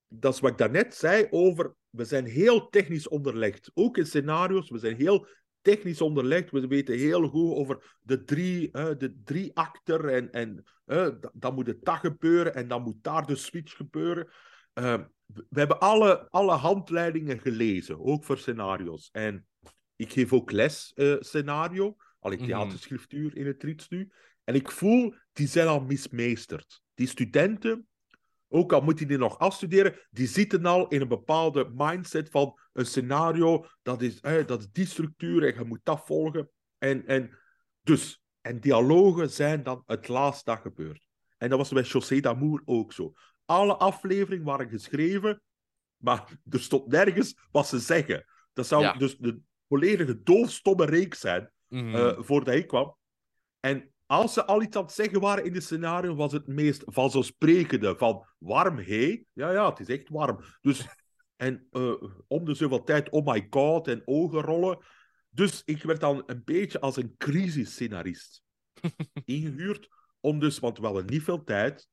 dat 0.07 0.33
is 0.33 0.39
wat 0.39 0.51
ik 0.51 0.57
daarnet 0.57 0.95
zei 0.95 1.27
over... 1.29 1.75
We 1.89 2.05
zijn 2.05 2.25
heel 2.25 2.69
technisch 2.69 3.07
onderlegd. 3.07 3.71
Ook 3.73 3.97
in 3.97 4.05
scenario's, 4.05 4.69
we 4.69 4.77
zijn 4.77 4.95
heel 4.95 5.27
technisch 5.62 6.01
onderlegd. 6.01 6.51
We 6.51 6.67
weten 6.67 6.97
heel 6.97 7.27
goed 7.27 7.55
over 7.55 7.97
de 8.01 8.23
drie, 8.23 8.71
eh, 8.71 8.89
de 8.97 9.21
drie 9.23 9.55
acter 9.55 10.09
en... 10.09 10.31
en 10.31 10.63
dan 11.33 11.53
moet 11.53 11.67
het 11.67 11.85
dat 11.85 11.97
gebeuren 11.97 12.55
en 12.55 12.67
dan 12.67 12.81
moet 12.81 13.03
daar 13.03 13.25
de 13.25 13.35
switch 13.35 13.75
gebeuren. 13.75 14.27
Eh, 14.73 14.93
we 15.25 15.45
we 15.49 15.59
hebben 15.59 15.79
alle, 15.79 16.27
alle 16.29 16.51
handleidingen 16.51 17.39
gelezen, 17.39 17.99
ook 17.99 18.23
voor 18.23 18.38
scenario's. 18.38 19.09
En 19.12 19.47
ik 19.99 20.12
geef 20.12 20.33
ook 20.33 20.51
les 20.51 20.91
eh, 20.95 21.15
scenario, 21.19 21.95
al 22.19 22.31
Mhm. 22.31 22.45
theaterschriftuur 22.45 23.38
in 23.38 23.45
het 23.47 23.63
Rits 23.63 23.89
nu. 23.89 24.12
En 24.43 24.55
ik 24.55 24.71
voel, 24.71 25.13
die 25.33 25.47
zijn 25.47 25.67
al 25.67 25.79
mismeesterd. 25.81 26.81
Die 26.93 27.07
studenten, 27.07 27.88
ook 28.47 28.73
al 28.73 28.81
moeten 28.81 29.07
die 29.07 29.17
nog 29.17 29.38
afstuderen, 29.39 29.95
die 30.12 30.27
zitten 30.27 30.65
al 30.65 30.88
in 30.88 31.01
een 31.01 31.07
bepaalde 31.07 31.71
mindset 31.73 32.29
van 32.29 32.59
een 32.73 32.85
scenario, 32.85 33.65
dat 33.81 34.01
is, 34.01 34.19
eh, 34.19 34.45
dat 34.47 34.59
is 34.59 34.69
die 34.71 34.85
structuur 34.85 35.43
en 35.47 35.59
je 35.59 35.65
moet 35.65 35.79
dat 35.83 36.05
volgen. 36.05 36.49
En, 36.77 37.05
en, 37.07 37.38
dus, 37.81 38.23
en 38.41 38.59
dialogen 38.59 39.29
zijn 39.29 39.63
dan 39.63 39.83
het 39.85 40.07
laatste 40.07 40.51
dat 40.51 40.59
gebeurt. 40.62 41.07
En 41.38 41.49
dat 41.49 41.57
was 41.57 41.69
bij 41.69 41.83
José 41.83 42.19
d'Amour 42.19 42.62
ook 42.65 42.93
zo. 42.93 43.13
Alle 43.45 43.75
afleveringen 43.75 44.45
waren 44.45 44.69
geschreven, 44.69 45.41
maar 45.97 46.39
er 46.49 46.59
stond 46.62 46.88
nergens 46.88 47.38
wat 47.51 47.67
ze 47.67 47.79
zeggen. 47.79 48.25
Dat 48.53 48.67
zou 48.67 48.81
Ja. 48.83 48.93
dus 48.93 49.17
de 49.17 49.39
volledige 49.69 50.21
doofstomme 50.23 50.86
reeks 50.86 51.19
zijn 51.19 51.51
eh, 51.95 52.17
voordat 52.19 52.55
ik 52.55 52.67
kwam. 52.67 52.95
En 53.60 53.91
als 54.05 54.34
ze 54.34 54.45
al 54.45 54.62
iets 54.62 54.77
aan 54.77 54.84
het 54.84 54.91
zeggen 54.91 55.19
waren 55.19 55.45
in 55.45 55.53
het 55.53 55.63
scenario, 55.63 56.15
was 56.15 56.32
het 56.32 56.47
meest 56.47 56.84
vanzelfsprekende 56.86 57.95
van 57.97 58.25
warm, 58.38 58.77
hé? 58.77 59.23
Ja, 59.34 59.51
ja, 59.51 59.69
het 59.69 59.79
is 59.79 59.88
echt 59.88 60.10
warm. 60.10 60.39
Dus, 60.62 60.88
en 61.36 61.67
eh, 61.71 61.93
om 62.27 62.45
de 62.45 62.53
zoveel 62.53 62.84
tijd, 62.84 63.10
oh 63.10 63.25
my 63.25 63.47
god, 63.49 63.88
en 63.88 64.01
ogen 64.05 64.41
rollen. 64.41 64.77
Dus 65.29 65.62
ik 65.65 65.84
werd 65.84 65.99
dan 65.99 66.23
een 66.25 66.41
beetje 66.45 66.79
als 66.79 66.97
een 66.97 67.15
crisisscenarist 67.17 68.41
ingehuurd, 69.25 69.88
om 70.19 70.39
dus, 70.39 70.60
want 70.60 70.77
we 70.77 70.86
hadden 70.86 71.05
niet 71.05 71.23
veel 71.23 71.43
tijd, 71.43 71.88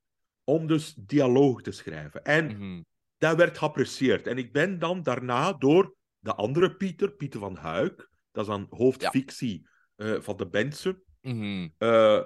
om 0.45 0.67
dus 0.67 0.95
dialoog 0.95 1.63
te 1.63 1.71
schrijven. 1.73 2.23
En 2.25 2.47
Mhm. 2.47 2.83
dat 3.19 3.37
werd 3.37 3.59
geapprecieerd. 3.59 4.27
En 4.27 4.39
ik 4.39 4.53
ben 4.53 4.79
dan 4.79 5.03
daarna 5.03 5.53
door 5.53 5.95
de 6.27 6.35
andere 6.35 6.77
Pieter, 6.77 7.11
Pieter 7.13 7.41
van 7.41 7.57
Huik, 7.57 8.11
dat 8.33 8.43
is 8.45 8.51
dan 8.51 8.67
hoofdfictie 8.71 9.69
eh, 9.97 10.21
van 10.21 10.37
de 10.37 10.47
Bensen, 10.49 11.03
Mhm. 11.21 11.69
eh, 11.79 12.23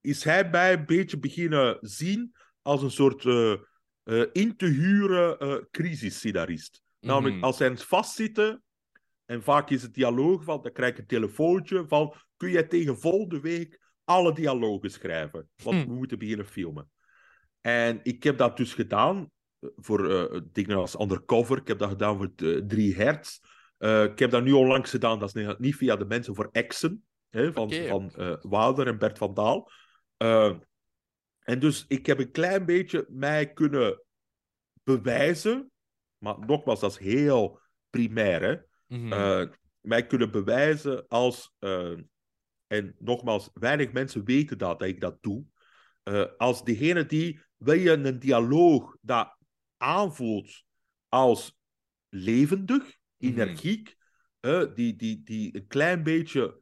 is 0.00 0.24
hij 0.24 0.48
mij 0.50 0.72
een 0.72 0.86
beetje 0.86 1.18
beginnen 1.18 1.78
zien 1.80 2.34
als 2.62 2.82
een 2.82 2.90
soort 2.90 3.24
eh, 3.24 4.24
in 4.32 4.56
te 4.56 4.66
huren 4.66 5.68
crisisscenarist. 5.70 6.82
Namelijk, 7.00 7.34
Mhm. 7.34 7.44
als 7.44 7.56
zij 7.56 7.76
vastzitten, 7.76 8.62
en 9.24 9.42
vaak 9.42 9.70
is 9.70 9.82
het 9.82 9.94
dialoog 9.94 10.44
van, 10.44 10.62
dan 10.62 10.72
krijg 10.72 10.92
ik 10.92 10.98
een 10.98 11.06
telefoontje 11.06 11.84
van, 11.88 12.14
kun 12.36 12.50
jij 12.50 12.62
tegen 12.62 12.98
volgende 12.98 13.40
week 13.40 13.80
alle 14.04 14.34
dialogen 14.34 14.90
schrijven? 14.90 15.48
Want 15.62 15.82
Hm. 15.82 15.88
we 15.88 15.94
moeten 15.94 16.18
beginnen 16.18 16.46
filmen. 16.46 16.90
En 17.60 18.00
ik 18.02 18.22
heb 18.22 18.38
dat 18.38 18.56
dus 18.56 18.74
gedaan 18.74 19.30
voor 19.76 20.10
eh, 20.10 20.40
dingen 20.52 20.76
als 20.76 21.00
Undercover. 21.00 21.56
Ik 21.58 21.68
heb 21.68 21.78
dat 21.78 21.88
gedaan 21.88 22.16
voor 22.16 22.32
eh, 22.36 22.56
3 22.66 22.94
hertz. 22.94 23.40
Eh, 23.78 24.02
ik 24.02 24.18
heb 24.18 24.30
dat 24.30 24.42
nu 24.44 24.52
onlangs 24.52 24.90
gedaan, 24.90 25.18
dat 25.18 25.34
is 25.36 25.54
niet- 25.58 25.76
via 25.76 25.96
de 25.96 26.04
mensen 26.04 26.34
voor 26.34 26.48
Exen, 26.52 27.04
hè, 27.30 27.52
van, 27.52 27.64
Oké. 27.64 27.88
van 27.88 28.12
Wouter 28.42 28.86
en 28.86 28.98
Bert 28.98 29.18
van 29.18 29.34
Daal. 29.34 29.70
En 31.38 31.58
dus 31.58 31.84
ik 31.88 32.06
heb 32.06 32.18
een 32.18 32.30
klein 32.30 32.64
beetje 32.64 33.06
mij 33.08 33.52
kunnen 33.52 34.02
bewijzen, 34.82 35.70
maar 36.18 36.38
nogmaals, 36.38 36.80
dat 36.80 36.90
is 36.90 36.98
heel 36.98 37.60
primair, 37.90 38.42
hè. 38.42 38.56
Mhm. 38.86 39.48
Mij 39.80 40.06
kunnen 40.06 40.30
bewijzen 40.30 41.08
als, 41.08 41.54
en 42.66 42.96
nogmaals, 42.98 43.50
weinig 43.54 43.92
mensen 43.92 44.24
weten 44.24 44.58
dat, 44.58 44.78
dat 44.78 44.88
ik 44.88 45.00
dat 45.00 45.16
doe, 45.20 45.44
als 46.36 46.64
degene 46.64 47.06
die, 47.06 47.40
wil 47.56 47.74
je 47.74 47.90
een 47.90 48.18
dialoog 48.18 48.96
dat 49.00 49.35
aanvoelt 49.76 50.64
als 51.08 51.58
levendig, 52.08 52.82
Mhm. 53.18 53.32
energiek, 53.32 53.96
die, 54.74 54.96
die, 54.96 55.22
die 55.22 55.56
een 55.56 55.66
klein 55.66 56.02
beetje 56.02 56.60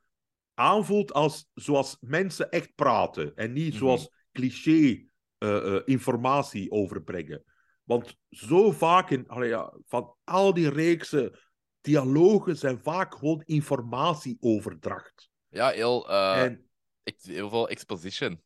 aanvoelt 0.55 1.13
als 1.13 1.51
zoals 1.55 1.97
mensen 2.01 2.51
echt 2.51 2.75
praten 2.75 3.37
en 3.37 3.53
niet 3.53 3.69
Mhm. 3.69 3.79
zoals 3.79 4.11
cliché 4.33 5.07
eh, 5.39 5.75
eh, 5.77 5.83
informatie 5.85 6.71
overbrengen. 6.71 7.45
Want 7.83 8.17
zo 8.31 8.73
vaak 8.73 9.11
in, 9.11 9.29
allee, 9.29 9.49
ja, 9.49 9.75
van 9.87 10.15
al 10.25 10.55
die 10.55 10.69
reeksen, 10.69 11.39
dialogen 11.81 12.57
zijn 12.57 12.81
vaak 12.83 13.15
gewoon 13.15 13.43
informatieoverdracht. 13.45 15.31
Ja, 15.49 15.69
heel, 15.71 16.09
eh, 16.11 16.43
en 16.43 16.69
heel 17.23 17.51
veel 17.51 17.69
exposition. 17.69 18.43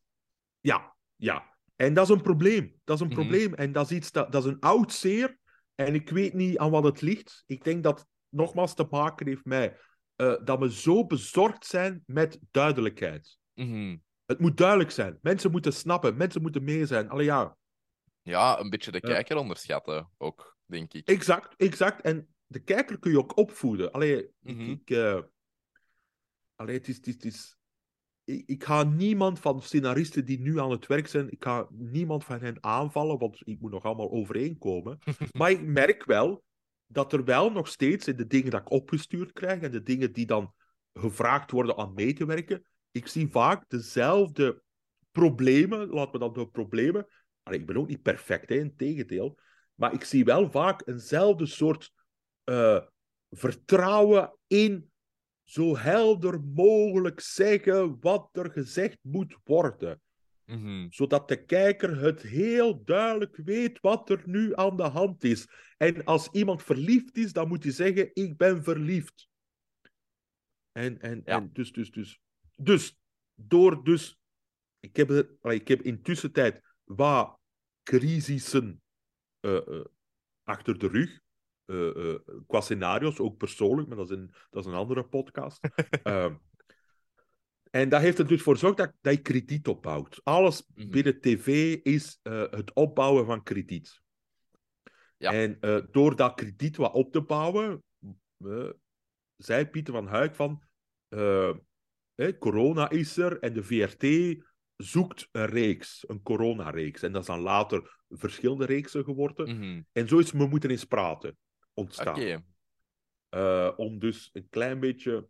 ja, 0.61 0.97
ja. 1.17 1.57
En 1.79 1.95
dat 1.95 2.09
is 2.09 2.15
een 2.15 2.23
probleem. 2.23 2.75
Dat 2.85 2.97
is 2.97 3.03
een 3.03 3.09
Mhm. 3.13 3.17
probleem. 3.17 3.55
En 3.55 3.73
dat 3.73 3.91
is 3.91 3.97
iets 3.97 4.13
dat, 4.13 4.33
dat 4.33 4.45
is 4.45 4.51
een 4.51 4.61
oud 4.61 4.93
zeer. 4.93 5.39
En 5.75 5.95
ik 5.95 6.09
weet 6.11 6.35
niet 6.35 6.59
aan 6.59 6.71
wat 6.71 6.85
het 6.85 7.01
ligt. 7.01 7.43
Ik 7.47 7.65
denk 7.65 7.83
dat 7.83 7.99
het 7.99 8.09
nogmaals 8.29 8.75
te 8.75 8.87
maken 8.91 9.27
heeft 9.27 9.45
met 9.45 9.87
eh, 10.17 10.35
dat 10.45 10.59
we 10.59 10.73
zo 10.73 11.07
bezorgd 11.07 11.67
zijn 11.67 12.03
met 12.07 12.39
duidelijkheid. 12.51 13.39
Mhm. 13.55 13.97
Het 14.27 14.39
moet 14.39 14.57
duidelijk 14.57 14.91
zijn. 14.91 15.19
Mensen 15.23 15.51
moeten 15.51 15.73
snappen. 15.73 16.17
Mensen 16.17 16.43
moeten 16.43 16.65
mee 16.65 16.87
zijn. 16.87 17.09
Allee, 17.09 17.25
ja, 17.25 17.57
Ja, 18.23 18.59
een 18.61 18.71
beetje 18.71 18.91
de 18.93 19.01
kijker 19.01 19.37
onderschatten 19.37 20.11
ook, 20.17 20.57
denk 20.65 20.93
ik. 20.95 21.09
exact, 21.09 21.55
exact. 21.57 22.01
En 22.01 22.29
de 22.47 22.59
kijker 22.59 22.99
kun 22.99 23.11
je 23.11 23.19
ook 23.19 23.37
opvoeden. 23.37 23.93
Allee, 23.93 24.29
Mhm. 24.41 24.61
ik... 24.61 24.81
ik 24.81 24.91
eh, 24.97 25.21
allee, 26.55 26.77
het 26.77 26.89
is... 26.89 26.97
Het 26.97 27.07
is, 27.07 27.15
het 27.15 27.25
is 27.25 27.58
ik 28.29 28.65
ga 28.65 28.83
niemand 28.83 29.41
van 29.41 29.63
scenaristen 29.63 30.25
die 30.25 30.41
nu 30.41 30.61
aan 30.61 30.71
het 30.71 30.87
werk 30.87 31.07
zijn, 31.07 31.31
ik 31.31 31.45
ga 31.45 31.69
niemand 31.71 32.25
van 32.25 32.41
hen 32.41 32.57
aanvallen, 32.61 33.19
want 33.19 33.41
ik 33.45 33.61
moet 33.61 33.71
nog 33.71 33.85
allemaal 33.85 34.11
overeenkomen. 34.11 34.99
maar 35.39 35.51
ik 35.51 35.63
merk 35.63 36.05
wel 36.05 36.45
dat 36.87 37.13
er 37.13 37.25
wel 37.25 37.51
nog 37.51 37.69
steeds 37.69 38.09
in 38.09 38.17
de 38.17 38.27
dingen 38.27 38.51
dat 38.51 38.61
ik 38.61 38.71
opgestuurd 38.71 39.33
krijg 39.33 39.61
en 39.61 39.71
de 39.71 39.83
dingen 39.83 40.13
die 40.13 40.27
dan 40.27 40.55
gevraagd 40.93 41.51
worden 41.51 41.77
aan 41.77 41.95
mee 41.95 42.13
te 42.13 42.27
werken, 42.27 42.67
ik 42.91 43.07
zie 43.07 43.29
vaak 43.29 43.65
dezelfde 43.69 44.63
problemen, 45.11 45.89
laten 45.89 46.13
we 46.13 46.19
dat 46.19 46.35
door 46.35 46.51
problemen. 46.51 47.07
Ik 47.51 47.67
ben 47.67 47.77
ook 47.77 47.89
niet 47.89 48.03
perfect, 48.03 48.49
hè, 48.49 48.55
in 48.55 48.77
tegendeel. 48.77 49.39
Maar 49.75 49.93
ik 49.93 50.05
zie 50.05 50.25
wel 50.25 50.51
vaak 50.51 50.83
eenzelfde 50.87 51.47
soort 51.47 51.93
eh, 52.45 52.81
vertrouwen 53.31 54.39
in 54.47 54.91
zo 55.49 55.77
helder 55.77 56.41
mogelijk 56.41 57.21
zeggen 57.21 58.01
wat 58.01 58.29
er 58.33 58.51
gezegd 58.51 58.99
moet 59.03 59.37
worden. 59.45 60.01
Mhm. 60.45 60.87
Zodat 60.91 61.29
de 61.29 61.45
kijker 61.45 61.99
het 62.01 62.23
heel 62.23 62.85
duidelijk 62.85 63.37
weet 63.37 63.81
wat 63.81 64.11
er 64.11 64.23
nu 64.25 64.57
aan 64.57 64.77
de 64.77 64.83
hand 64.83 65.25
is. 65.25 65.49
En 65.77 66.05
als 66.05 66.29
iemand 66.33 66.63
verliefd 66.63 67.17
is, 67.17 67.33
dan 67.33 67.49
moet 67.49 67.63
hij 67.63 67.73
zeggen: 67.73 68.11
Ik 68.13 68.37
ben 68.37 68.65
verliefd. 68.65 69.29
En, 70.73 71.01
en, 71.01 71.23
Ja. 71.25 71.37
en 71.37 71.51
dus, 71.53 71.73
dus, 71.73 71.91
dus. 71.91 72.21
Dus, 72.55 72.99
door 73.35 73.85
dus. 73.85 74.19
Ik 74.81 74.97
heb, 74.97 75.11
ik 75.43 75.69
heb 75.69 75.83
intussen 75.83 76.33
tijd 76.33 76.63
wat 76.85 77.39
crisissen 77.83 78.83
eh, 79.41 79.57
eh, 79.57 79.85
achter 80.43 80.79
de 80.79 80.89
rug. 80.89 81.21
Eh, 81.69 82.11
eh, 82.11 82.19
qua 82.47 82.61
scenario's, 82.61 83.19
ook 83.19 83.37
persoonlijk, 83.37 83.89
maar 83.89 83.97
dat 83.97 84.11
is 84.11 84.17
een, 84.17 84.35
dat 84.51 84.65
is 84.65 84.71
een 84.73 84.79
andere 84.79 85.05
podcast. 85.05 85.61
Ehm, 86.03 86.35
en 87.71 87.89
dat 87.89 88.01
heeft 88.01 88.19
er 88.19 88.27
dus 88.27 88.43
voor 88.43 88.55
gezorgd 88.55 88.77
dat, 88.77 88.93
dat 89.01 89.15
je 89.15 89.21
krediet 89.21 89.69
opbouwt. 89.69 90.21
Alles 90.23 90.67
Mhm. 90.75 90.91
binnen 90.91 91.21
tv 91.21 91.75
is 91.83 92.19
eh, 92.23 92.45
het 92.51 92.73
opbouwen 92.73 93.27
van 93.27 93.43
krediet. 93.43 94.01
Ja. 95.17 95.33
En 95.33 95.59
door 95.91 96.17
dat 96.17 96.35
krediet 96.35 96.77
wat 96.77 96.93
op 96.93 97.13
te 97.13 97.21
bouwen, 97.21 97.85
zei 99.37 99.67
Pieter 99.67 99.95
van 99.95 100.07
Huik 100.07 100.35
van... 100.35 100.63
eh, 101.09 101.53
corona 102.39 102.91
is 102.91 103.17
er 103.17 103.39
en 103.39 103.53
de 103.53 103.63
VRT 103.63 104.37
zoekt 104.77 105.29
een 105.33 105.47
reeks, 105.47 106.05
een 106.09 106.23
coronareeks. 106.23 107.03
En 107.03 107.13
dat 107.13 107.21
is 107.21 107.27
dan 107.27 107.41
later 107.41 108.01
verschillende 108.09 108.65
reeksen 108.65 109.05
geworden. 109.05 109.57
Mhm. 109.57 109.83
En 109.93 110.09
zo 110.09 110.19
is 110.19 110.33
We 110.33 110.47
Moeten 110.47 110.71
Eens 110.71 110.85
Praten 110.85 111.37
ontstaan. 111.79 112.45
Eh, 113.29 113.73
om 113.77 113.99
dus 113.99 114.31
een 114.33 114.49
klein 114.49 114.81
beetje. 114.81 115.29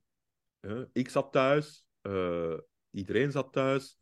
ik 0.93 1.09
zat 1.09 1.33
thuis, 1.33 1.87
eh, 2.01 2.55
iedereen 2.91 3.31
zat 3.31 3.53
thuis. 3.53 3.99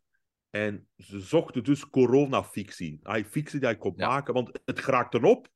En 0.49 0.87
ze 0.97 1.19
zochten 1.19 1.63
dus 1.63 1.89
coronafictie. 1.89 2.99
Ah, 3.03 3.25
fictie 3.25 3.59
die 3.59 3.69
je 3.69 3.77
kon 3.77 3.93
Ja. 3.95 4.07
maken, 4.07 4.33
want 4.33 4.59
het 4.65 4.79
geraakt 4.79 5.13
erop. 5.13 5.47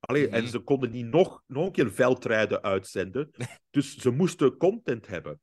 Allee, 0.00 0.28
En 0.28 0.42
Mhm. 0.42 0.50
ze 0.50 0.58
konden 0.58 0.90
niet 0.90 1.06
nog, 1.06 1.42
nog 1.46 1.66
een 1.66 1.72
keer 1.72 1.92
veldrijden 1.92 2.62
uitzenden. 2.62 3.30
dus 3.70 3.96
ze 3.96 4.10
moesten 4.10 4.56
content 4.56 5.06
hebben. 5.06 5.40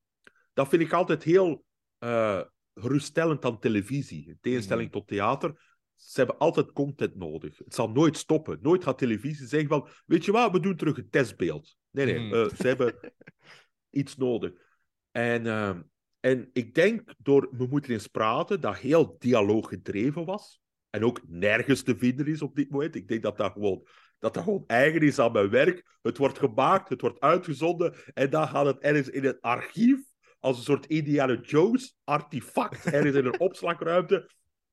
Dat 0.54 0.68
vind 0.68 0.82
ik 0.82 0.94
altijd 0.94 1.24
heel 1.24 1.66
eh, 1.98 2.42
geruststellend 2.74 3.46
aan 3.46 3.60
televisie. 3.60 4.28
In 4.28 4.38
tegenstelling 4.42 4.90
Mhm. 4.90 4.98
tot 4.98 5.08
theater. 5.08 5.69
Ze 6.00 6.20
hebben 6.20 6.38
altijd 6.38 6.72
content 6.72 7.16
nodig. 7.16 7.58
Het 7.58 7.76
zal 7.76 7.90
nooit 7.90 8.18
stoppen. 8.18 8.60
Nooit 8.62 8.84
gaat 8.84 8.98
televisie 8.98 9.48
zeggen 9.48 9.70
van... 9.70 9.88
Weet 10.06 10.26
je 10.26 10.32
wat, 10.32 10.52
we 10.52 10.60
doen 10.60 10.76
terug 10.76 10.98
een 10.98 11.10
testbeeld. 11.10 11.78
Nee, 11.92 12.06
nee. 12.06 12.20
Mhm. 12.20 12.34
eh, 12.34 12.56
ze 12.56 12.68
hebben 12.68 13.14
iets 13.90 14.16
nodig. 14.16 14.52
En, 15.12 15.48
ehm, 15.48 15.82
en 16.20 16.50
ik 16.54 16.76
denk, 16.76 17.14
door 17.18 17.50
We 17.52 17.68
Moeten 17.68 17.92
Eens 17.92 18.08
Praten, 18.08 18.62
dat 18.62 18.78
heel 18.78 19.16
dialoog 19.20 19.70
gedreven 19.70 20.26
was. 20.26 20.62
En 20.90 21.04
ook 21.04 21.22
nergens 21.28 21.84
te 21.84 21.98
vinden 21.98 22.28
is 22.28 22.42
op 22.42 22.56
dit 22.56 22.70
moment. 22.70 22.96
Ik 22.96 23.08
denk 23.08 23.24
dat 23.24 23.38
dat 23.38 23.52
gewoon, 23.52 23.88
dat 24.20 24.34
dat 24.34 24.44
gewoon 24.44 24.64
eigen 24.68 25.02
is 25.02 25.20
aan 25.20 25.32
mijn 25.32 25.50
werk. 25.50 25.98
Het 26.02 26.18
wordt 26.18 26.40
gemaakt, 26.40 26.90
het 26.90 27.02
wordt 27.02 27.20
uitgezonden. 27.20 27.96
En 28.14 28.30
dan 28.30 28.48
gaat 28.48 28.66
het 28.66 28.80
ergens 28.80 29.10
in 29.10 29.24
het 29.24 29.42
archief, 29.42 30.00
als 30.40 30.58
een 30.58 30.64
soort 30.64 30.86
Indiana 30.86 31.40
Jones 31.42 31.98
artefact, 32.04 32.86
ergens 32.86 33.16
in 33.16 33.26
een 33.26 33.40
opslagruimte, 33.50 34.30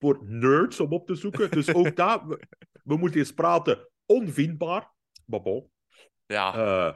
voor 0.06 0.24
nerds 0.24 0.80
om 0.80 0.92
op 0.92 1.06
te 1.06 1.14
zoeken. 1.14 1.50
Dus 1.50 1.74
ook 1.74 1.96
daar, 2.02 2.26
we, 2.26 2.40
we 2.84 2.96
moeten 2.96 3.18
eens 3.20 3.32
praten, 3.32 3.88
onvindbaar. 4.06 4.92
Maar 5.24 5.42
bon. 5.42 5.70
Ja. 6.26 6.54
Eh, 6.54 6.94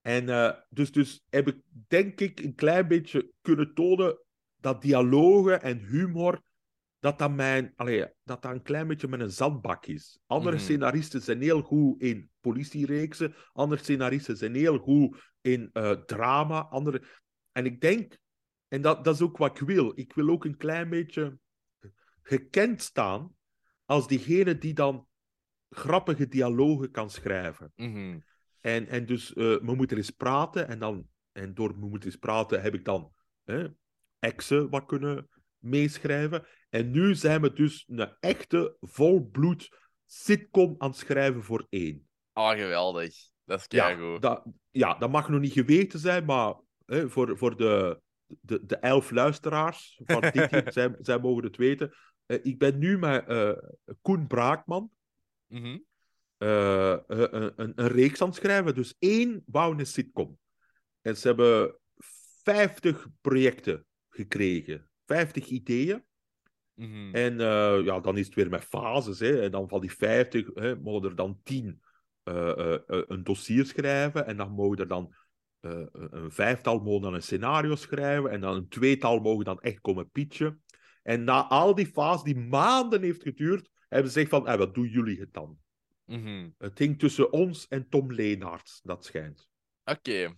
en 0.00 0.28
eh, 0.28 0.50
dus, 0.68 0.92
dus 0.92 1.24
heb 1.30 1.48
ik, 1.48 1.56
denk 1.88 2.20
ik, 2.20 2.40
een 2.40 2.54
klein 2.54 2.88
beetje 2.88 3.30
kunnen 3.40 3.74
tonen 3.74 4.18
dat 4.56 4.82
dialogen 4.82 5.62
en 5.62 5.78
humor, 5.78 6.42
dat 6.98 7.18
dat, 7.18 7.30
mijn, 7.30 7.72
allee, 7.76 8.06
dat 8.24 8.42
dat 8.42 8.52
een 8.52 8.62
klein 8.62 8.86
beetje 8.86 9.08
met 9.08 9.20
een 9.20 9.30
zandbak 9.30 9.86
is. 9.86 10.18
Andere 10.26 10.56
Mhm. 10.56 10.64
scenaristen 10.64 11.22
zijn 11.22 11.40
heel 11.42 11.62
goed 11.62 12.02
in 12.02 12.30
politiereeksen, 12.40 13.34
andere 13.52 13.82
scenaristen 13.82 14.36
zijn 14.36 14.54
heel 14.54 14.78
goed 14.78 15.32
in 15.40 15.70
eh, 15.72 15.90
drama. 15.90 16.60
Andere... 16.60 17.02
En 17.52 17.64
ik 17.66 17.80
denk, 17.80 18.18
en 18.68 18.82
dat, 18.82 19.04
dat 19.04 19.14
is 19.14 19.20
ook 19.20 19.36
wat 19.36 19.60
ik 19.60 19.66
wil, 19.66 19.92
ik 19.94 20.12
wil 20.12 20.28
ook 20.28 20.44
een 20.44 20.56
klein 20.56 20.88
beetje 20.88 21.38
gekend 22.24 22.82
staan 22.82 23.34
als 23.84 24.08
diegene 24.08 24.58
die 24.58 24.74
dan 24.74 25.06
grappige 25.68 26.28
dialogen 26.28 26.90
kan 26.90 27.10
schrijven. 27.10 27.72
Mhm. 27.76 28.18
En, 28.60 28.88
en 28.88 29.06
dus, 29.06 29.32
eh, 29.34 29.44
we 29.44 29.74
moeten 29.74 29.96
eens 29.96 30.10
praten. 30.10 30.68
En, 30.68 30.78
dan, 30.78 31.06
en 31.32 31.54
door 31.54 31.68
we 31.68 31.86
moeten 31.86 32.08
eens 32.08 32.18
praten 32.18 32.62
heb 32.62 32.74
ik 32.74 32.84
dan 32.84 33.12
hè, 33.44 33.66
exen 34.18 34.70
wat 34.70 34.86
kunnen 34.86 35.28
meeschrijven. 35.58 36.46
En 36.68 36.90
nu 36.90 37.14
zijn 37.14 37.40
we 37.40 37.52
dus 37.52 37.84
een 37.88 38.16
echte, 38.20 38.76
volbloed 38.80 39.68
sitcom 40.06 40.74
aan 40.78 40.88
het 40.88 40.98
schrijven 40.98 41.42
voor 41.42 41.66
één. 41.68 42.08
Oh, 42.32 42.50
geweldig. 42.50 43.14
Dat 43.44 43.60
is 43.60 43.66
Ja, 43.68 44.18
dat, 44.18 44.44
ja, 44.70 44.94
dat 44.94 45.10
mag 45.10 45.28
nog 45.28 45.40
niet 45.40 45.52
geweten 45.52 45.98
zijn, 45.98 46.24
maar 46.24 46.54
hè, 46.86 47.08
voor, 47.08 47.38
voor 47.38 47.56
de, 47.56 48.00
de, 48.26 48.64
de 48.64 48.76
elf 48.76 49.10
luisteraars 49.10 50.00
van 50.04 50.20
dit 50.32 50.72
zij, 50.72 50.96
zij 51.00 51.18
mogen 51.18 51.44
het 51.44 51.56
weten. 51.56 51.94
Eh, 52.26 52.38
ik 52.42 52.58
ben 52.58 52.78
nu 52.78 52.98
met 52.98 53.26
eh, 53.26 53.52
Koen 54.02 54.26
Braakman 54.26 54.90
Mhm. 55.46 55.78
eh, 56.36 56.96
een, 57.06 57.60
een, 57.60 57.72
een 57.74 57.88
reeks 57.88 58.20
aan 58.22 58.28
het 58.28 58.36
schrijven. 58.36 58.74
Dus 58.74 58.94
één 58.98 59.42
wou 59.46 59.78
een 59.78 59.86
sitcom. 59.86 60.38
En 61.00 61.16
ze 61.16 61.26
hebben 61.26 61.78
50 62.42 63.06
projecten 63.20 63.86
gekregen. 64.08 64.90
50 65.06 65.46
ideeën. 65.46 66.04
Mhm. 66.74 67.14
En 67.14 67.38
ja, 67.84 68.00
dan 68.00 68.18
is 68.18 68.26
het 68.26 68.34
weer 68.34 68.50
met 68.50 68.64
fases. 68.64 69.18
Hè. 69.18 69.42
En 69.42 69.50
dan 69.50 69.68
van 69.68 69.80
die 69.80 69.92
50 69.92 70.50
hè, 70.54 70.76
mogen 70.76 71.08
er 71.08 71.16
dan 71.16 71.40
10 71.42 71.82
eh, 72.24 72.58
eh, 72.58 72.74
eh, 72.86 73.02
een 73.06 73.24
dossier 73.24 73.66
schrijven. 73.66 74.26
En 74.26 74.36
dan 74.36 74.50
mogen 74.50 74.78
er 74.78 74.88
dan 74.88 75.14
een 75.60 76.30
vijftal 76.32 76.78
mogen 76.78 77.02
dan 77.02 77.14
een 77.14 77.22
scenario 77.22 77.74
schrijven. 77.74 78.30
En 78.30 78.40
dan 78.40 78.56
een 78.56 78.68
tweetal 78.68 79.20
mogen 79.20 79.44
dan 79.44 79.60
echt 79.60 79.80
komen 79.80 80.10
pitchen. 80.10 80.62
En 81.04 81.24
na 81.24 81.48
al 81.48 81.74
die 81.74 81.86
fases, 81.86 82.22
die 82.22 82.36
maanden 82.36 83.02
heeft 83.02 83.22
geduurd, 83.22 83.70
hebben 83.88 84.10
ze 84.10 84.18
gezegd 84.18 84.30
van, 84.30 84.48
eh, 84.48 84.56
wat 84.58 84.74
doen 84.74 84.88
jullie 84.88 85.20
het 85.20 85.32
dan? 85.32 85.58
Mhm. 86.04 86.48
Het 86.58 86.78
hing 86.78 86.98
tussen 86.98 87.32
ons 87.32 87.68
en 87.68 87.88
Tom 87.88 88.12
Leenaerts, 88.12 88.80
dat 88.82 89.04
schijnt. 89.04 89.48
Oké. 89.84 90.36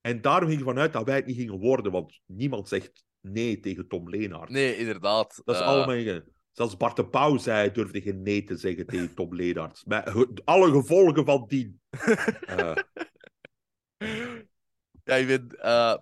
En 0.00 0.20
daarom 0.20 0.48
ging 0.48 0.60
ik 0.60 0.66
vanuit 0.66 0.92
dat 0.92 1.04
wij 1.04 1.16
het 1.16 1.26
niet 1.26 1.36
gingen 1.36 1.58
worden, 1.58 1.92
want 1.92 2.20
niemand 2.26 2.68
zegt 2.68 3.04
nee 3.20 3.60
tegen 3.60 3.88
Tom 3.88 4.10
Leenaerts. 4.10 4.52
Nee, 4.52 4.76
inderdaad. 4.76 5.40
Dat 5.44 5.54
is 5.54 5.60
Eh, 5.60 5.66
allemaal... 5.66 6.20
Zelfs 6.52 6.76
Bart 6.76 6.96
de 6.96 7.06
Pauw 7.08 7.36
zei, 7.36 7.70
durfde 7.70 8.00
geen 8.00 8.22
nee 8.22 8.44
te 8.44 8.56
zeggen 8.56 8.86
tegen 8.86 9.14
Tom 9.14 9.34
Leenaerts. 9.34 9.84
Met 9.84 10.44
alle 10.44 10.70
gevolgen 10.70 11.24
van 11.24 11.44
dien. 11.46 11.80
Eh, 12.46 12.76
Ja, 15.12 15.18
ik 15.18 15.26
ben 15.26 15.48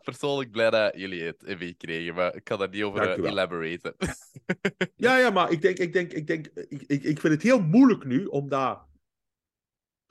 persoonlijk 0.03 0.51
blij 0.51 0.71
dat 0.71 0.95
jullie 0.97 1.23
het 1.23 1.43
hebben 1.47 1.67
gekregen, 1.67 2.15
maar 2.15 2.35
ik 2.35 2.45
kan 2.45 2.59
daar 2.59 2.69
niet 2.69 2.83
over 2.83 3.01
Dank 3.01 3.19
u 3.19 3.23
wel. 3.23 3.31
elaboraten. 3.31 3.95
ja, 4.97 5.19
ja, 5.19 5.31
maar 5.31 5.51
ik 5.53 5.63
denk, 5.63 5.79
ik 5.79 5.93
denk, 5.93 6.13
ik 6.13 6.27
denk, 6.27 6.47
ik, 6.47 6.83
ik, 6.83 7.03
ik 7.03 7.21
vind 7.21 7.33
het 7.33 7.43
heel 7.43 7.61
moeilijk 7.63 8.05
nu, 8.05 8.25
omdat 8.25 8.89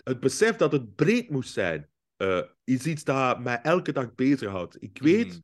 het 0.04 0.20
besef 0.20 0.56
dat 0.56 0.72
het 0.72 0.96
breed 0.96 1.30
moest 1.30 1.54
zijn, 1.54 1.90
eh, 2.16 2.42
is 2.64 2.86
iets 2.86 3.04
dat 3.04 3.40
mij 3.40 3.62
elke 3.62 3.92
dag 3.92 4.16
bezighoudt. 4.16 4.82
Ik 4.82 4.98
weet, 5.02 5.28
Mhm. 5.28 5.40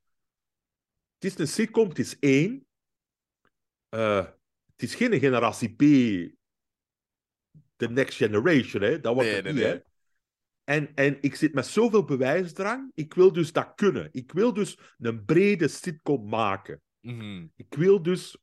het 1.13 1.23
is 1.23 1.37
een 1.37 1.47
sitcom, 1.47 1.89
het 1.89 1.99
is 1.99 2.19
één. 2.19 2.67
Eh, 3.89 4.25
het 4.71 4.83
is 4.83 4.95
geen 4.95 5.19
generatie 5.19 5.69
B, 5.75 5.79
the 7.75 7.87
next 7.89 8.17
generation, 8.17 8.81
hè. 8.81 8.99
Dat 8.99 9.13
wordt 9.13 9.29
Nee, 9.29 9.35
het 9.41 9.45
nee, 9.45 9.53
niet, 9.53 9.63
nee. 9.63 9.71
hè. 9.73 9.79
En, 10.65 10.93
en 10.95 11.17
ik 11.21 11.35
zit 11.35 11.53
met 11.53 11.65
zoveel 11.65 12.03
bewijsdrang. 12.03 12.91
Ik 12.93 13.13
wil 13.13 13.33
dus 13.33 13.51
dat 13.51 13.71
kunnen. 13.75 14.09
Ik 14.11 14.31
wil 14.31 14.53
dus 14.53 14.79
een 14.97 15.25
brede 15.25 15.67
sitcom 15.67 16.29
maken. 16.29 16.81
Mhm. 16.99 17.47
Ik 17.55 17.73
wil 17.73 18.01
dus... 18.01 18.37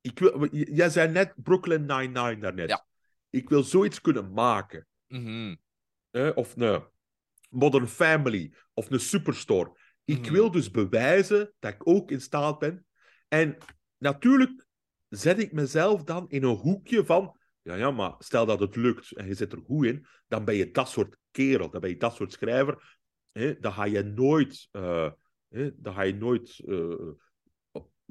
Ik 0.00 0.18
wil, 0.18 0.48
jij 0.54 0.90
zei 0.90 1.12
net 1.12 1.32
Brooklyn 1.36 1.80
Nine-Nine 1.86 2.38
daarnet. 2.38 2.68
Ja. 2.68 2.86
Ik 3.30 3.48
wil 3.48 3.62
zoiets 3.62 4.00
kunnen 4.00 4.32
maken. 4.32 4.86
Mhm. 5.06 5.56
hè, 6.10 6.28
Of 6.28 6.56
een 6.56 6.84
Modern 7.50 7.88
Family. 7.88 8.54
Of 8.74 8.90
een 8.90 9.00
Superstore. 9.00 9.78
Ik 10.04 10.20
Mhm. 10.20 10.32
wil 10.32 10.50
dus 10.50 10.70
bewijzen 10.70 11.52
dat 11.58 11.72
ik 11.72 11.86
ook 11.86 12.10
in 12.10 12.20
staat 12.20 12.58
ben. 12.58 12.86
En 13.28 13.56
natuurlijk 13.98 14.66
zet 15.08 15.38
ik 15.38 15.52
mezelf 15.52 16.02
dan 16.04 16.28
in 16.28 16.42
een 16.42 16.56
hoekje 16.56 17.04
van... 17.04 17.40
Ja, 17.62 17.74
ja, 17.74 17.90
maar 17.90 18.14
stel 18.18 18.46
dat 18.46 18.60
het 18.60 18.76
lukt 18.76 19.12
en 19.16 19.26
je 19.26 19.34
zit 19.34 19.52
er 19.52 19.62
goed 19.64 19.86
in, 19.86 20.06
dan 20.28 20.44
ben 20.44 20.54
je 20.54 20.70
dat 20.70 20.88
soort 20.88 21.16
kerel, 21.30 21.70
dan 21.70 21.80
ben 21.80 21.90
je 21.90 21.96
dat 21.96 22.14
soort 22.14 22.32
schrijver. 22.32 22.98
Hè, 23.32 23.58
dan 23.60 23.72
ga 23.72 23.84
je 23.84 24.02
nooit... 24.02 24.68
eh, 24.70 25.10
hè, 25.48 25.70
dan 25.76 25.94
ga 25.94 26.02
je 26.02 26.14
nooit... 26.14 26.62
eh, 26.66 27.08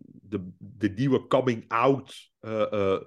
de, 0.03 0.49
de 0.57 0.89
nieuwe 0.89 1.27
coming-out 1.27 2.31
eh, 2.39 2.99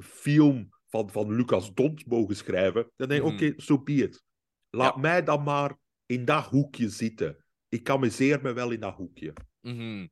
film 0.00 0.68
van, 0.86 1.10
van 1.10 1.32
Lucas 1.32 1.74
Dont 1.74 2.06
mogen 2.06 2.36
schrijven, 2.36 2.90
dan 2.96 3.08
denk 3.08 3.22
ik, 3.24 3.32
Mhm. 3.32 3.34
oké, 3.46 3.60
so 3.62 3.82
be 3.82 3.92
it. 3.92 4.24
Laat 4.70 4.94
Ja. 4.94 5.00
mij 5.00 5.22
dan 5.22 5.42
maar 5.42 5.76
in 6.06 6.24
dat 6.24 6.44
hoekje 6.44 6.88
zitten. 6.88 7.44
Ik 7.68 7.90
amuseer 7.90 8.42
me 8.42 8.52
wel 8.52 8.70
in 8.70 8.80
dat 8.80 8.94
hoekje. 8.94 9.32
Mhm. 9.60 10.06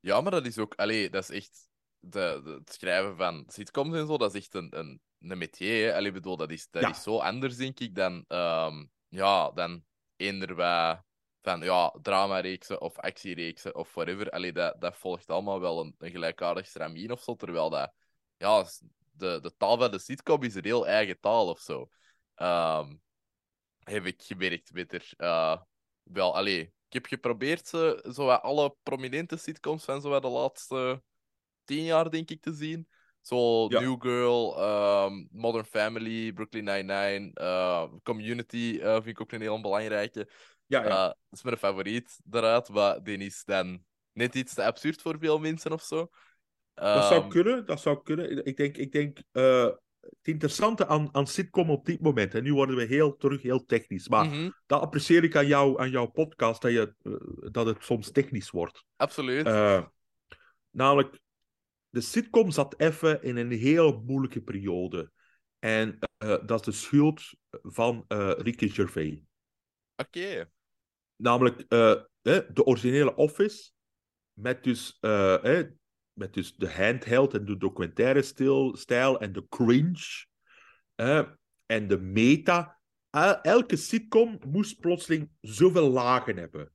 Ja, 0.00 0.20
maar 0.20 0.30
dat 0.30 0.46
is 0.46 0.58
ook... 0.58 0.74
Allee, 0.74 1.10
dat 1.10 1.22
is 1.22 1.30
echt... 1.30 1.65
De, 2.00 2.40
de- 2.44 2.50
het 2.50 2.72
schrijven 2.72 3.16
van 3.16 3.44
sitcoms 3.46 3.94
en 3.94 4.06
zo, 4.06 4.18
dat 4.18 4.34
is 4.34 4.40
echt 4.40 4.54
een, 4.54 4.78
een, 4.78 5.00
een 5.20 5.38
métier. 5.38 5.86
Hè? 5.86 5.94
Allee, 5.96 6.12
bedoel, 6.12 6.36
dat 6.36 6.50
is, 6.50 6.68
dat 6.70 6.82
Ja. 6.82 6.90
is 6.90 7.02
zo 7.02 7.18
anders, 7.18 7.56
denk 7.56 7.80
ik, 7.80 7.94
dan... 7.94 8.24
ehm, 8.28 8.84
ja, 9.08 9.50
dan 9.50 9.84
eender 10.16 10.54
van 11.42 11.60
ja, 11.60 11.94
dramareeksen 12.02 12.80
of 12.80 12.98
actiereeksen 12.98 13.74
of 13.74 13.94
whatever. 13.94 14.30
Allee, 14.30 14.52
dat, 14.52 14.80
dat 14.80 14.96
volgt 14.96 15.30
allemaal 15.30 15.60
wel 15.60 15.80
een, 15.80 15.94
een 15.98 16.10
gelijkaardig 16.10 16.66
stramien 16.66 17.12
of 17.12 17.22
zo, 17.22 17.34
terwijl 17.34 17.70
dat... 17.70 17.92
Ja, 18.36 18.66
de, 19.12 19.38
de 19.42 19.56
taal 19.56 19.78
van 19.78 19.90
de 19.90 19.98
sitcom 19.98 20.42
is 20.42 20.54
een 20.54 20.64
heel 20.64 20.86
eigen 20.86 21.20
taal 21.20 21.48
of 21.48 21.60
zo. 21.60 21.88
Ehm, 22.34 22.94
heb 23.82 24.06
ik 24.06 24.22
gemerkt 24.22 24.72
met 24.72 24.92
er. 24.92 25.12
eh, 25.16 25.60
wel, 26.02 26.34
allee, 26.36 26.60
ik 26.60 26.92
heb 26.92 27.06
geprobeerd 27.06 27.66
ze, 27.66 28.08
zo 28.14 28.28
alle 28.30 28.76
prominente 28.82 29.36
sitcoms 29.36 29.84
van 29.84 30.00
zo 30.00 30.20
de 30.20 30.28
laatste 30.28 31.02
tien 31.66 31.84
jaar, 31.84 32.10
denk 32.10 32.30
ik, 32.30 32.40
te 32.42 32.52
zien. 32.54 32.88
Zo 33.20 33.66
Ja. 33.68 33.80
New 33.80 34.02
Girl, 34.02 34.60
ehm, 34.60 35.24
Modern 35.30 35.64
Family, 35.64 36.32
Brooklyn 36.32 36.64
Nine-Nine, 36.64 37.30
eh, 37.34 37.84
Community 38.02 38.78
eh, 38.82 38.92
vind 38.94 39.06
ik 39.06 39.20
ook 39.20 39.32
een 39.32 39.40
heel 39.40 39.60
belangrijke. 39.60 40.30
Ja, 40.66 40.84
ja. 40.84 40.88
Eh, 40.88 40.96
dat 41.04 41.16
is 41.30 41.42
mijn 41.42 41.56
favoriet 41.56 42.20
daaruit, 42.24 42.68
maar 42.68 43.02
die 43.02 43.18
is 43.18 43.42
dan 43.44 43.84
net 44.12 44.34
iets 44.34 44.54
te 44.54 44.64
absurd 44.64 45.02
voor 45.02 45.16
veel 45.18 45.38
mensen 45.38 45.72
of 45.72 45.82
zo. 45.82 46.08
dat 46.74 47.04
zou 47.04 47.20
Ehm, 47.20 47.28
kunnen, 47.28 47.66
dat 47.66 47.80
zou 47.80 48.02
kunnen. 48.02 48.44
Ik 48.44 48.56
denk, 48.56 48.76
ik 48.76 48.92
denk 48.92 49.18
eh, 49.32 49.68
het 50.00 50.18
interessante 50.22 50.86
aan, 50.86 51.08
aan 51.12 51.26
sitcom 51.26 51.70
op 51.70 51.86
dit 51.86 52.00
moment, 52.00 52.34
en 52.34 52.42
nu 52.42 52.54
worden 52.54 52.76
we 52.76 52.84
heel 52.84 53.16
terug 53.16 53.42
heel 53.42 53.64
technisch, 53.64 54.08
maar 54.08 54.24
mhm, 54.24 54.50
dat 54.66 54.80
apprecieer 54.80 55.24
ik 55.24 55.36
aan, 55.36 55.46
jou, 55.46 55.80
aan 55.80 55.90
jouw 55.90 56.06
podcast, 56.06 56.62
dat, 56.62 56.72
je, 56.72 56.94
dat 57.50 57.66
het 57.66 57.84
soms 57.84 58.10
technisch 58.10 58.50
wordt. 58.50 58.84
absoluut. 58.96 59.44
Namelijk, 60.70 61.18
de 61.90 62.00
sitcom 62.00 62.50
zat 62.50 62.80
even 62.80 63.22
in 63.22 63.36
een 63.36 63.50
heel 63.50 64.02
moeilijke 64.06 64.42
periode. 64.42 65.10
En 65.58 65.98
eh, 66.18 66.36
dat 66.46 66.60
is 66.60 66.64
de 66.64 66.72
schuld 66.72 67.22
van 67.50 68.04
eh 68.08 68.32
Ricky 68.36 68.68
Gervais. 68.68 69.18
Oké. 69.96 70.50
Namelijk 71.16 71.60
eh, 71.60 71.94
de 72.22 72.64
originele 72.64 73.14
Office, 73.14 73.70
met 74.32 74.64
dus, 74.64 74.98
met 76.12 76.34
dus 76.34 76.56
de 76.56 76.70
handheld 76.72 77.34
en 77.34 77.44
de 77.44 77.56
documentaire 77.56 78.22
stijl 78.76 79.20
en 79.20 79.32
de 79.32 79.46
cringe 79.48 80.26
eh, 80.94 81.28
en 81.66 81.88
de 81.88 81.98
meta. 81.98 82.80
El- 83.10 83.40
elke 83.40 83.76
sitcom 83.76 84.38
moest 84.46 84.80
plotseling 84.80 85.30
zoveel 85.40 85.90
lagen 85.90 86.36
hebben. 86.36 86.72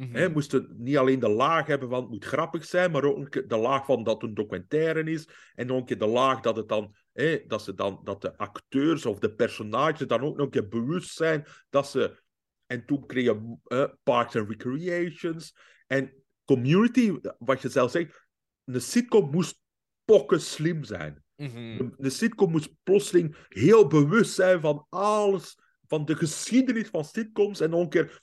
Mhm. 0.00 0.14
Hè, 0.14 0.28
moesten 0.28 0.74
niet 0.76 0.96
alleen 0.96 1.18
de 1.18 1.28
laag 1.28 1.66
hebben 1.66 1.88
van 1.88 2.00
het 2.00 2.10
moet 2.10 2.24
grappig 2.24 2.64
zijn, 2.64 2.90
maar 2.90 3.04
ook 3.04 3.16
een 3.16 3.28
keer 3.28 3.48
de 3.48 3.56
laag 3.56 3.84
van 3.84 4.04
dat 4.04 4.14
het 4.20 4.22
een 4.22 4.34
documentaire 4.34 5.10
is. 5.10 5.28
En 5.54 5.66
nog 5.66 5.78
een 5.78 5.84
keer 5.84 5.98
de 5.98 6.06
laag 6.06 6.40
dat, 6.40 6.56
het 6.56 6.68
dan, 6.68 6.94
hè, 7.12 7.44
dat, 7.46 7.62
ze 7.62 7.74
dan, 7.74 8.00
dat 8.04 8.20
de 8.20 8.36
acteurs 8.36 9.06
of 9.06 9.18
de 9.18 9.34
personages 9.34 10.06
dan 10.06 10.20
ook 10.20 10.36
nog 10.36 10.44
een 10.44 10.52
keer 10.52 10.68
bewust 10.68 11.14
zijn 11.14 11.46
dat 11.70 11.90
ze. 11.90 12.22
En 12.66 12.86
toen 12.86 13.06
kreeg 13.06 13.24
je 13.24 13.56
Parks 14.02 14.36
and 14.36 14.48
Recreations. 14.48 15.56
En 15.86 16.14
Community, 16.44 17.18
wat 17.38 17.62
je 17.62 17.68
zelf 17.68 17.90
zegt, 17.90 18.26
een 18.64 18.80
sitcom 18.80 19.30
moest 19.30 19.60
pokken 20.04 20.40
slim 20.40 20.84
zijn. 20.84 21.24
Mhm. 21.36 21.76
De, 21.76 21.90
de 21.96 22.10
sitcom 22.10 22.50
moest 22.50 22.74
plotseling 22.82 23.36
heel 23.48 23.86
bewust 23.86 24.34
zijn 24.34 24.60
van 24.60 24.86
alles, 24.88 25.58
van 25.86 26.04
de 26.04 26.16
geschiedenis 26.16 26.88
van 26.88 27.04
sitcoms 27.04 27.60
en 27.60 27.70
nog 27.70 27.80
een 27.80 27.88
keer 27.88 28.22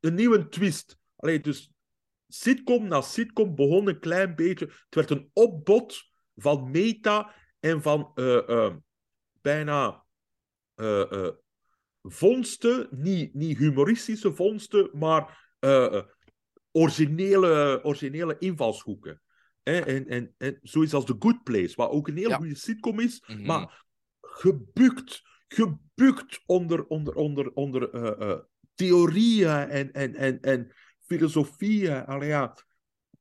een 0.00 0.14
nieuwe 0.14 0.48
twist. 0.48 0.98
Allee, 1.16 1.40
dus 1.40 1.72
sitcom 2.28 2.88
na 2.88 3.00
sitcom 3.00 3.54
begon 3.54 3.88
een 3.88 3.98
klein 3.98 4.34
beetje. 4.34 4.64
Het 4.66 4.94
werd 4.94 5.10
een 5.10 5.30
opbod 5.32 6.02
van 6.34 6.70
meta 6.70 7.34
en 7.60 7.82
van 7.82 8.10
eh, 8.14 8.48
eh, 8.48 8.74
bijna 9.40 10.04
eh, 10.74 11.28
vondsten, 12.02 12.88
niet, 12.90 13.34
niet 13.34 13.58
humoristische 13.58 14.34
vondsten, 14.34 14.90
maar 14.92 15.54
originele, 16.72 17.80
originele 17.82 18.36
invalshoeken. 18.38 19.20
En, 19.62 20.06
en, 20.08 20.34
en 20.38 20.58
zoiets 20.62 20.94
als 20.94 21.04
The 21.04 21.16
Good 21.18 21.42
Place, 21.42 21.72
wat 21.76 21.90
ook 21.90 22.08
een 22.08 22.16
heel 22.16 22.28
Ja. 22.28 22.36
goede 22.36 22.54
sitcom 22.54 23.00
is, 23.00 23.24
Mhm. 23.26 23.46
maar 23.46 23.84
gebukt, 24.20 25.22
gebukt 25.48 26.42
onder, 26.46 26.86
onder, 26.86 27.14
onder, 27.14 27.52
onder 27.52 27.90
theorieën 28.74 29.68
en, 29.68 29.92
en, 29.92 30.14
en, 30.14 30.40
en 30.40 30.72
filosofieën. 31.06 32.06
Allee, 32.06 32.28
ja. 32.28 32.56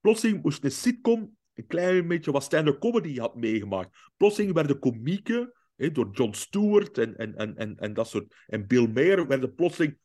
Plotseling 0.02 0.44
moest 0.44 0.62
de 0.62 0.70
sitcom 0.70 1.38
een 1.54 1.68
klein 1.68 2.08
beetje 2.08 2.32
wat 2.32 2.44
stand-up 2.44 2.80
comedy 2.80 3.18
had 3.18 3.36
meegemaakt. 3.36 3.98
Plotseling 4.18 4.54
werden 4.54 4.80
komieken, 4.80 5.54
hè, 5.76 5.92
door 5.92 6.10
Jon 6.12 6.34
Stewart 6.34 6.98
en, 6.98 7.18
en, 7.18 7.36
en, 7.36 7.58
en, 7.58 7.78
en 7.78 7.94
dat 7.94 8.08
soort, 8.08 8.36
en 8.48 8.68
Bill 8.68 8.88
Maher, 8.88 9.28
werden 9.28 9.56
plotseling 9.56 9.98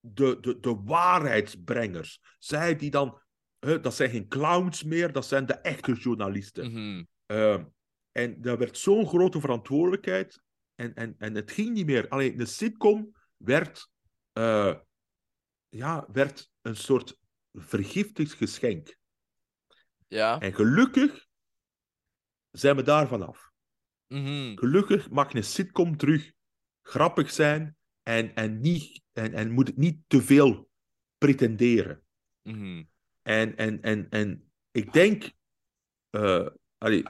de, 0.00 0.38
de, 0.40 0.60
de 0.60 0.80
waarheidsbrengers. 0.84 2.20
Zij 2.38 2.76
die 2.76 2.90
dan, 2.90 3.20
hè, 3.58 3.80
dat 3.80 3.94
zijn 3.94 4.10
geen 4.10 4.28
clowns 4.28 4.82
meer, 4.82 5.12
dat 5.12 5.26
zijn 5.26 5.46
de 5.46 5.54
echte 5.54 5.92
journalisten. 5.92 6.72
Mhm. 6.72 7.04
Ehm, 7.26 7.64
en 8.12 8.40
daar 8.40 8.58
werd 8.58 8.78
zo'n 8.78 9.06
grote 9.06 9.40
verantwoordelijkheid. 9.40 10.42
En, 10.74 10.94
en, 10.94 11.14
en 11.18 11.34
het 11.34 11.50
ging 11.50 11.70
niet 11.70 11.86
meer. 11.86 12.08
Alleen 12.08 12.36
de 12.36 12.46
sitcom 12.46 13.16
werd, 13.36 13.90
eh, 14.32 14.74
ja, 15.68 16.06
werd 16.12 16.50
een 16.62 16.76
soort 16.76 17.20
vergiftigd 17.52 18.32
geschenk. 18.32 18.96
Ja. 20.08 20.40
En 20.40 20.54
gelukkig 20.54 21.26
zijn 22.50 22.76
we 22.76 22.82
daar 22.82 23.08
vanaf. 23.08 23.50
Mhm. 24.06 24.56
Gelukkig 24.56 25.10
mag 25.10 25.34
een 25.34 25.44
sitcom 25.44 25.96
terug 25.96 26.32
grappig 26.82 27.30
zijn 27.30 27.76
en, 28.02 28.34
en, 28.34 28.60
niet, 28.60 29.02
en, 29.12 29.32
en 29.32 29.50
moet 29.50 29.66
het 29.66 29.76
niet 29.76 29.98
te 30.06 30.22
veel 30.22 30.70
pretenderen. 31.18 32.02
Mhm. 32.42 32.84
En, 33.22 33.56
en, 33.56 33.82
en, 33.82 34.08
en 34.08 34.52
ik 34.70 34.92
denk, 34.92 35.32
eh, 36.10 36.46
allee, 36.78 37.04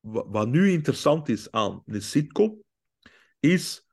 wat 0.00 0.48
nu 0.48 0.70
interessant 0.70 1.28
is 1.28 1.50
aan 1.50 1.82
een 1.86 2.02
sitcom, 2.02 2.64
is, 3.40 3.86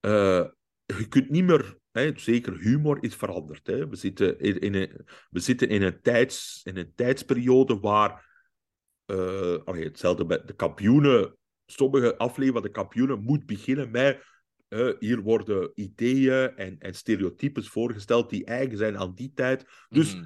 eh, 0.00 0.44
je 0.84 1.08
kunt 1.08 1.30
niet 1.30 1.44
meer, 1.44 1.78
hè, 1.96 2.12
zeker 2.18 2.58
humor 2.58 2.98
is 3.00 3.14
veranderd. 3.14 3.66
Hè. 3.66 3.88
We, 3.88 3.96
zitten 3.96 4.38
in, 4.40 4.58
in 4.58 4.74
een, 4.74 5.06
we 5.30 5.40
zitten 5.40 5.68
in 5.68 5.82
een, 5.82 6.00
tijds, 6.00 6.60
in 6.64 6.76
een 6.76 6.92
tijdsperiode 6.94 7.78
waar, 7.78 8.26
eh, 9.04 9.56
allee, 9.64 9.84
hetzelfde 9.84 10.24
met 10.24 10.46
de 10.46 10.54
kampioenen, 10.54 11.36
sommige 11.66 12.16
afleveringen 12.16 12.52
van 12.52 12.62
de 12.62 12.78
kampioenen 12.78 13.22
moet 13.22 13.46
beginnen 13.46 13.90
met, 13.90 14.24
hier 14.98 15.20
worden 15.20 15.70
ideeën 15.74 16.56
en, 16.56 16.78
en 16.78 16.94
stereotypes 16.94 17.68
voorgesteld 17.68 18.30
die 18.30 18.44
eigen 18.44 18.76
zijn 18.78 18.98
aan 18.98 19.14
die 19.14 19.32
tijd. 19.34 19.64
Dus 19.88 20.14
Mhm. 20.14 20.24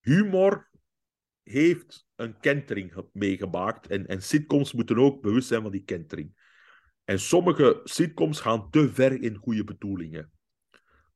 humor 0.00 0.70
heeft 1.42 2.06
een 2.16 2.40
kentering 2.40 2.92
ge- 2.92 3.08
meegemaakt. 3.12 3.86
En, 3.86 4.06
en 4.06 4.22
sitcoms 4.22 4.72
moeten 4.72 4.98
ook 4.98 5.22
bewust 5.22 5.48
zijn 5.48 5.62
van 5.62 5.70
die 5.70 5.84
kentering. 5.84 6.38
En 7.04 7.18
sommige 7.18 7.80
sitcoms 7.84 8.40
gaan 8.40 8.70
te 8.70 8.88
ver 8.92 9.22
in 9.22 9.36
goede 9.36 9.64
bedoelingen. 9.64 10.30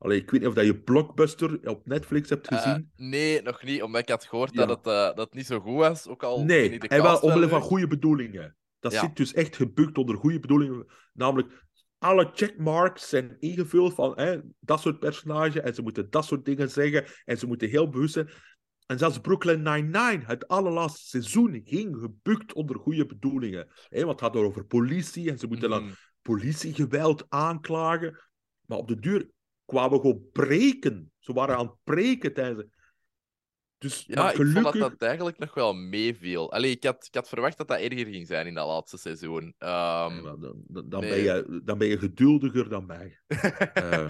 Allee, 0.04 0.18
ik 0.18 0.30
weet 0.30 0.40
niet 0.40 0.48
of 0.48 0.54
dat 0.54 0.64
je 0.64 0.80
Blockbuster 0.80 1.68
op 1.68 1.86
Netflix 1.86 2.28
hebt 2.28 2.48
Eh, 2.48 2.58
gezien. 2.62 2.90
nee, 2.96 3.42
nog 3.42 3.62
niet, 3.62 3.82
omdat 3.82 4.00
ik 4.00 4.08
had 4.08 4.24
gehoord 4.24 4.54
Ja. 4.54 4.66
dat, 4.66 4.76
het, 4.76 4.86
eh, 4.86 4.92
dat 4.92 5.18
het 5.18 5.34
niet 5.34 5.46
zo 5.46 5.60
goed 5.60 5.76
was. 5.76 6.06
Ook 6.08 6.22
al 6.22 6.44
nee, 6.44 6.78
de 6.78 6.88
en 6.88 7.02
wel 7.02 7.18
omwille 7.18 7.48
van 7.48 7.60
goede 7.60 7.86
bedoelingen. 7.86 8.56
Dat 8.80 8.92
Ja. 8.92 9.00
zit 9.00 9.16
dus 9.16 9.32
echt 9.32 9.56
gebukt 9.56 9.98
onder 9.98 10.16
goede 10.16 10.40
bedoelingen. 10.40 10.86
Namelijk, 11.12 11.64
alle 11.98 12.30
checkmarks 12.34 13.08
zijn 13.08 13.36
ingevuld 13.38 13.94
van 13.94 14.12
hè, 14.18 14.38
dat 14.60 14.80
soort 14.80 14.98
personage. 14.98 15.60
En 15.60 15.74
ze 15.74 15.82
moeten 15.82 16.10
dat 16.10 16.24
soort 16.24 16.44
dingen 16.44 16.70
zeggen. 16.70 17.04
En 17.24 17.38
ze 17.38 17.46
moeten 17.46 17.68
heel 17.68 17.88
bewust 17.88 18.12
zijn. 18.14 18.28
En 18.86 18.98
zelfs 18.98 19.18
Brooklyn 19.18 19.62
Nine-Nine, 19.62 20.22
het 20.24 20.48
allerlaatste 20.48 21.06
seizoen, 21.08 21.60
ging 21.64 21.96
gebukt 21.96 22.52
onder 22.52 22.76
goede 22.78 23.06
bedoelingen. 23.06 23.68
Hè, 23.88 23.98
want 24.04 24.20
het 24.20 24.32
gaat 24.32 24.42
over 24.42 24.64
politie 24.66 25.30
en 25.30 25.38
ze 25.38 25.46
moeten 25.46 25.70
dan 25.70 25.82
Mhm. 25.84 25.92
politiegeweld 26.22 27.24
aanklagen. 27.28 28.20
Maar 28.66 28.78
op 28.78 28.88
de 28.88 28.98
duur 28.98 29.32
kwamen 29.64 30.00
gewoon 30.00 30.28
preken. 30.32 31.12
Ze 31.18 31.32
waren 31.32 31.56
aan 31.56 31.66
het 31.66 31.76
preken 31.84 32.34
tijdens... 32.34 32.60
de- 32.60 32.70
Dus 33.78 34.04
Ja, 34.06 34.22
maar 34.22 34.30
ik 34.30 34.36
vond 34.36 34.54
dat 34.54 34.66
gelukkig... 34.66 34.90
dat 34.98 35.08
eigenlijk 35.08 35.38
nog 35.38 35.54
wel 35.54 35.74
meeviel. 35.74 36.52
Allee, 36.52 36.70
ik 36.70 36.84
had, 36.84 37.06
ik 37.06 37.14
had 37.14 37.28
verwacht 37.28 37.58
dat 37.58 37.68
dat 37.68 37.80
erger 37.80 38.06
ging 38.06 38.26
zijn 38.26 38.46
in 38.46 38.54
dat 38.54 38.66
laatste 38.66 38.98
seizoen. 38.98 39.54
Maar 39.58 40.22
dan, 40.22 40.64
dan, 40.68 40.88
dan 40.88 41.00
nee. 41.00 41.10
ben 41.10 41.22
je, 41.22 41.60
dan 41.64 41.78
ben 41.78 41.88
je 41.88 41.98
geduldiger 41.98 42.68
dan 42.68 42.86
mij. 42.86 43.18
Eh, 43.74 44.06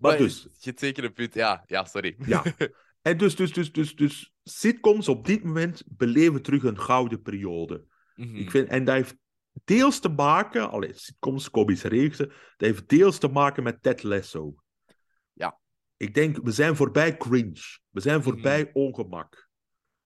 maar 0.00 0.10
maar 0.10 0.18
dus, 0.18 0.42
Je 0.42 0.68
hebt 0.68 0.80
zeker 0.80 1.04
een 1.04 1.12
punt. 1.12 1.34
Ja, 1.34 1.64
ja 1.66 1.84
sorry. 1.84 2.16
ja. 2.26 2.44
En 3.02 3.18
dus, 3.18 3.36
dus, 3.36 3.52
dus, 3.52 3.72
dus, 3.72 3.94
dus, 3.94 4.32
sitcoms 4.42 5.08
op 5.08 5.26
dit 5.26 5.44
moment 5.44 5.82
beleven 5.86 6.42
terug 6.42 6.62
een 6.62 6.78
gouden 6.78 7.22
periode. 7.22 7.84
Mhm. 8.14 8.36
Ik 8.36 8.50
vind, 8.50 8.68
en 8.68 8.84
dat 8.84 8.94
heeft 8.94 9.16
deels 9.64 10.00
te 10.00 10.08
maken, 10.08 10.70
allee, 10.70 10.92
sitcoms, 10.94 11.50
komische 11.50 11.88
reeksen, 11.88 12.26
dat 12.28 12.36
heeft 12.56 12.88
deels 12.88 13.18
te 13.18 13.28
maken 13.28 13.62
met 13.62 13.82
Ted 13.82 14.02
Lasso. 14.02 14.54
Ja. 15.32 15.58
Ik 15.96 16.14
denk, 16.14 16.36
we 16.42 16.50
zijn 16.50 16.76
voorbij 16.76 17.16
cringe. 17.16 17.78
We 17.90 18.00
zijn 18.00 18.22
voorbij 18.22 18.60
Mhm. 18.62 18.70
ongemak. 18.72 19.48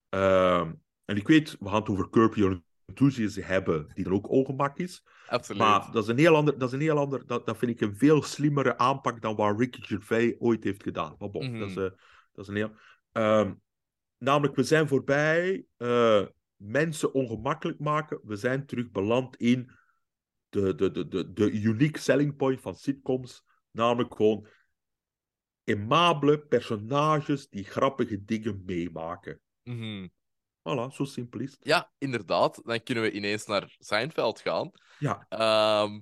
Ehm, 0.09 0.72
en 1.05 1.16
ik 1.16 1.26
weet, 1.28 1.57
we 1.59 1.68
gaan 1.68 1.80
het 1.80 1.88
over 1.88 2.11
Curb 2.11 2.34
Your 2.34 2.62
Enthusiasm 2.86 3.40
hebben, 3.40 3.90
die 3.95 4.05
dan 4.05 4.12
ook 4.12 4.28
ongemak 4.28 4.78
is. 4.78 5.03
Absoluut. 5.28 5.62
Maar 5.62 5.90
dat 5.92 6.03
is 6.03 6.09
een 6.09 6.18
heel 6.18 6.34
ander, 6.36 6.59
dat 6.59 6.68
is 6.68 6.74
een 6.74 6.80
heel 6.80 6.99
ander, 6.99 7.26
dat, 7.26 7.47
dat 7.47 7.59
vind 7.59 7.70
ik 7.70 7.80
een 7.80 7.97
veel 7.97 8.22
slimmere 8.22 8.78
aanpak 8.78 9.20
dan 9.20 9.36
wat 9.36 9.59
Ricky 9.59 9.80
Gervais 9.82 10.34
ooit 10.38 10.64
heeft 10.64 10.82
gedaan. 10.82 11.14
Maar 11.18 11.30
bon, 11.30 11.51
Mhm. 11.51 11.59
dat, 11.59 11.68
is, 11.68 11.76
eh, 11.76 11.82
dat 12.32 12.45
is 12.45 12.49
een 12.49 12.57
heel... 12.57 12.72
Ehm, 13.12 13.55
namelijk, 14.18 14.57
we 14.57 14.62
zijn 14.62 14.88
voorbij 14.88 15.64
eh, 15.76 16.22
mensen 16.64 17.14
ongemakkelijk 17.14 17.78
maken. 17.78 18.20
We 18.22 18.36
zijn 18.36 18.66
terug 18.66 18.90
beland 18.90 19.36
in 19.36 19.70
de, 20.48 20.74
de, 20.74 20.90
de, 20.90 21.08
de, 21.08 21.32
de 21.32 21.50
unique 21.50 22.00
selling 22.00 22.36
point 22.36 22.60
van 22.60 22.74
sitcoms. 22.74 23.44
Namelijk 23.70 24.14
gewoon 24.14 24.48
aimabele 25.64 26.38
personages 26.38 27.48
die 27.48 27.64
grappige 27.64 28.24
dingen 28.24 28.62
meemaken. 28.64 29.40
Mhm. 29.62 30.08
Voilà, 30.68 30.92
zo 30.92 31.04
simpel 31.04 31.40
is 31.40 31.50
het. 31.50 31.60
Ja, 31.64 31.92
inderdaad. 31.98 32.60
Dan 32.64 32.82
kunnen 32.82 33.04
we 33.04 33.10
ineens 33.10 33.46
naar 33.46 33.76
Seinfeld 33.78 34.40
gaan. 34.40 34.70
Ja. 34.98 35.26
Ehm, 35.28 36.00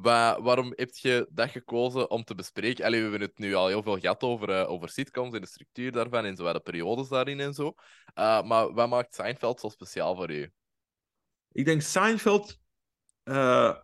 wa- 0.00 0.42
waarom 0.42 0.72
heb 0.76 0.90
je 0.94 1.28
dat 1.30 1.50
gekozen 1.50 2.10
om 2.10 2.24
te 2.24 2.34
bespreken? 2.34 2.84
Allee, 2.84 3.02
we 3.02 3.08
hebben 3.10 3.28
het 3.28 3.38
nu 3.38 3.54
al 3.54 3.66
heel 3.66 3.82
veel 3.82 3.98
gehad 3.98 4.22
over, 4.22 4.48
eh, 4.50 4.70
over 4.70 4.88
sitcoms 4.88 5.34
en 5.34 5.40
de 5.40 5.46
structuur 5.46 5.92
daarvan 5.92 6.24
en 6.24 6.36
zo, 6.36 6.52
de 6.52 6.60
periodes 6.60 7.08
daarin 7.08 7.40
en 7.40 7.54
zo. 7.54 7.74
Eh, 8.14 8.42
maar 8.42 8.72
wat 8.72 8.88
maakt 8.88 9.14
Seinfeld 9.14 9.60
zo 9.60 9.68
speciaal 9.68 10.16
voor 10.16 10.30
u? 10.30 10.52
Ik 11.52 11.64
denk 11.64 11.82
Seinfeld, 11.82 12.58
eh, 13.22 13.76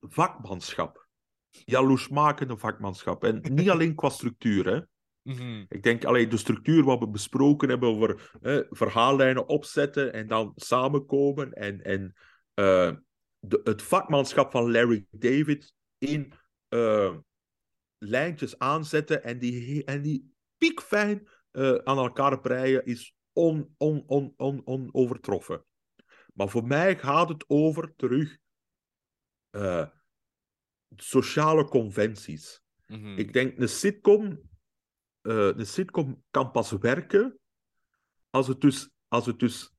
vakmanschap. 0.00 1.08
Jaloersmakende 1.50 2.58
vakmanschap. 2.58 3.24
En 3.24 3.40
niet 3.54 3.70
alleen 3.70 3.94
qua 3.94 4.08
structuur, 4.08 4.66
hè. 4.66 4.80
Mhm. 5.22 5.64
Ik 5.68 5.82
denk 5.82 6.04
alleen 6.04 6.28
de 6.28 6.36
structuur 6.36 6.84
wat 6.84 6.98
we 6.98 7.08
besproken 7.08 7.68
hebben 7.68 7.88
over 7.88 8.30
eh, 8.42 8.58
verhaallijnen 8.70 9.48
opzetten 9.48 10.12
en 10.12 10.26
dan 10.26 10.52
samenkomen. 10.54 11.52
En, 11.52 11.82
en 11.82 12.14
de, 13.40 13.60
het 13.64 13.82
vakmanschap 13.82 14.50
van 14.50 14.70
Larry 14.70 15.06
David 15.10 15.74
in 15.98 16.32
eh, 16.68 17.16
lijntjes 17.98 18.58
aanzetten 18.58 19.22
en 19.22 19.38
die, 19.38 19.84
en 19.84 20.02
die 20.02 20.34
piekfijn 20.56 21.28
eh, 21.50 21.74
aan 21.74 21.98
elkaar 21.98 22.40
breien 22.40 22.84
is 22.84 23.14
on, 23.32 23.74
on, 23.76 24.04
on, 24.06 24.34
on, 24.36 24.66
onovertroffen. 24.66 25.64
Maar 26.34 26.48
voor 26.48 26.66
mij 26.66 26.98
gaat 26.98 27.28
het 27.28 27.44
over 27.48 27.94
terug 27.96 28.38
eh, 29.50 29.86
sociale 30.96 31.64
conventies. 31.64 32.62
Mhm. 32.86 33.18
Ik 33.18 33.32
denk 33.32 33.58
een 33.58 33.68
sitcom, 33.68 34.48
een 35.22 35.66
sitcom 35.66 36.24
kan 36.30 36.50
pas 36.50 36.70
werken 36.70 37.40
als 38.30 38.46
het 38.46 38.60
dus, 38.60 38.90
als 39.08 39.26
het 39.26 39.38
dus, 39.38 39.72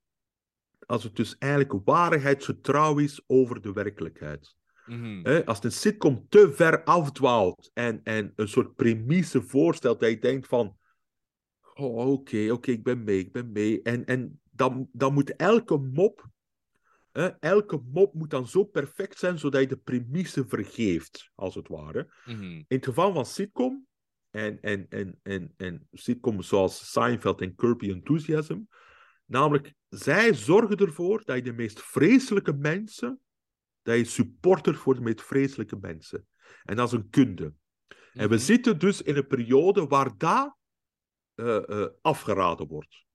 als 0.92 1.04
het 1.04 1.16
dus 1.16 1.38
eigenlijk 1.38 1.74
waarheidsgetrouw 1.86 2.98
is 2.98 3.22
over 3.28 3.62
de 3.62 3.74
werkelijkheid. 3.74 4.56
Mhm. 4.86 5.42
Als 5.46 5.64
een 5.64 5.72
sitcom 5.72 6.26
te 6.30 6.52
ver 6.54 6.84
afdwaalt 6.84 7.72
en, 7.74 8.02
en 8.04 8.34
een 8.36 8.48
soort 8.48 8.76
premisse 8.76 9.42
voorstelt 9.42 10.00
dat 10.00 10.10
je 10.10 10.20
denkt 10.20 10.48
van 10.48 10.78
oh, 11.74 12.12
oké, 12.12 12.52
oké, 12.52 12.72
ik 12.72 12.84
ben 12.84 13.04
mee, 13.04 13.20
ik 13.20 13.32
ben 13.32 13.52
mee. 13.52 13.82
En, 13.82 14.06
en 14.06 14.42
dan, 14.52 14.90
dan 14.92 15.14
moet 15.14 15.36
elke 15.36 15.78
mop, 15.78 16.30
hè, 17.12 17.28
elke 17.28 17.82
mop 17.92 18.14
moet 18.14 18.30
dan 18.30 18.48
zo 18.48 18.64
perfect 18.64 19.18
zijn 19.18 19.40
zodat 19.40 19.62
je 19.62 19.68
de 19.68 19.78
premisse 19.78 20.48
vergeeft, 20.48 21.32
als 21.36 21.56
het 21.56 21.68
ware. 21.68 22.14
Mhm. 22.26 22.44
In 22.44 22.66
het 22.68 22.86
geval 22.86 23.14
van 23.14 23.26
sitcom, 23.26 23.88
en, 24.30 24.62
en, 24.62 24.86
en, 24.90 25.20
en, 25.24 25.54
en 25.58 25.88
sitcoms 25.92 26.48
zoals 26.48 26.92
Seinfeld 26.92 27.42
en 27.42 27.54
Your 27.58 27.90
Enthusiasm, 27.90 28.60
namelijk, 29.26 29.74
zij 29.92 30.34
zorgen 30.34 30.78
ervoor 30.78 31.22
dat 31.26 31.36
je 31.36 31.42
de 31.42 31.54
meest 31.54 31.82
vreselijke 31.82 32.54
mensen, 32.54 33.20
dat 33.82 33.98
je 33.98 34.04
supporter 34.04 34.76
voor 34.76 34.96
de 34.96 35.02
meest 35.02 35.22
vreselijke 35.22 35.78
mensen. 35.82 36.28
En 36.64 36.76
dat 36.76 36.88
is 36.88 36.94
een 36.94 37.10
kunde. 37.10 37.54
En 38.14 38.30
we 38.30 38.36
Mhm. 38.36 38.44
zitten 38.44 38.80
dus 38.80 39.02
in 39.02 39.16
een 39.16 39.28
periode 39.28 39.88
waar 39.88 40.18
dat 40.18 40.60
eh, 41.36 41.86
afgeraden 42.02 42.68
wordt. 42.68 43.06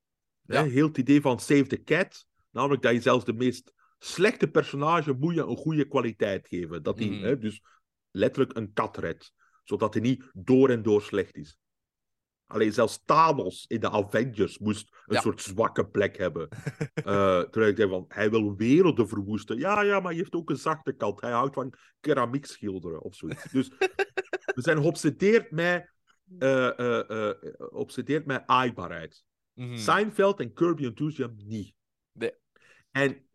Ja. 0.43 0.65
Heel 0.65 0.87
het 0.87 0.99
idee 0.99 1.21
van 1.21 1.41
Save 1.41 1.67
the 1.67 1.83
Cat, 1.83 2.27
namelijk 2.51 2.83
dat 2.83 2.93
je 2.93 3.01
zelfs 3.01 3.25
de 3.25 3.33
meest 3.33 3.73
slechte 3.99 4.49
personage 4.49 5.13
moet 5.13 5.35
je 5.35 5.41
een 5.41 5.57
goede 5.57 5.89
kwaliteit 5.89 6.49
geven. 6.49 6.83
Dat 6.83 6.97
die 6.97 7.11
Mhm. 7.11 7.23
hè, 7.23 7.39
dus 7.39 7.63
letterlijk 8.11 8.57
een 8.57 8.73
kat 8.73 8.97
redt, 8.97 9.35
zodat 9.65 9.95
hij 9.95 10.03
niet 10.03 10.31
door 10.33 10.71
en 10.71 10.83
door 10.83 11.03
slecht 11.03 11.37
is. 11.37 11.59
Alleen 12.47 12.73
zelfs 12.73 13.03
Thanos 13.05 13.65
in 13.69 13.81
de 13.81 13.91
Avengers 13.91 14.59
moest 14.59 14.89
een 15.07 15.15
Ja. 15.15 15.21
soort 15.21 15.43
zwakke 15.43 15.87
plek 15.89 16.17
hebben. 16.17 16.49
Eh, 16.95 17.41
terwijl 17.41 17.71
ik 17.71 17.77
denk 17.77 17.91
van, 17.91 18.05
hij 18.09 18.31
wil 18.31 18.57
werelden 18.57 19.09
verwoesten. 19.09 19.59
Ja, 19.59 19.83
ja, 19.83 20.01
maar 20.01 20.09
hij 20.11 20.17
heeft 20.21 20.35
ook 20.35 20.51
een 20.51 20.57
zachte 20.57 20.93
kant. 20.93 21.21
Hij 21.21 21.31
houdt 21.31 21.55
van 21.55 21.73
keramiek 22.01 22.47
schilderen 22.47 23.03
of 23.03 23.15
zoiets. 23.15 23.51
Dus 23.53 23.69
we 24.55 24.61
zijn 24.63 24.77
geobsedeerd 24.77 25.51
met, 25.51 25.93
eh 26.39 26.79
eh, 26.79 27.11
eh, 27.29 27.37
geobsedeerd 27.59 28.27
met 28.27 28.43
aaibaarheid. 28.47 29.25
Mhm. 29.53 29.77
Seinfeld 29.77 30.41
en 30.41 30.53
Kirby 30.53 30.85
Enthusiasm 30.85 31.35
niet. 31.37 31.75
Nee. 32.13 32.33
En 32.91 33.27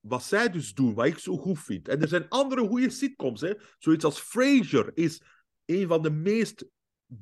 wat 0.00 0.22
zij 0.22 0.50
dus 0.50 0.74
doen, 0.74 0.94
wat 0.94 1.06
ik 1.06 1.18
zo 1.18 1.36
goed 1.36 1.58
vind. 1.58 1.88
En 1.88 2.02
er 2.02 2.08
zijn 2.08 2.28
andere 2.28 2.66
goede 2.66 2.90
sitcoms. 2.90 3.40
Hè. 3.40 3.52
Zoiets 3.78 4.04
als 4.04 4.20
Frasier 4.20 4.90
is 4.94 5.22
een 5.64 5.86
van 5.88 6.02
de 6.02 6.10
meest 6.10 6.66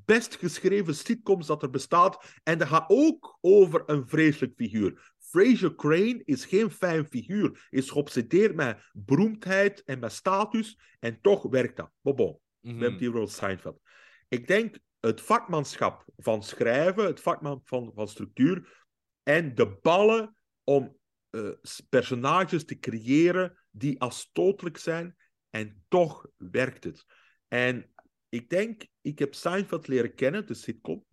best 0.05 0.37
geschreven 0.37 0.95
sitcoms 0.95 1.47
dat 1.47 1.63
er 1.63 1.71
bestaat. 1.71 2.25
En 2.43 2.59
dat 2.59 2.69
gaat 2.69 2.85
ook 2.89 3.39
over 3.41 3.83
een 3.87 4.09
vreselijk 4.09 4.53
figuur. 4.57 5.13
Frasier 5.19 5.75
Crane 5.75 6.23
is 6.25 6.45
geen 6.45 6.71
fijn 6.71 7.07
figuur. 7.07 7.67
Is 7.71 7.91
geobsedeerd 7.91 8.55
met 8.55 8.79
beroemdheid 8.93 9.83
en 9.85 9.99
met 9.99 10.13
status. 10.13 10.79
En 11.01 11.19
toch 11.21 11.43
werkt 11.43 11.77
dat. 11.77 11.91
Maar 12.01 12.15
bon, 12.15 12.39
we 12.61 12.71
Mhm. 12.71 12.81
hebben 12.81 13.01
hier 13.01 13.17
over 13.17 13.35
Seinfeld. 13.35 13.81
Ik 14.29 14.47
denk 14.47 14.79
het 15.01 15.21
vakmanschap 15.21 16.05
van 16.17 16.43
schrijven, 16.43 17.05
het 17.05 17.21
vakman 17.21 17.61
van, 17.65 17.91
van 17.95 18.09
structuur 18.09 18.85
en 19.23 19.55
de 19.55 19.79
ballen 19.83 20.37
om 20.65 21.01
eh, 21.31 21.49
personages 21.89 22.65
te 22.65 22.79
creëren 22.79 23.59
die 23.71 24.01
afstotelijk 24.01 24.77
zijn 24.79 25.17
en 25.51 25.85
toch 25.89 26.27
werkt 26.37 26.85
het. 26.85 27.05
En 27.49 27.92
ik 28.33 28.49
denk, 28.51 28.87
ik 29.01 29.19
heb 29.19 29.35
Seinfeld 29.35 29.89
leren 29.89 30.15
kennen, 30.15 30.47
de 30.47 30.55
sitcom, 30.55 31.05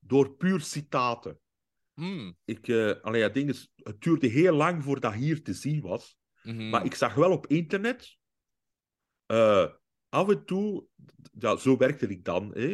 door 0.00 0.36
puur 0.36 0.60
citaten. 0.60 1.38
Mm. 1.94 2.36
Ik, 2.44 2.68
eh 2.68 3.00
allee, 3.02 3.22
het 3.22 3.34
ding 3.34 3.48
is, 3.48 3.72
het 3.76 4.00
duurde 4.00 4.26
heel 4.26 4.54
lang 4.54 4.84
voordat 4.84 5.12
hier 5.14 5.42
te 5.42 5.52
zien 5.54 5.80
was. 5.80 6.18
Mhm. 6.42 6.68
Maar 6.68 6.84
ik 6.84 6.94
zag 6.94 7.14
wel 7.14 7.32
op 7.32 7.46
internet. 7.46 8.18
eh, 9.26 9.66
af 10.08 10.28
en 10.28 10.44
toe. 10.44 10.86
Ja, 11.38 11.56
zo 11.56 11.76
werkte 11.76 12.06
ik 12.06 12.24
dan. 12.24 12.50
Hè. 12.54 12.66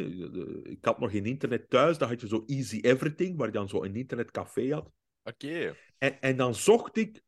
Ik 0.62 0.84
had 0.84 0.98
nog 0.98 1.10
geen 1.10 1.26
internet 1.26 1.70
thuis. 1.70 1.98
Dan 1.98 2.08
had 2.08 2.20
je 2.20 2.28
zo 2.28 2.42
Easy 2.46 2.78
Everything, 2.80 3.36
waar 3.36 3.46
je 3.46 3.52
dan 3.52 3.68
zo 3.68 3.82
een 3.82 3.96
internetcafé 3.96 4.72
had. 4.72 4.90
Oké. 5.22 5.76
En, 5.98 6.20
en 6.20 6.36
dan 6.36 6.54
zocht 6.54 6.96
ik 6.96 7.22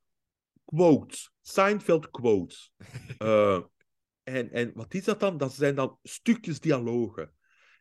quotes. 0.64 1.32
Seinfeld 1.40 2.10
quotes. 2.10 2.72
Eh, 3.18 3.60
en, 4.34 4.50
en 4.52 4.70
wat 4.74 4.94
is 4.94 5.04
dat 5.04 5.20
dan? 5.20 5.36
Dat 5.36 5.54
zijn 5.54 5.74
dan 5.74 5.98
stukjes 6.02 6.60
dialogen. 6.60 7.32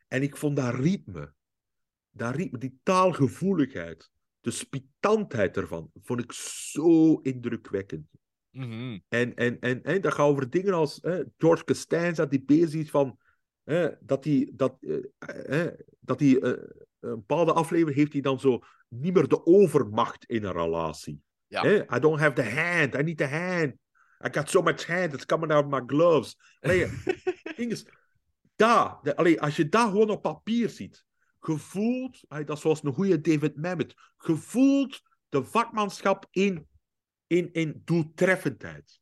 En 0.08 0.22
ik 0.22 0.36
vond 0.36 0.56
dat 0.56 0.74
ritme. 0.74 1.32
Dat 2.10 2.34
ritme, 2.34 2.58
die 2.58 2.78
taalgevoeligheid. 2.82 4.10
De 4.40 4.50
spitantheid 4.50 5.56
ervan. 5.56 5.90
Vond 6.02 6.20
ik 6.20 6.32
zo 6.32 7.14
indrukwekkend. 7.14 8.06
Mhm. 8.50 8.98
En, 9.08 9.34
en, 9.34 9.60
en, 9.60 9.82
en 9.82 10.00
dat 10.00 10.12
gaat 10.12 10.26
over 10.26 10.50
dingen 10.50 10.72
als 10.72 10.98
hè, 11.02 11.22
George 11.36 11.64
Costanza, 11.64 12.26
die 12.26 12.44
bezig 12.44 12.80
is 12.80 12.90
van. 12.90 13.18
dat 14.00 14.24
hij. 14.24 14.52
Dat, 14.54 14.76
eh, 14.80 15.66
eh, 15.66 15.72
dat 16.00 16.20
hij 16.20 16.38
eh, 16.40 16.50
een 17.00 17.14
bepaalde 17.14 17.52
aflevering 17.52 17.96
heeft 17.96 18.12
hij 18.12 18.22
dan 18.22 18.40
zo 18.40 18.60
niet 18.88 19.14
meer 19.14 19.28
de 19.28 19.46
overmacht 19.46 20.24
in 20.24 20.44
een 20.44 20.52
relatie. 20.52 21.20
Ja. 21.46 21.96
I 21.96 21.98
don't 22.00 22.18
have 22.18 22.32
the 22.32 22.50
hand. 22.50 22.94
I 22.94 23.02
need 23.02 23.16
the 23.16 23.26
hand. 23.26 23.74
I 24.24 24.28
got 24.30 24.48
so 24.50 24.62
much 24.62 24.84
hand. 24.86 25.14
It's 25.14 25.24
coming 25.26 25.52
out 25.52 25.64
of 25.64 25.70
my 25.70 25.82
gloves. 25.86 26.36
Ding 27.56 27.70
is, 27.70 27.86
daar, 28.56 28.98
de- 29.02 29.16
allee, 29.16 29.40
als 29.40 29.56
je 29.56 29.68
dat 29.68 29.90
gewoon 29.90 30.10
op 30.10 30.22
papier 30.22 30.68
ziet, 30.68 31.04
gevoeld, 31.40 32.24
allee, 32.28 32.44
dat 32.44 32.56
is 32.56 32.62
zoals 32.62 32.82
een 32.82 32.92
goede 32.92 33.20
David 33.20 33.56
Mamet, 33.56 33.94
gevoeld 34.16 35.00
de 35.28 35.44
vakmanschap 35.44 36.26
in, 36.30 36.66
in, 37.26 37.52
in 37.52 37.82
doeltreffendheid. 37.84 39.00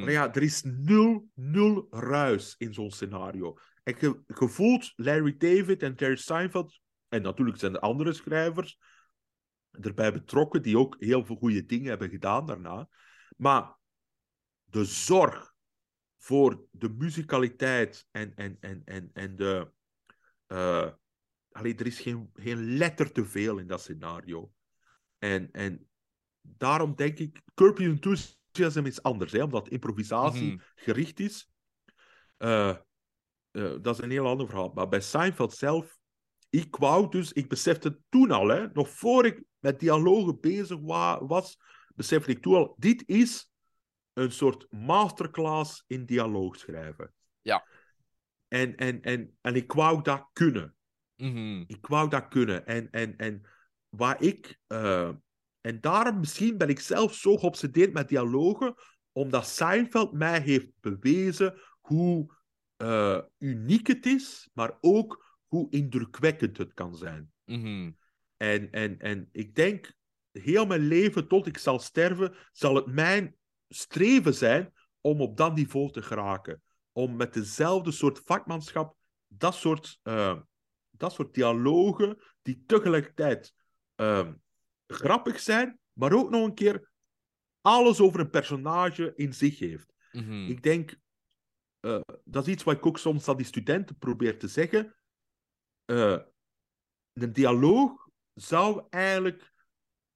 Maar 0.00 0.10
ja, 0.10 0.34
er 0.34 0.42
is 0.42 0.62
nul, 0.64 1.28
nul 1.34 1.86
ruis 1.90 2.54
in 2.58 2.74
zo'n 2.74 2.90
scenario. 2.90 3.56
En 3.82 3.94
je, 3.98 4.20
je 4.26 4.48
voelt 4.48 4.92
Larry 4.96 5.36
David 5.36 5.82
en 5.82 5.92
Jerry 5.96 6.16
Seinfeld, 6.16 6.80
en 7.08 7.22
natuurlijk 7.22 7.58
zijn 7.58 7.74
er 7.74 7.80
andere 7.80 8.12
schrijvers 8.12 8.78
erbij 9.70 10.12
betrokken, 10.12 10.62
die 10.62 10.78
ook 10.78 10.96
heel 10.98 11.24
veel 11.24 11.36
goede 11.36 11.64
dingen 11.64 11.88
hebben 11.88 12.08
gedaan 12.08 12.46
daarna. 12.46 12.88
Maar 13.36 13.76
de 14.72 14.84
zorg 14.84 15.54
voor 16.18 16.64
de 16.70 16.88
muzikaliteit 16.88 18.06
en, 18.10 18.34
en, 18.36 18.56
en, 18.60 18.82
en, 18.84 19.10
en 19.12 19.36
de. 19.36 19.72
allee, 21.52 21.74
er 21.74 21.86
is 21.86 22.00
geen, 22.00 22.30
geen 22.34 22.76
letter 22.76 23.12
te 23.12 23.24
veel 23.24 23.58
in 23.58 23.66
dat 23.66 23.80
scenario. 23.80 24.52
En, 25.18 25.50
en 25.52 25.88
daarom 26.40 26.94
denk 26.94 27.18
ik, 27.18 27.42
Curb 27.54 27.78
Your 27.78 27.92
Enthusiasm 27.92 28.84
is 28.86 29.02
anders, 29.02 29.32
hè, 29.32 29.42
omdat 29.42 29.68
improvisatie 29.68 30.52
Mhm. 30.52 30.62
gericht 30.74 31.20
is. 31.20 31.50
Eh, 32.36 32.68
eh, 33.50 33.74
dat 33.80 33.98
is 33.98 34.04
een 34.04 34.10
heel 34.10 34.26
ander 34.26 34.46
verhaal. 34.46 34.72
Maar 34.74 34.88
bij 34.88 35.00
Seinfeld 35.00 35.52
zelf, 35.54 35.98
ik 36.50 36.76
wou 36.76 37.10
dus, 37.10 37.32
ik 37.32 37.48
besefte 37.48 38.00
toen 38.08 38.30
al, 38.30 38.48
hè, 38.48 38.66
nog 38.72 38.88
voor 38.88 39.26
ik 39.26 39.42
met 39.58 39.80
dialogen 39.80 40.40
bezig 40.40 40.78
wa- 40.80 41.24
was, 41.26 41.58
besefte 41.94 42.30
ik 42.30 42.42
toen 42.42 42.54
al, 42.54 42.74
dit 42.78 43.02
is 43.06 43.51
een 44.12 44.32
soort 44.32 44.72
masterclass 44.72 45.84
in 45.86 46.04
dialoog 46.04 46.56
schrijven. 46.56 47.14
Ja. 47.40 47.66
En, 48.48 48.76
en, 48.76 49.02
en, 49.02 49.36
en 49.40 49.54
ik 49.54 49.72
wou 49.72 50.02
dat 50.02 50.28
kunnen. 50.32 50.76
Mhm. 51.16 51.64
Ik 51.66 51.86
wou 51.86 52.08
dat 52.08 52.28
kunnen. 52.28 52.66
En, 52.66 52.90
en, 52.90 53.16
en 53.16 53.42
waar 53.88 54.22
ik. 54.22 54.58
eh, 54.66 55.10
en 55.60 55.80
daarom 55.80 56.18
misschien 56.18 56.56
ben 56.56 56.68
ik 56.68 56.80
zelf 56.80 57.14
zo 57.14 57.36
geobsedeerd 57.36 57.92
met 57.92 58.08
dialogen, 58.08 58.74
omdat 59.12 59.46
Seinfeld 59.46 60.12
mij 60.12 60.40
heeft 60.40 60.70
bewezen 60.80 61.60
hoe 61.80 62.36
eh, 62.76 63.18
uniek 63.38 63.86
het 63.86 64.06
is, 64.06 64.50
maar 64.52 64.78
ook 64.80 65.38
hoe 65.46 65.70
indrukwekkend 65.70 66.58
het 66.58 66.74
kan 66.74 66.96
zijn. 66.96 67.32
Mhm. 67.44 67.90
En, 68.36 68.70
en, 68.70 68.98
en 68.98 69.28
ik 69.32 69.54
denk, 69.54 69.94
heel 70.32 70.66
mijn 70.66 70.86
leven 70.86 71.28
tot 71.28 71.46
ik 71.46 71.58
zal 71.58 71.78
sterven, 71.78 72.34
zal 72.52 72.74
het 72.74 72.86
mijn 72.86 73.36
streven 73.74 74.34
zijn 74.34 74.72
om 75.00 75.20
op 75.20 75.36
dat 75.36 75.54
niveau 75.54 75.90
te 75.90 76.02
geraken. 76.02 76.62
Om 76.92 77.16
met 77.16 77.34
dezelfde 77.34 77.90
soort 77.90 78.20
vakmanschap, 78.24 78.96
dat 79.26 79.54
soort, 79.54 79.98
eh, 80.02 80.40
dat 80.90 81.12
soort 81.12 81.34
dialogen, 81.34 82.18
die 82.42 82.62
tegelijkertijd 82.66 83.54
eh, 83.94 84.28
grappig 84.86 85.40
zijn, 85.40 85.78
maar 85.92 86.12
ook 86.12 86.30
nog 86.30 86.44
een 86.44 86.54
keer 86.54 86.90
alles 87.60 88.00
over 88.00 88.20
een 88.20 88.30
personage 88.30 89.12
in 89.16 89.34
zich 89.34 89.58
heeft. 89.58 89.92
Mhm. 90.12 90.46
Ik 90.46 90.62
denk, 90.62 90.96
eh, 91.80 92.00
dat 92.24 92.46
is 92.46 92.52
iets 92.52 92.62
wat 92.62 92.76
ik 92.76 92.86
ook 92.86 92.98
soms 92.98 93.28
aan 93.28 93.36
die 93.36 93.46
studenten 93.46 93.98
probeer 93.98 94.38
te 94.38 94.48
zeggen. 94.48 94.96
Eh, 95.84 96.18
een 97.12 97.32
dialoog 97.32 98.08
zou 98.34 98.86
eigenlijk 98.90 99.50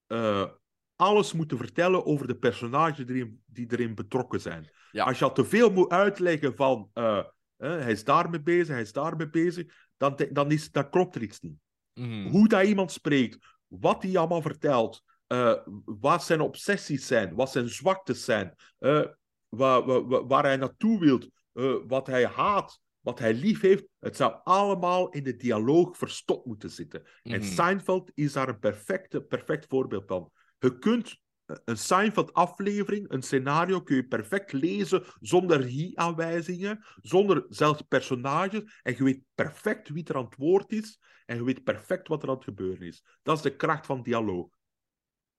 eh, 0.06 0.50
alles 0.96 1.32
moeten 1.32 1.58
vertellen 1.58 2.06
over 2.06 2.26
de 2.26 2.36
personages 2.36 3.06
die 3.06 3.16
erin, 3.16 3.42
die 3.46 3.66
erin 3.68 3.94
betrokken 3.94 4.40
zijn. 4.40 4.70
Ja. 4.90 5.04
Als 5.04 5.18
je 5.18 5.24
al 5.24 5.32
te 5.32 5.44
veel 5.44 5.70
moet 5.70 5.90
uitleggen 5.90 6.56
van 6.56 6.90
eh, 6.92 7.24
hij 7.56 7.92
is 7.92 8.04
daarmee 8.04 8.42
bezig, 8.42 8.68
hij 8.68 8.80
is 8.80 8.92
daarmee 8.92 9.28
bezig, 9.30 9.74
dan, 9.96 10.18
dan, 10.30 10.50
is, 10.50 10.70
dan 10.70 10.90
klopt 10.90 11.14
er 11.14 11.22
iets 11.22 11.40
niet. 11.40 11.58
Mhm. 11.94 12.28
Hoe 12.28 12.48
dat 12.48 12.66
iemand 12.66 12.92
spreekt, 12.92 13.38
wat 13.66 14.02
hij 14.02 14.16
allemaal 14.16 14.42
vertelt, 14.42 15.02
eh, 15.26 15.54
wat 15.84 16.24
zijn 16.24 16.40
obsessies 16.40 17.06
zijn, 17.06 17.34
wat 17.34 17.50
zijn 17.50 17.68
zwaktes 17.68 18.24
zijn, 18.24 18.54
eh, 18.78 19.04
waar, 19.48 19.84
waar, 19.84 20.26
waar 20.26 20.44
hij 20.44 20.56
naartoe 20.56 20.98
wil, 20.98 21.20
eh, 21.52 21.74
wat 21.86 22.06
hij 22.06 22.26
haat, 22.26 22.80
wat 23.00 23.18
hij 23.18 23.34
lief 23.34 23.60
heeft. 23.60 23.84
Het 23.98 24.16
zou 24.16 24.34
allemaal 24.44 25.08
in 25.08 25.22
de 25.22 25.36
dialoog 25.36 25.96
verstopt 25.96 26.46
moeten 26.46 26.70
zitten. 26.70 27.02
En 27.22 27.40
Mhm. 27.40 27.42
Seinfeld 27.42 28.10
is 28.14 28.32
daar 28.32 28.48
een 28.48 28.58
perfecte, 28.58 29.20
perfect 29.22 29.66
voorbeeld 29.68 30.04
van. 30.06 30.30
Je 30.58 30.78
kunt 30.78 31.20
eh, 31.46 31.56
een 31.64 31.78
Seinfeld-aflevering, 31.78 33.10
een 33.10 33.22
scenario, 33.22 33.80
kun 33.80 33.96
je 33.96 34.06
perfect 34.06 34.52
lezen 34.52 35.04
zonder 35.20 35.60
regie-aanwijzingen, 35.60 36.84
zonder 37.00 37.44
zelfs 37.48 37.82
personages. 37.88 38.80
En 38.82 38.94
je 38.96 39.04
weet 39.04 39.22
perfect 39.34 39.88
wie 39.88 40.04
er 40.04 40.16
aan 40.16 40.24
het 40.24 40.36
woord 40.36 40.72
is 40.72 41.00
en 41.26 41.36
je 41.36 41.44
weet 41.44 41.64
perfect 41.64 42.08
wat 42.08 42.22
er 42.22 42.28
aan 42.28 42.34
het 42.34 42.44
gebeuren 42.44 42.86
is. 42.86 43.04
Dat 43.22 43.36
is 43.36 43.42
de 43.42 43.56
kracht 43.56 43.86
van 43.86 44.02
dialoog. 44.02 44.48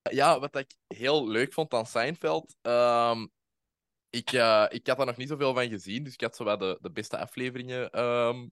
Ja, 0.01 0.39
wat 0.39 0.55
ik 0.55 0.75
heel 0.87 1.27
leuk 1.27 1.53
vond 1.53 1.73
aan 1.73 1.85
Seinfeld. 1.85 2.55
ehm, 2.61 3.27
ik, 4.09 4.31
eh, 4.31 4.65
ik 4.69 4.87
had 4.87 4.97
daar 4.97 5.05
nog 5.05 5.17
niet 5.17 5.29
zoveel 5.29 5.53
van 5.53 5.69
gezien, 5.69 6.03
dus 6.03 6.13
ik 6.13 6.21
had 6.21 6.35
zowel 6.35 6.57
de, 6.57 6.77
de 6.81 6.91
beste 6.91 7.17
afleveringen. 7.17 7.89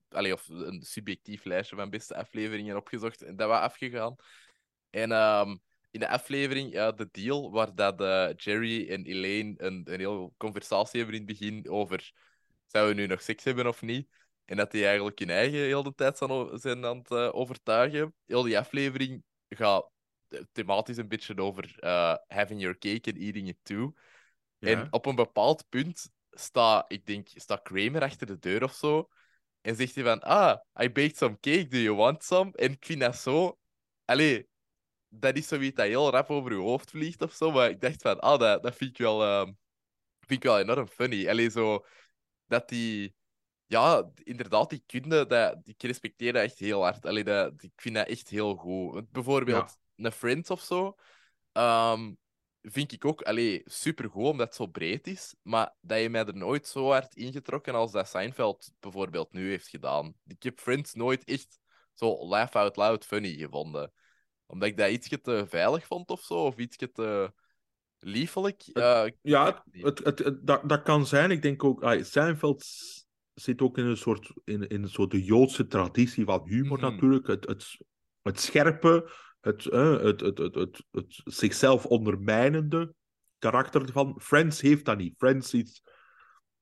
allee, 0.10 0.34
of 0.34 0.48
een 0.48 0.82
subjectief 0.82 1.44
lijstje 1.44 1.76
van 1.76 1.90
beste 1.90 2.16
afleveringen 2.16 2.76
opgezocht 2.78 3.22
en 3.22 3.36
dat 3.36 3.48
was 3.48 3.60
afgegaan. 3.60 4.16
En 4.90 5.12
ehm, 5.12 5.56
in 5.96 6.02
de 6.02 6.10
aflevering, 6.10 6.74
ja, 6.74 6.92
de 6.92 7.10
deal, 7.12 7.52
waar 7.52 7.76
dat 7.76 8.02
eh, 8.02 8.30
Jerry 8.36 8.90
en 8.90 9.06
Elaine 9.06 9.54
een, 9.58 9.82
een 9.86 10.00
heel 10.00 10.34
conversatie 10.38 11.00
hebben 11.00 11.20
in 11.20 11.28
het 11.28 11.40
begin 11.40 11.70
over 11.70 12.14
zouden 12.68 12.96
we 12.96 13.02
nu 13.02 13.08
nog 13.08 13.22
seks 13.22 13.44
hebben 13.44 13.68
of 13.68 13.82
niet. 13.82 14.10
En 14.46 14.58
dat 14.58 14.72
die 14.72 14.86
eigenlijk 14.86 15.20
hun 15.20 15.30
eigen 15.30 15.60
heel 15.60 15.84
de 15.84 15.94
tijd 15.94 16.18
zijn, 16.54 16.86
aan 16.86 16.98
het 16.98 17.12
eh, 17.12 17.30
overtuigen. 17.36 18.14
Heel 18.26 18.44
die 18.44 18.60
aflevering 18.60 19.24
gaat 19.50 19.90
eh, 20.28 20.40
thematisch 20.52 20.98
een 20.98 21.08
beetje 21.08 21.38
over 21.38 21.76
having 22.28 22.62
your 22.62 22.78
cake 22.78 23.12
and 23.12 23.18
eating 23.18 23.48
it 23.48 23.58
too. 23.64 23.94
Ja. 24.58 24.70
En 24.70 24.88
op 24.94 25.06
een 25.06 25.16
bepaald 25.16 25.66
punt 25.70 26.10
staat, 26.32 26.92
ik 26.92 27.06
denk, 27.06 27.28
staat 27.34 27.62
Kramer 27.62 28.02
achter 28.02 28.28
de 28.28 28.40
deur 28.40 28.64
of 28.64 28.74
zo. 28.74 29.10
En 29.62 29.76
zegt 29.76 29.96
hij 29.96 30.04
van, 30.04 30.20
ah, 30.20 30.60
I 30.82 30.92
baked 30.92 31.18
some 31.18 31.40
cake, 31.40 31.68
do 31.68 31.78
you 31.78 31.96
want 31.96 32.24
some? 32.24 32.52
En 32.52 32.72
ik 32.72 32.86
vind 32.86 33.00
dat 33.00 33.16
zo... 33.16 33.60
Allee, 34.06 34.48
dat 35.10 35.36
is 35.38 35.48
zoiets 35.48 35.76
dat 35.76 35.86
heel 35.86 36.10
rap 36.10 36.30
over 36.30 36.52
je 36.52 36.58
hoofd 36.58 36.90
vliegt 36.90 37.22
of 37.22 37.34
zo. 37.34 37.52
Maar 37.52 37.70
ik 37.70 37.82
dacht 37.82 38.02
van, 38.02 38.20
ah, 38.20 38.40
dat, 38.40 38.64
dat 38.64 38.76
vind 38.76 38.90
ik 38.90 38.98
wel, 38.98 39.24
ehm, 39.24 39.46
vind 40.20 40.44
ik 40.44 40.44
wel 40.44 40.60
enorm 40.60 40.88
funny. 40.88 41.30
Allee, 41.30 41.50
zo... 41.50 41.86
Dat 42.48 42.70
die... 42.70 43.16
Ja, 43.66 44.12
inderdaad, 44.24 44.70
die 44.70 44.84
kunde, 44.86 45.26
dat, 45.26 45.58
ik 45.64 45.84
respecteer 45.84 46.34
dat 46.34 46.44
echt 46.44 46.60
heel 46.60 46.82
hard. 46.82 47.06
Allee, 47.06 47.24
dat, 47.24 47.64
ik 47.64 47.72
vind 47.76 47.96
dat 47.96 48.08
echt 48.08 48.30
heel 48.30 48.56
goed. 48.56 48.94
Want 48.94 49.12
Bijvoorbeeld, 49.12 49.78
een 49.96 50.12
Friends 50.12 50.50
of 50.50 50.62
zo... 50.62 50.96
ehm, 51.52 52.14
vind 52.62 52.92
ik 52.92 53.06
ook 53.06 53.22
allee, 53.22 53.62
supergoed, 53.66 54.26
omdat 54.26 54.48
het 54.48 54.56
zo 54.56 54.68
breed 54.68 55.08
is. 55.08 55.36
Maar 55.42 55.76
dat 55.82 56.00
je 56.00 56.10
mij 56.10 56.26
er 56.26 56.36
nooit 56.36 56.68
zo 56.68 56.90
hard 56.90 57.16
ingetrokken 57.16 57.74
als 57.74 57.92
dat 57.92 58.10
Seinfeld 58.10 58.72
bijvoorbeeld 58.80 59.34
nu 59.34 59.50
heeft 59.50 59.68
gedaan. 59.68 60.14
Ik 60.28 60.44
heb 60.44 60.60
Friends 60.60 60.94
nooit 60.94 61.24
echt 61.24 61.60
zo 61.94 62.28
laugh 62.28 62.56
out 62.56 62.76
loud 62.76 63.06
funny 63.06 63.34
gevonden. 63.38 63.94
Omdat 64.46 64.68
ik 64.68 64.78
dat 64.78 64.90
ietsje 64.90 65.22
te 65.22 65.46
veilig 65.48 65.86
vond 65.86 66.10
of 66.10 66.22
zo, 66.22 66.34
of 66.34 66.58
ietsje 66.58 66.92
te 66.92 67.34
liefelijk. 68.00 68.62
Ja, 68.62 69.04
ik 69.04 69.16
Ja, 69.22 69.64
het, 69.72 70.00
het, 70.04 70.40
dat, 70.42 70.70
dat 70.70 70.82
kan 70.82 71.06
zijn. 71.06 71.32
Ik 71.32 71.42
denk 71.42 71.64
ook, 71.64 71.84
ah, 71.84 72.04
Seinfeld 72.04 72.66
zit 73.34 73.62
ook 73.62 73.78
in 73.78 73.86
een 73.86 73.98
soort, 73.98 74.32
in, 74.44 74.68
in 74.68 74.84
een 74.84 74.90
soort 74.90 75.12
de 75.12 75.24
Joodse 75.24 75.68
traditie 75.68 76.26
van 76.26 76.42
humor 76.46 76.78
Mhm. 76.78 76.92
natuurlijk. 76.92 77.28
Het, 77.28 77.48
het, 77.48 77.78
het 78.22 78.40
scherpe, 78.40 79.12
het, 79.42 79.66
eh, 79.66 80.00
het, 80.00 80.20
het, 80.20 80.38
het, 80.38 80.56
het, 80.56 80.84
het 80.92 81.22
zichzelf 81.24 81.86
ondermijnende 81.86 82.94
karakter 83.40 83.92
van 83.92 84.20
Friends 84.22 84.62
heeft 84.62 84.86
dat 84.86 84.98
niet. 84.98 85.14
Friends 85.18 85.54
is, 85.54 85.82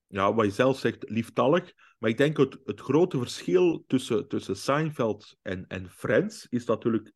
ja, 0.06 0.34
wat 0.34 0.44
je 0.44 0.50
zelf 0.50 0.78
zegt, 0.78 1.10
lieftallig. 1.10 1.72
Maar 1.98 2.10
ik 2.10 2.16
denk 2.16 2.36
het, 2.36 2.58
het 2.64 2.80
grote 2.80 3.18
verschil 3.18 3.84
tussen, 3.86 4.28
tussen 4.28 4.56
Seinfeld 4.56 5.36
en, 5.42 5.64
en 5.68 5.90
Friends 5.90 6.46
is 6.48 6.64
natuurlijk... 6.64 7.12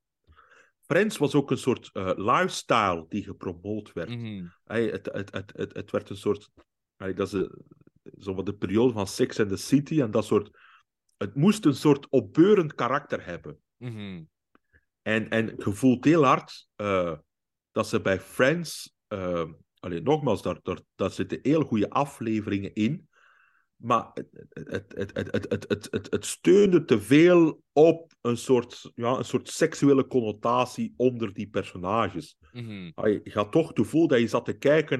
Friends 0.88 1.18
was 1.18 1.34
ook 1.34 1.50
een 1.50 1.58
soort 1.58 1.90
eh, 1.92 2.10
lifestyle 2.16 3.06
die 3.08 3.24
gepromoot 3.24 3.92
werd. 3.92 4.08
Mhm. 4.08 4.46
Hey, 4.64 4.84
het, 4.84 5.08
het, 5.12 5.34
het, 5.34 5.52
het, 5.56 5.74
het 5.76 5.90
werd 5.90 6.10
een 6.10 6.16
soort. 6.16 6.50
hey, 6.96 7.14
dat 7.14 7.26
is 7.26 7.32
de, 7.32 7.62
zo 8.18 8.34
wat 8.34 8.46
de 8.46 8.54
periode 8.54 8.92
van 8.92 9.06
Sex 9.06 9.40
and 9.40 9.48
the 9.48 9.56
City 9.56 10.00
en 10.00 10.10
dat 10.10 10.24
soort. 10.24 10.50
Het 11.16 11.34
moest 11.34 11.64
een 11.64 11.74
soort 11.74 12.08
opbeurend 12.08 12.74
karakter 12.74 13.24
hebben. 13.24 13.58
Mhm. 13.76 14.22
En, 15.02 15.28
en 15.28 15.46
je 15.46 15.72
voelt 15.72 16.04
heel 16.04 16.24
hard 16.24 16.68
eh, 16.76 17.16
dat 17.72 17.88
ze 17.88 18.00
bij 18.00 18.20
Friends. 18.20 18.94
eh 19.06 19.44
allee, 19.78 20.02
nogmaals, 20.02 20.42
daar, 20.42 20.58
daar, 20.62 20.80
daar 20.94 21.10
zitten 21.10 21.38
heel 21.42 21.62
goede 21.62 21.90
afleveringen 21.90 22.74
in. 22.74 23.07
Maar 23.78 24.10
het, 24.14 24.28
het, 24.94 25.12
het, 25.14 25.46
het, 25.48 25.64
het, 25.68 26.06
het, 26.10 26.24
steunde 26.24 26.84
te 26.84 27.00
veel 27.00 27.62
op 27.72 28.12
een 28.20 28.36
soort, 28.36 28.90
ja, 28.94 29.16
een 29.16 29.24
soort 29.24 29.48
seksuele 29.48 30.06
connotatie 30.06 30.94
onder 30.96 31.32
die 31.32 31.48
personages. 31.48 32.36
Mhm. 32.52 32.90
Je 32.94 33.20
gaat 33.24 33.52
toch 33.52 33.68
het 33.68 33.78
gevoel 33.78 34.08
dat 34.08 34.18
je 34.18 34.28
zat 34.28 34.44
te 34.44 34.58
kijken 34.58 34.98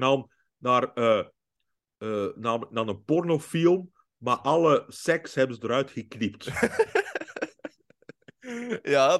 naar, 0.57 0.93
eh, 0.93 1.19
eh, 1.97 2.27
naar, 2.35 2.59
naar, 2.69 2.87
een 2.87 3.03
pornofilm, 3.03 3.91
maar 4.17 4.37
alle 4.37 4.85
seks 4.87 5.35
hebben 5.35 5.55
ze 5.55 5.63
eruit 5.63 5.91
geknipt. 5.91 6.45
ja, 8.95 9.17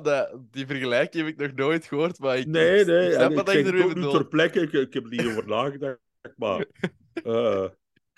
die 0.51 0.65
vergelijking 0.65 1.25
heb 1.25 1.33
ik 1.33 1.47
nog 1.47 1.53
nooit 1.53 1.85
gehoord, 1.85 2.19
maar 2.19 2.37
ik, 2.37 2.47
nee, 2.47 2.85
nee, 2.85 3.07
ik 3.07 3.13
snap 3.13 3.49
ik, 3.49 3.65
er 3.65 3.95
door. 3.95 4.11
Ter 4.11 4.27
plekke, 4.27 4.61
ik, 4.61 4.73
ik 4.73 4.93
heb 4.93 5.03
er 5.03 5.09
niet 5.09 5.25
over 5.25 5.47
nagedacht, 5.47 5.99
maar... 6.35 6.65
Eh, 7.23 7.65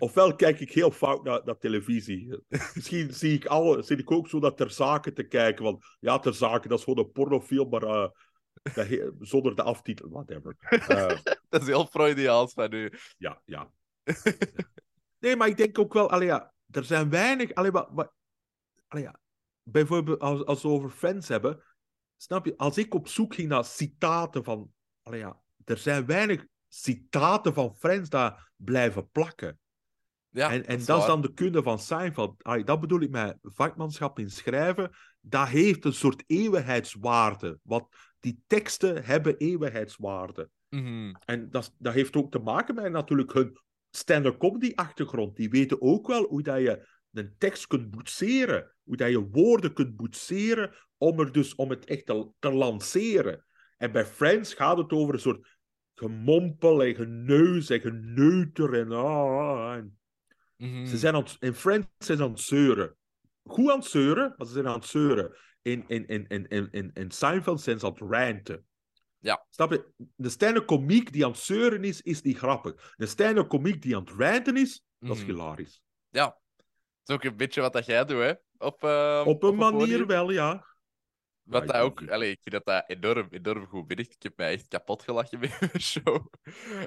ofwel 0.01 0.35
kijk 0.35 0.59
ik 0.59 0.71
heel 0.71 0.91
fout 0.91 1.23
naar, 1.23 1.41
naar 1.45 1.57
televisie. 1.57 2.37
Misschien 2.73 3.13
zie 3.13 3.33
ik, 3.33 3.45
alle, 3.45 3.81
zit 3.81 3.99
ik 3.99 4.11
ook 4.11 4.27
zo 4.27 4.39
dat 4.39 4.57
ter 4.57 4.71
zake 4.71 5.13
te 5.13 5.23
kijken, 5.23 5.63
want 5.63 5.85
ja, 5.99 6.19
ter 6.19 6.33
zake, 6.33 6.67
dat 6.67 6.77
is 6.77 6.83
gewoon 6.83 7.05
een 7.05 7.11
pornofilm, 7.11 7.69
maar 7.69 7.83
eh, 7.83 9.07
zonder 9.19 9.55
de 9.55 9.63
aftitel, 9.63 10.09
whatever. 10.09 10.55
Eh, 10.87 11.17
Dat 11.49 11.61
is 11.61 11.67
heel 11.67 11.85
Freudiaans 11.85 12.53
van 12.53 12.73
u. 12.73 12.91
ja, 13.17 13.41
ja. 13.45 13.71
Nee, 15.19 15.35
maar 15.35 15.47
ik 15.47 15.57
denk 15.57 15.79
ook 15.79 15.93
wel, 15.93 16.09
allee, 16.09 16.27
ja, 16.27 16.53
er 16.69 16.83
zijn 16.83 17.09
weinig. 17.09 17.53
Allee, 17.53 17.71
allee, 18.87 19.03
ja, 19.03 19.19
bijvoorbeeld 19.63 20.19
als, 20.19 20.45
als 20.45 20.61
we 20.61 20.67
over 20.67 20.89
Friends 20.89 21.27
hebben, 21.27 21.63
snap 22.17 22.45
je, 22.45 22.57
als 22.57 22.77
ik 22.77 22.93
op 22.93 23.07
zoek 23.07 23.35
ging 23.35 23.47
naar 23.49 23.65
citaten 23.65 24.43
van. 24.43 24.71
Allee, 25.01 25.19
ja, 25.19 25.41
er 25.63 25.77
zijn 25.77 26.05
weinig 26.05 26.45
citaten 26.67 27.53
van 27.53 27.75
Friends 27.75 28.09
daar 28.09 28.51
blijven 28.55 29.09
plakken. 29.09 29.59
Ja, 30.31 30.51
en 30.51 30.65
en 30.65 30.85
dat 30.85 30.99
is 30.99 31.05
dan 31.05 31.21
de 31.21 31.33
kunde 31.33 31.63
van 31.63 31.79
Seinfeld. 31.79 32.43
Dat 32.65 32.79
bedoel 32.79 33.01
ik 33.01 33.09
met 33.09 33.37
vakmanschap 33.41 34.19
in 34.19 34.29
schrijven. 34.29 34.91
Dat 35.21 35.47
heeft 35.47 35.85
een 35.85 35.93
soort 35.93 36.23
eeuwigheidswaarde. 36.27 37.59
Wat 37.63 37.87
die 38.19 38.43
teksten 38.47 39.03
hebben 39.03 39.37
eeuwigheidswaarde. 39.37 40.49
Mhm. 40.69 41.15
En 41.25 41.49
dat, 41.49 41.75
dat 41.77 41.93
heeft 41.93 42.15
ook 42.15 42.31
te 42.31 42.39
maken 42.39 42.75
met 42.75 42.91
natuurlijk 42.91 43.33
hun 43.33 43.57
stand-up 43.91 44.37
comedy 44.37 44.71
achtergrond. 44.75 45.35
Die 45.35 45.49
weten 45.49 45.81
ook 45.81 46.07
wel 46.07 46.27
hoe 46.27 46.41
dat 46.41 46.59
je 46.59 46.87
een 47.11 47.35
tekst 47.37 47.67
kunt 47.67 47.89
boetseren. 47.89 48.75
Hoe 48.83 48.95
dat 48.95 49.09
je 49.09 49.29
woorden 49.29 49.73
kunt 49.73 49.95
boetseren 49.95 50.71
om, 50.97 51.19
er 51.19 51.31
dus, 51.31 51.55
om 51.55 51.69
het 51.69 51.85
echt 51.85 52.05
te, 52.05 52.31
te 52.39 52.51
lanceren. 52.51 53.45
En 53.77 53.91
bij 53.91 54.05
Friends 54.05 54.53
gaat 54.53 54.77
het 54.77 54.91
over 54.91 55.13
een 55.13 55.19
soort 55.19 55.57
gemompel 55.95 56.83
en 56.83 56.95
geneus 56.95 57.69
en 57.69 57.79
geneuter. 57.79 58.73
En, 58.73 58.91
ah, 58.91 59.73
en 59.73 59.99
Mhm. 60.61 60.85
ze 60.85 60.97
zijn 60.97 61.15
aan 61.15 61.23
het, 61.23 61.35
in 61.39 61.53
Friends 61.53 61.87
zijn 61.97 62.17
ze 62.17 62.23
aan 62.23 62.29
het 62.31 62.39
zeuren. 62.39 62.95
Goed 63.43 63.69
aan 63.71 63.79
het 63.79 63.87
zeuren, 63.87 64.33
maar 64.37 64.47
ze 64.47 64.53
zijn 64.53 64.67
aan 64.67 64.73
het 64.79 64.85
zeuren. 64.85 65.37
In, 65.61 65.83
in, 65.87 66.07
in, 66.07 66.27
in, 66.27 66.47
in, 66.47 66.67
in, 66.71 66.91
in 66.93 67.11
Seinfeld 67.11 67.61
zijn 67.61 67.79
ze 67.79 67.85
aan 67.85 67.91
het 67.91 68.01
ranten. 68.01 68.65
Ja. 69.17 69.45
Snap 69.49 69.71
je? 69.71 69.91
De 70.15 70.29
stand 70.29 70.65
komiek 70.65 71.11
die 71.13 71.25
aan 71.25 71.31
het 71.31 71.39
zeuren 71.39 71.83
is, 71.83 72.01
is 72.01 72.21
niet 72.21 72.37
grappig. 72.37 72.93
De 72.97 73.05
stand 73.05 73.47
komiek 73.47 73.81
die 73.81 73.95
aan 73.95 74.03
het 74.03 74.13
ranten 74.17 74.57
is, 74.57 74.83
dat 74.99 75.15
is 75.15 75.21
Mhm. 75.23 75.31
hilarisch. 75.31 75.81
Ja, 76.09 76.25
dat 76.25 76.65
is 77.05 77.15
ook 77.15 77.23
een 77.23 77.37
beetje 77.37 77.61
wat 77.61 77.73
dat 77.73 77.85
jij 77.85 78.05
doet, 78.05 78.19
hè? 78.21 78.33
Op, 78.57 78.83
ehm, 78.83 79.27
Op 79.27 79.43
een 79.43 79.55
manier 79.55 79.79
podium. 79.79 80.07
wel, 80.07 80.31
ja. 80.31 80.65
Wat 81.43 81.67
dat 81.67 81.75
ook, 81.75 82.01
ik- 82.01 82.09
allee, 82.11 82.31
ik 82.31 82.39
vind 82.41 82.63
dat 82.63 82.65
dat 82.65 82.97
enorm, 82.97 83.27
enorm 83.29 83.65
goed 83.65 83.87
binnen. 83.87 84.05
Ik 84.05 84.23
heb 84.23 84.37
mij 84.37 84.51
echt 84.53 84.67
kapot 84.67 85.03
gelachen 85.03 85.39
bij 85.39 85.49
de 85.73 85.79
show. 85.79 86.25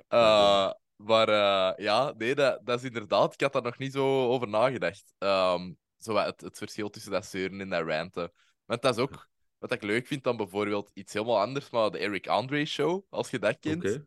Eh, 0.08 0.70
maar 0.96 1.28
eh, 1.28 1.84
ja, 1.84 2.14
nee, 2.16 2.34
dat, 2.34 2.66
dat 2.66 2.78
is 2.78 2.84
inderdaad, 2.84 3.34
ik 3.34 3.40
had 3.40 3.52
daar 3.52 3.62
nog 3.62 3.78
niet 3.78 3.92
zo 3.92 4.26
over 4.28 4.48
nagedacht. 4.48 5.14
Ehm, 5.18 5.72
zo 5.98 6.16
het, 6.16 6.40
het 6.40 6.58
verschil 6.58 6.90
tussen 6.90 7.12
dat 7.12 7.26
zeuren 7.26 7.60
en 7.60 7.68
dat 7.68 7.86
ranten. 7.86 8.32
Want 8.64 8.82
dat 8.82 8.96
is 8.96 9.02
ook 9.02 9.28
wat 9.58 9.72
ik 9.72 9.82
leuk 9.82 10.06
vind 10.06 10.24
dan 10.24 10.36
bijvoorbeeld 10.36 10.90
iets 10.94 11.12
helemaal 11.12 11.40
anders, 11.40 11.70
maar 11.70 11.90
de 11.90 11.98
Eric 11.98 12.26
Andre 12.26 12.64
show, 12.64 13.04
als 13.08 13.30
je 13.30 13.38
dat 13.38 13.58
kent. 13.58 14.00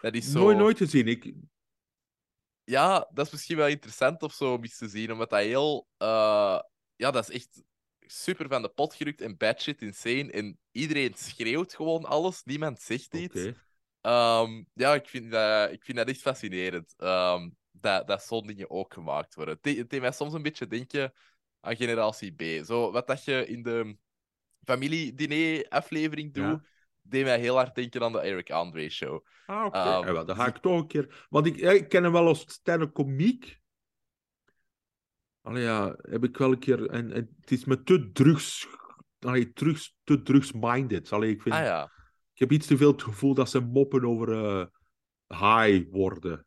Dat 0.00 0.14
is 0.14 0.30
zo... 0.30 0.38
Nooit, 0.38 0.58
nooit 0.58 0.76
gezien. 0.76 1.06
Ik, 1.06 1.34
Ja, 2.64 3.08
dat 3.12 3.26
is 3.26 3.32
misschien 3.32 3.56
wel 3.56 3.68
interessant 3.68 4.22
of 4.22 4.32
zo 4.32 4.52
om 4.52 4.62
eens 4.62 4.78
te 4.78 4.88
zien, 4.88 5.12
omdat 5.12 5.30
dat 5.30 5.40
heel... 5.40 5.86
eh, 5.96 6.60
ja, 6.96 7.10
dat 7.10 7.28
is 7.28 7.34
echt 7.34 7.62
super 8.06 8.48
van 8.48 8.62
de 8.62 8.68
pot 8.68 8.94
gerukt 8.94 9.20
en 9.20 9.36
batshit 9.36 9.82
insane. 9.82 10.30
En 10.30 10.58
iedereen 10.72 11.14
schreeuwt 11.14 11.74
gewoon 11.74 12.04
alles, 12.04 12.42
niemand 12.44 12.80
zegt 12.80 13.14
iets. 13.14 13.48
Ehm, 14.02 14.62
ja, 14.74 14.94
ik 14.94 15.08
vind, 15.08 15.30
dat, 15.30 15.70
ik 15.72 15.84
vind 15.84 15.96
dat 15.98 16.08
echt 16.08 16.20
fascinerend. 16.20 16.94
ehm, 16.96 17.50
dat, 17.70 18.06
dat 18.06 18.22
zo'n 18.22 18.46
dingen 18.46 18.70
ook 18.70 18.92
gemaakt 18.94 19.34
worden. 19.34 19.58
Het, 19.60 19.76
het 19.76 19.90
deed 19.90 20.00
mij 20.00 20.12
soms 20.12 20.32
een 20.32 20.42
beetje 20.42 20.66
denken 20.66 21.12
aan 21.60 21.76
Generatie 21.76 22.32
B. 22.32 22.64
Zo, 22.64 22.90
wat 22.92 23.06
dat 23.06 23.24
je 23.24 23.46
in 23.46 23.62
de 23.62 23.96
familiediner-aflevering 24.64 26.34
doet, 26.34 26.44
Ja. 26.44 26.62
deed 27.02 27.24
mij 27.24 27.38
heel 27.38 27.56
hard 27.56 27.74
denken 27.74 28.02
aan 28.02 28.12
de 28.12 28.20
Eric 28.20 28.50
Andre 28.50 28.88
show. 28.88 29.26
Ah, 29.46 29.64
oké. 29.64 29.78
Ehm, 29.78 30.06
Ja, 30.06 30.12
wel, 30.12 30.24
dan 30.26 30.36
ga 30.36 30.46
ik 30.46 30.56
toch 30.56 30.80
een 30.80 30.86
keer... 30.86 31.26
Want 31.28 31.46
ik, 31.46 31.56
ja, 31.56 31.70
ik 31.70 31.88
ken 31.88 32.02
hem 32.02 32.12
wel 32.12 32.26
als 32.26 32.40
stand 32.40 32.92
komiek. 32.92 33.60
Allee, 35.40 35.62
ja, 35.62 35.96
heb 36.00 36.24
ik 36.24 36.36
wel 36.36 36.52
een 36.52 36.58
keer... 36.58 36.90
En, 36.90 37.12
en 37.12 37.36
het 37.40 37.50
is 37.50 37.64
me 37.64 37.82
te 37.82 38.12
drugs... 38.12 38.66
Allee, 39.18 39.52
drugs, 39.52 39.96
te 40.04 40.22
drugs-minded. 40.22 41.12
Allee, 41.12 41.30
ik 41.30 41.42
vind... 41.42 41.54
Ah 41.54 41.62
ja. 41.64 41.90
Ik 42.42 42.48
heb 42.48 42.58
iets 42.58 42.66
te 42.66 42.76
veel 42.76 42.92
het 42.92 43.02
gevoel 43.02 43.34
dat 43.34 43.50
ze 43.50 43.60
moppen 43.60 44.04
over 44.04 44.44
eh 44.44 44.66
high 45.28 45.90
worden. 45.90 46.46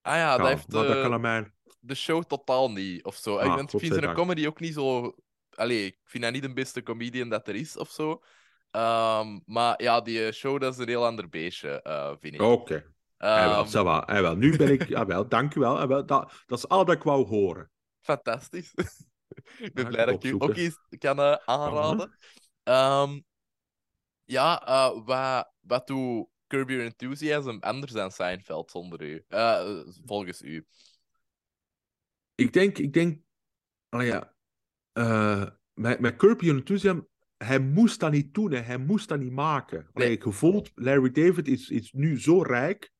Ah 0.00 0.14
ja, 0.14 0.18
Ja, 0.18 0.36
dat 0.36 0.46
heeft 0.46 0.72
maar 0.72 0.82
dat 0.86 0.96
eh, 0.96 1.02
kan 1.02 1.12
aan 1.12 1.20
mij... 1.20 1.52
de 1.80 1.94
show 1.94 2.24
totaal 2.24 2.70
niet, 2.70 3.04
of 3.04 3.16
zo. 3.16 3.36
Ah, 3.36 3.46
ik, 3.46 3.52
ik 3.52 3.56
vind 3.56 3.70
zijn 3.70 3.80
godzijdank. 3.82 4.16
comedy 4.16 4.46
ook 4.46 4.60
niet 4.60 4.74
zo... 4.74 5.14
Allee, 5.54 5.84
ik 5.84 5.98
vind 6.04 6.22
hij 6.22 6.32
niet 6.32 6.42
de 6.42 6.52
beste 6.52 6.82
comedian 6.82 7.28
dat 7.28 7.48
er 7.48 7.54
is, 7.54 7.76
of 7.76 7.90
zo. 7.90 8.22
Ehm, 8.70 9.38
maar 9.44 9.82
ja, 9.82 10.00
die 10.00 10.32
show, 10.32 10.60
dat 10.60 10.72
is 10.72 10.78
een 10.78 10.88
heel 10.88 11.06
ander 11.06 11.28
beestje, 11.28 11.82
eh, 11.82 12.12
vind 12.18 12.34
ik. 12.34 12.40
Oké. 12.40 12.94
Ah, 13.16 13.64
wel, 13.72 13.84
Ehm. 13.84 13.86
Ah, 13.86 14.20
wel. 14.20 14.36
Nu 14.36 14.56
ben 14.56 14.72
ik... 14.72 14.94
Ah, 14.94 15.06
wel, 15.06 15.28
dank 15.28 15.54
u 15.54 15.60
wel. 15.60 15.78
Ah, 15.78 15.88
wel, 15.88 16.06
dat, 16.06 16.32
dat 16.46 16.58
is 16.58 16.68
al 16.68 16.84
dat 16.84 16.94
ik 16.94 17.02
wou 17.02 17.26
horen. 17.26 17.70
Fantastisch. 18.00 18.72
ik 19.66 19.74
ben 19.74 19.86
blij 19.86 20.04
dat 20.04 20.24
ik 20.24 20.30
u 20.30 20.34
ook 20.38 20.56
eens 20.56 20.78
kan 20.98 21.18
eh, 21.18 21.36
aanraden. 21.44 22.18
Ehm, 22.62 23.18
ja, 24.32 24.66
eh, 24.66 25.04
wat, 25.04 25.52
wat 25.60 25.86
doet 25.86 26.26
Curb 26.46 26.68
Your 26.68 26.84
Enthusiasm 26.84 27.56
anders 27.60 27.92
dan 27.92 28.10
Seinfeld 28.10 28.70
zonder 28.70 29.02
u? 29.02 29.24
Eh, 29.28 29.80
volgens 30.04 30.42
u. 30.42 30.66
Ik 32.34 32.52
denk... 32.52 32.78
Ik 32.78 32.92
denk 32.92 33.20
ja, 33.88 34.34
eh, 34.92 35.46
met, 35.72 36.00
met 36.00 36.16
Curb 36.16 36.40
Your 36.40 36.58
Enthusiasm... 36.58 37.00
Hij 37.36 37.58
moest 37.58 38.00
dat 38.00 38.12
niet 38.12 38.34
doen, 38.34 38.52
hè. 38.52 38.58
hij 38.60 38.78
moest 38.78 39.08
dat 39.08 39.18
niet 39.18 39.32
maken. 39.32 39.90
Nee. 39.92 40.10
ik 40.10 40.22
gevoeld, 40.22 40.70
Larry 40.74 41.10
David 41.10 41.48
is, 41.48 41.68
is 41.68 41.92
nu 41.92 42.20
zo 42.20 42.42
rijk. 42.42 42.92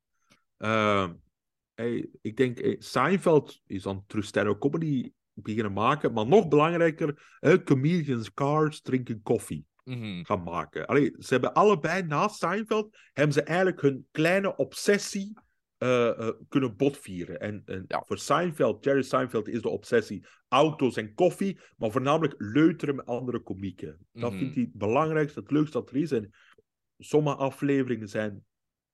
Ik 2.21 2.37
denk, 2.37 2.75
Seinfeld 2.79 3.61
is 3.65 3.83
dan 3.83 4.05
stand-up 4.07 4.59
comedy 4.59 5.11
beginnen 5.33 5.73
maken. 5.73 6.13
Maar 6.13 6.27
nog 6.27 6.47
belangrijker, 6.47 7.39
comedians, 7.63 8.33
cars, 8.33 8.81
drinken 8.81 9.21
koffie. 9.21 9.67
Mhm. 9.83 10.23
gaan 10.23 10.43
maken. 10.43 10.85
Allee, 10.85 11.15
ze 11.19 11.33
hebben 11.33 11.53
allebei 11.53 12.03
na 12.03 12.27
Seinfeld 12.27 12.97
hebben 13.13 13.33
ze 13.33 13.43
eigenlijk 13.43 13.81
hun 13.81 14.07
kleine 14.11 14.55
obsessie 14.55 15.33
eh, 15.77 16.09
eh, 16.27 16.29
kunnen 16.49 16.75
botvieren. 16.75 17.39
En, 17.39 17.61
en 17.65 17.85
Ja. 17.87 18.03
voor 18.05 18.17
Seinfeld, 18.17 18.83
Jerry 18.83 19.01
Seinfeld, 19.01 19.47
is 19.47 19.61
de 19.61 19.69
obsessie 19.69 20.25
auto's 20.47 20.95
en 20.95 21.13
koffie, 21.13 21.59
maar 21.77 21.91
voornamelijk 21.91 22.33
leuteren 22.37 22.95
met 22.95 23.05
andere 23.05 23.39
komieken. 23.39 24.07
Dat 24.11 24.29
Mhm. 24.31 24.39
vindt 24.39 24.55
hij 24.55 24.63
het 24.63 24.73
belangrijkste, 24.73 25.39
het 25.39 25.51
leukste 25.51 25.77
dat 25.77 25.89
er 25.89 25.95
is. 25.95 26.11
En 26.11 26.33
sommige 26.97 27.35
afleveringen 27.35 28.07
zijn 28.09 28.45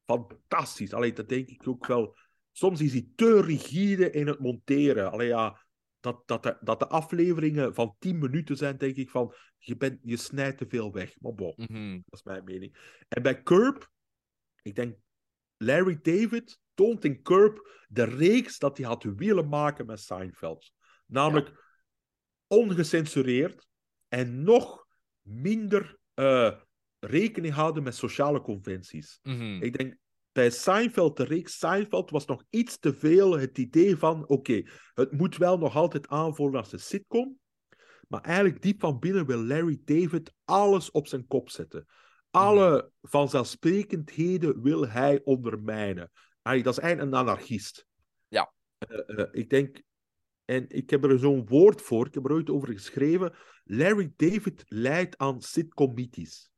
fantastisch. 0.05 0.93
Allee, 0.93 1.13
dat 1.13 1.29
denk 1.29 1.47
ik 1.49 1.67
ook 1.67 1.85
wel. 1.85 2.17
Soms 2.51 2.81
is 2.81 2.91
hij 2.91 3.05
te 3.15 3.41
rigide 3.41 4.11
in 4.11 4.27
het 4.27 4.39
monteren. 4.39 5.11
Allee, 5.11 5.27
ja, 5.27 5.65
dat, 5.99 6.27
dat, 6.27 6.43
de, 6.43 6.57
dat 6.61 6.79
de 6.79 6.87
afleveringen 6.87 7.73
van 7.73 7.95
10 7.99 8.17
minuten 8.19 8.57
zijn, 8.57 8.77
denk 8.77 8.95
ik 8.95 9.09
van, 9.09 9.33
je, 9.57 9.77
bent, 9.77 9.99
je 10.01 10.17
snijdt 10.17 10.57
te 10.57 10.65
veel 10.67 10.91
weg. 10.93 11.19
Maar 11.19 11.33
bon, 11.33 11.53
Mhm. 11.55 11.91
dat 12.05 12.19
is 12.19 12.23
mijn 12.23 12.43
mening. 12.43 13.03
En 13.07 13.21
bij 13.21 13.43
Curb, 13.43 13.91
ik 14.61 14.75
denk, 14.75 14.97
Larry 15.57 15.99
David 16.01 16.59
toont 16.73 17.05
in 17.05 17.21
Curb 17.21 17.83
de 17.87 18.03
reeks 18.03 18.57
dat 18.59 18.77
hij 18.77 18.87
had 18.87 19.03
willen 19.03 19.47
maken 19.47 19.85
met 19.85 19.99
Seinfeld. 19.99 20.71
Namelijk 21.05 21.67
ongecensureerd 22.47 23.67
en 24.07 24.43
nog 24.43 24.85
minder 25.21 25.97
eh, 26.13 26.59
rekening 26.99 27.53
houden 27.53 27.83
met 27.83 27.95
sociale 27.95 28.41
conventies. 28.41 29.19
Mhm. 29.23 29.61
Ik 29.63 29.77
denk, 29.77 29.97
bij 30.31 30.49
Seinfeld, 30.49 31.17
de 31.17 31.23
reeks 31.23 31.57
Seinfeld, 31.57 32.09
was 32.09 32.25
nog 32.25 32.43
iets 32.49 32.79
te 32.79 32.93
veel 32.93 33.39
het 33.39 33.57
idee 33.57 33.97
van, 33.97 34.27
oké, 34.27 34.63
het 34.93 35.11
moet 35.11 35.37
wel 35.37 35.57
nog 35.57 35.75
altijd 35.75 36.07
aanvoelen 36.07 36.59
als 36.59 36.71
een 36.71 36.79
sitcom, 36.79 37.39
maar 38.07 38.21
eigenlijk 38.21 38.61
diep 38.61 38.79
van 38.79 38.99
binnen 38.99 39.25
wil 39.25 39.43
Larry 39.43 39.81
David 39.83 40.33
alles 40.45 40.91
op 40.91 41.07
zijn 41.07 41.27
kop 41.27 41.49
zetten. 41.49 41.85
Alle 42.31 42.91
vanzelfsprekendheden 43.01 44.61
wil 44.61 44.87
hij 44.87 45.21
ondermijnen. 45.23 46.11
Hij, 46.41 46.61
dat 46.61 46.77
is 46.77 46.83
eigenlijk 46.83 47.11
een 47.11 47.19
anarchist. 47.19 47.85
Ja. 48.27 48.53
Eh, 48.77 49.19
eh, 49.19 49.27
ik 49.31 49.49
denk, 49.49 49.81
en 50.45 50.65
ik 50.69 50.89
heb 50.89 51.03
er 51.03 51.19
zo'n 51.19 51.47
woord 51.47 51.81
voor, 51.81 52.07
ik 52.07 52.13
heb 52.13 52.25
er 52.25 52.31
ooit 52.31 52.49
over 52.49 52.67
geschreven, 52.67 53.35
Larry 53.63 54.13
David 54.15 54.63
leidt 54.67 55.17
aan 55.17 55.41
sitcomitis. 55.41 56.49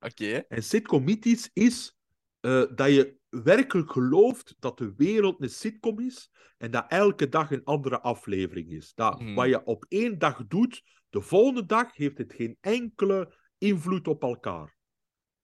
Oké. 0.00 0.44
En 0.48 0.62
sitcomitis 0.62 1.50
is 1.52 1.96
eh, 2.42 2.62
dat 2.74 2.88
je 2.88 3.16
werkelijk 3.28 3.92
gelooft 3.92 4.56
dat 4.58 4.78
de 4.78 4.94
wereld 4.96 5.42
een 5.42 5.50
sitcom 5.50 6.00
is 6.00 6.30
en 6.58 6.70
dat 6.70 6.84
elke 6.88 7.28
dag 7.28 7.50
een 7.50 7.64
andere 7.64 8.00
aflevering 8.00 8.70
is. 8.70 8.94
Dat 8.94 9.20
Mhm. 9.20 9.34
wat 9.34 9.48
je 9.48 9.64
op 9.64 9.84
één 9.88 10.18
dag 10.18 10.46
doet, 10.46 10.82
de 11.10 11.20
volgende 11.20 11.66
dag 11.66 11.96
heeft 11.96 12.18
het 12.18 12.32
geen 12.32 12.56
enkele 12.60 13.34
invloed 13.58 14.08
op 14.08 14.22
elkaar. 14.22 14.76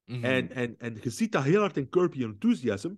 Mhm. 0.05 0.24
En, 0.24 0.51
en, 0.51 0.78
en 0.78 0.99
je 1.03 1.11
ziet 1.11 1.32
dat 1.32 1.42
heel 1.42 1.61
hard 1.61 1.76
in 1.76 1.86
Your 1.90 2.22
Enthusiasm. 2.22 2.94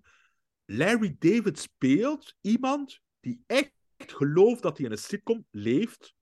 Larry 0.64 1.16
David 1.18 1.58
speelt 1.58 2.36
iemand 2.40 3.00
die 3.20 3.42
echt 3.46 3.72
gelooft 3.96 4.62
dat 4.62 4.76
hij 4.76 4.86
in 4.86 4.92
een 4.92 4.98
sitcom 4.98 5.46
leeft. 5.50 6.14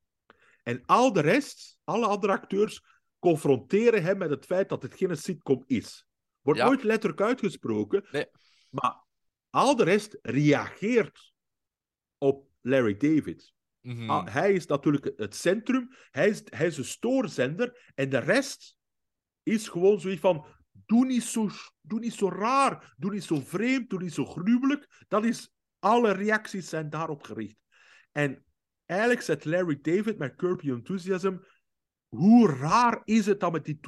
En 0.63 0.83
al 0.87 1.13
de 1.13 1.21
rest, 1.21 1.79
alle 1.85 2.07
andere 2.07 2.33
acteurs, 2.33 2.83
confronteren 3.19 4.03
hem 4.03 4.19
met 4.19 4.31
het 4.31 4.45
feit 4.45 4.69
dat 4.69 4.83
het 4.83 4.95
geen 4.95 5.17
sitcom 5.17 5.65
is. 5.67 6.08
Wordt 6.49 6.63
Ja. 6.63 6.67
nooit 6.69 6.83
letterlijk 6.83 7.21
uitgesproken, 7.21 8.07
Nee. 8.11 8.27
maar 8.71 9.05
al 9.51 9.77
de 9.77 9.85
rest 9.85 10.19
reageert 10.23 11.33
op 12.19 12.49
Larry 12.61 12.97
David. 12.97 13.53
Mhm. 13.81 14.11
Ah, 14.11 14.27
hij 14.27 14.53
is 14.53 14.67
natuurlijk 14.67 15.13
het 15.17 15.35
centrum, 15.35 15.89
hij 16.11 16.29
is, 16.29 16.43
hij 16.45 16.67
is 16.67 16.77
een 16.79 16.85
stoorzender 16.85 17.93
en 17.95 18.09
de 18.09 18.19
rest 18.19 18.77
is 19.43 19.69
gewoon 19.69 20.01
zoiets 20.01 20.21
van. 20.21 20.47
Doe 20.87 21.07
niet, 21.07 21.23
zo, 21.23 21.49
doe 21.81 21.99
niet 22.01 22.15
zo 22.15 22.29
raar, 22.29 22.95
doe 22.97 23.11
niet 23.13 23.25
zo 23.25 23.41
vreemd, 23.41 23.91
doe 23.91 24.03
niet 24.03 24.15
zo 24.15 24.25
gruwelijk. 24.25 25.05
Dat 25.09 25.25
is, 25.25 25.51
alle 25.79 26.13
reacties 26.13 26.69
zijn 26.69 26.91
daarop 26.91 27.23
gericht. 27.23 27.57
En 28.13 28.45
eigenlijk 28.87 29.21
zet 29.21 29.45
Larry 29.45 29.79
David 29.81 30.19
met 30.19 30.37
Curb 30.37 30.63
Enthusiasm. 30.63 31.37
Hoe 32.09 32.49
raar 32.51 33.01
is 33.05 33.27
het 33.27 33.41
dat 33.41 33.53
we 33.53 33.61
dit 33.61 33.83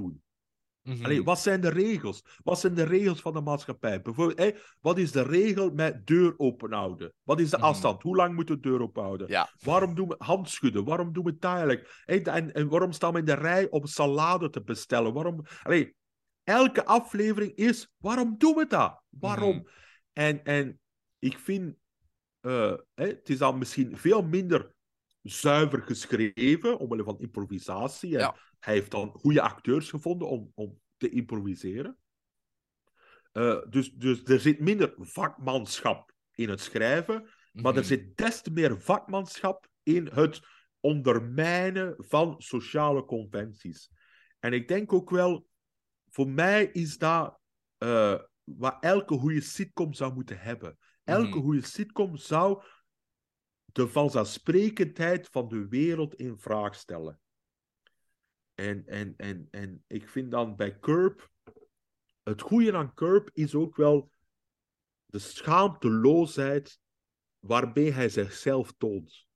Mhm. 0.82 1.04
Allee, 1.04 1.22
wat 1.22 1.38
zijn 1.38 1.60
de 1.60 1.68
regels? 1.68 2.24
Wat 2.42 2.60
zijn 2.60 2.74
de 2.74 2.82
regels 2.82 3.20
van 3.20 3.32
de 3.32 3.40
maatschappij? 3.40 4.02
Bijvoorbeeld, 4.02 4.56
wat 4.80 4.98
is 4.98 5.12
de 5.12 5.22
regel 5.22 5.70
met 5.70 6.06
deur 6.06 6.34
open 6.36 6.72
houden? 6.72 7.12
Wat 7.22 7.40
is 7.40 7.50
de 7.50 7.56
Mhm. 7.56 7.66
afstand? 7.66 8.02
Hoe 8.02 8.16
lang 8.16 8.34
moet 8.34 8.46
de 8.46 8.60
deur 8.60 8.82
open 8.82 9.02
houden? 9.02 9.28
Ja. 9.28 9.50
Waarom 9.58 9.94
doen 9.94 10.08
we 10.08 10.14
handschudden? 10.18 10.84
Waarom 10.84 11.12
doen 11.12 11.24
we 11.24 11.36
eigenlijk? 11.40 12.02
Hé, 12.04 12.16
En, 12.16 12.52
en 12.52 12.68
waarom 12.68 12.92
staan 12.92 13.12
we 13.12 13.18
in 13.18 13.24
de 13.24 13.34
rij 13.34 13.70
om 13.70 13.86
salade 13.86 14.50
te 14.50 14.62
bestellen? 14.62 15.12
Waarom... 15.12 15.44
Allee, 15.62 15.94
elke 16.44 16.84
aflevering 16.84 17.54
is, 17.54 17.92
waarom 17.96 18.34
doen 18.38 18.54
we 18.54 18.66
dat? 18.66 19.02
Waarom? 19.08 19.56
Mhm. 19.56 19.66
en, 20.12 20.44
en 20.44 20.80
ik 21.18 21.38
vind, 21.38 21.74
eh, 22.40 22.74
het 22.94 23.28
is 23.28 23.38
dan 23.38 23.58
misschien 23.58 23.96
veel 23.96 24.22
minder 24.22 24.74
zuiver 25.22 25.82
geschreven, 25.82 26.78
omwille 26.78 27.04
van 27.04 27.18
improvisatie. 27.18 28.14
En 28.14 28.20
Ja. 28.20 28.36
Hij 28.60 28.74
heeft 28.74 28.90
dan 28.90 29.10
goede 29.10 29.40
acteurs 29.40 29.90
gevonden 29.90 30.28
om, 30.28 30.52
om 30.54 30.80
te 30.96 31.08
improviseren. 31.08 31.98
Eh, 33.32 33.58
dus, 33.68 33.92
dus 33.92 34.24
er 34.24 34.40
zit 34.40 34.60
minder 34.60 34.94
vakmanschap 34.96 36.12
in 36.34 36.48
het 36.48 36.60
schrijven, 36.60 37.28
maar 37.52 37.72
er 37.72 37.78
Mhm. 37.78 37.88
zit 37.88 38.16
des 38.16 38.42
te 38.42 38.50
meer 38.50 38.80
vakmanschap 38.80 39.68
in 39.82 40.06
het 40.06 40.40
ondermijnen 40.80 41.94
van 41.98 42.34
sociale 42.38 43.04
conventies. 43.04 43.90
En 44.38 44.52
ik 44.52 44.68
denk 44.68 44.92
ook 44.92 45.10
wel, 45.10 45.46
voor 46.08 46.28
mij 46.28 46.64
is 46.64 46.98
dat 46.98 47.38
eh, 47.78 48.18
wat 48.44 48.76
elke 48.80 49.18
goede 49.18 49.40
sitcom 49.40 49.94
zou 49.94 50.14
moeten 50.14 50.38
hebben. 50.40 50.78
Elke 51.04 51.28
Mhm. 51.28 51.38
goede 51.40 51.62
sitcom 51.62 52.16
zou 52.16 52.62
de 53.64 53.88
vanzelfsprekendheid 53.88 55.28
van 55.30 55.48
de 55.48 55.68
wereld 55.68 56.14
in 56.14 56.38
vraag 56.38 56.74
stellen. 56.74 57.20
En, 58.60 58.86
en, 58.86 59.14
en, 59.16 59.48
en 59.50 59.84
ik 59.86 60.08
vind 60.08 60.30
dan 60.30 60.56
bij 60.56 60.78
Curb, 60.78 61.30
het 62.22 62.40
goede 62.40 62.76
aan 62.76 62.94
Curb 62.94 63.30
is 63.32 63.54
ook 63.54 63.76
wel 63.76 64.10
de 65.06 65.18
schaamteloosheid 65.18 66.80
waarmee 67.38 67.92
hij 67.92 68.08
zichzelf 68.08 68.72
toont. 68.78 69.26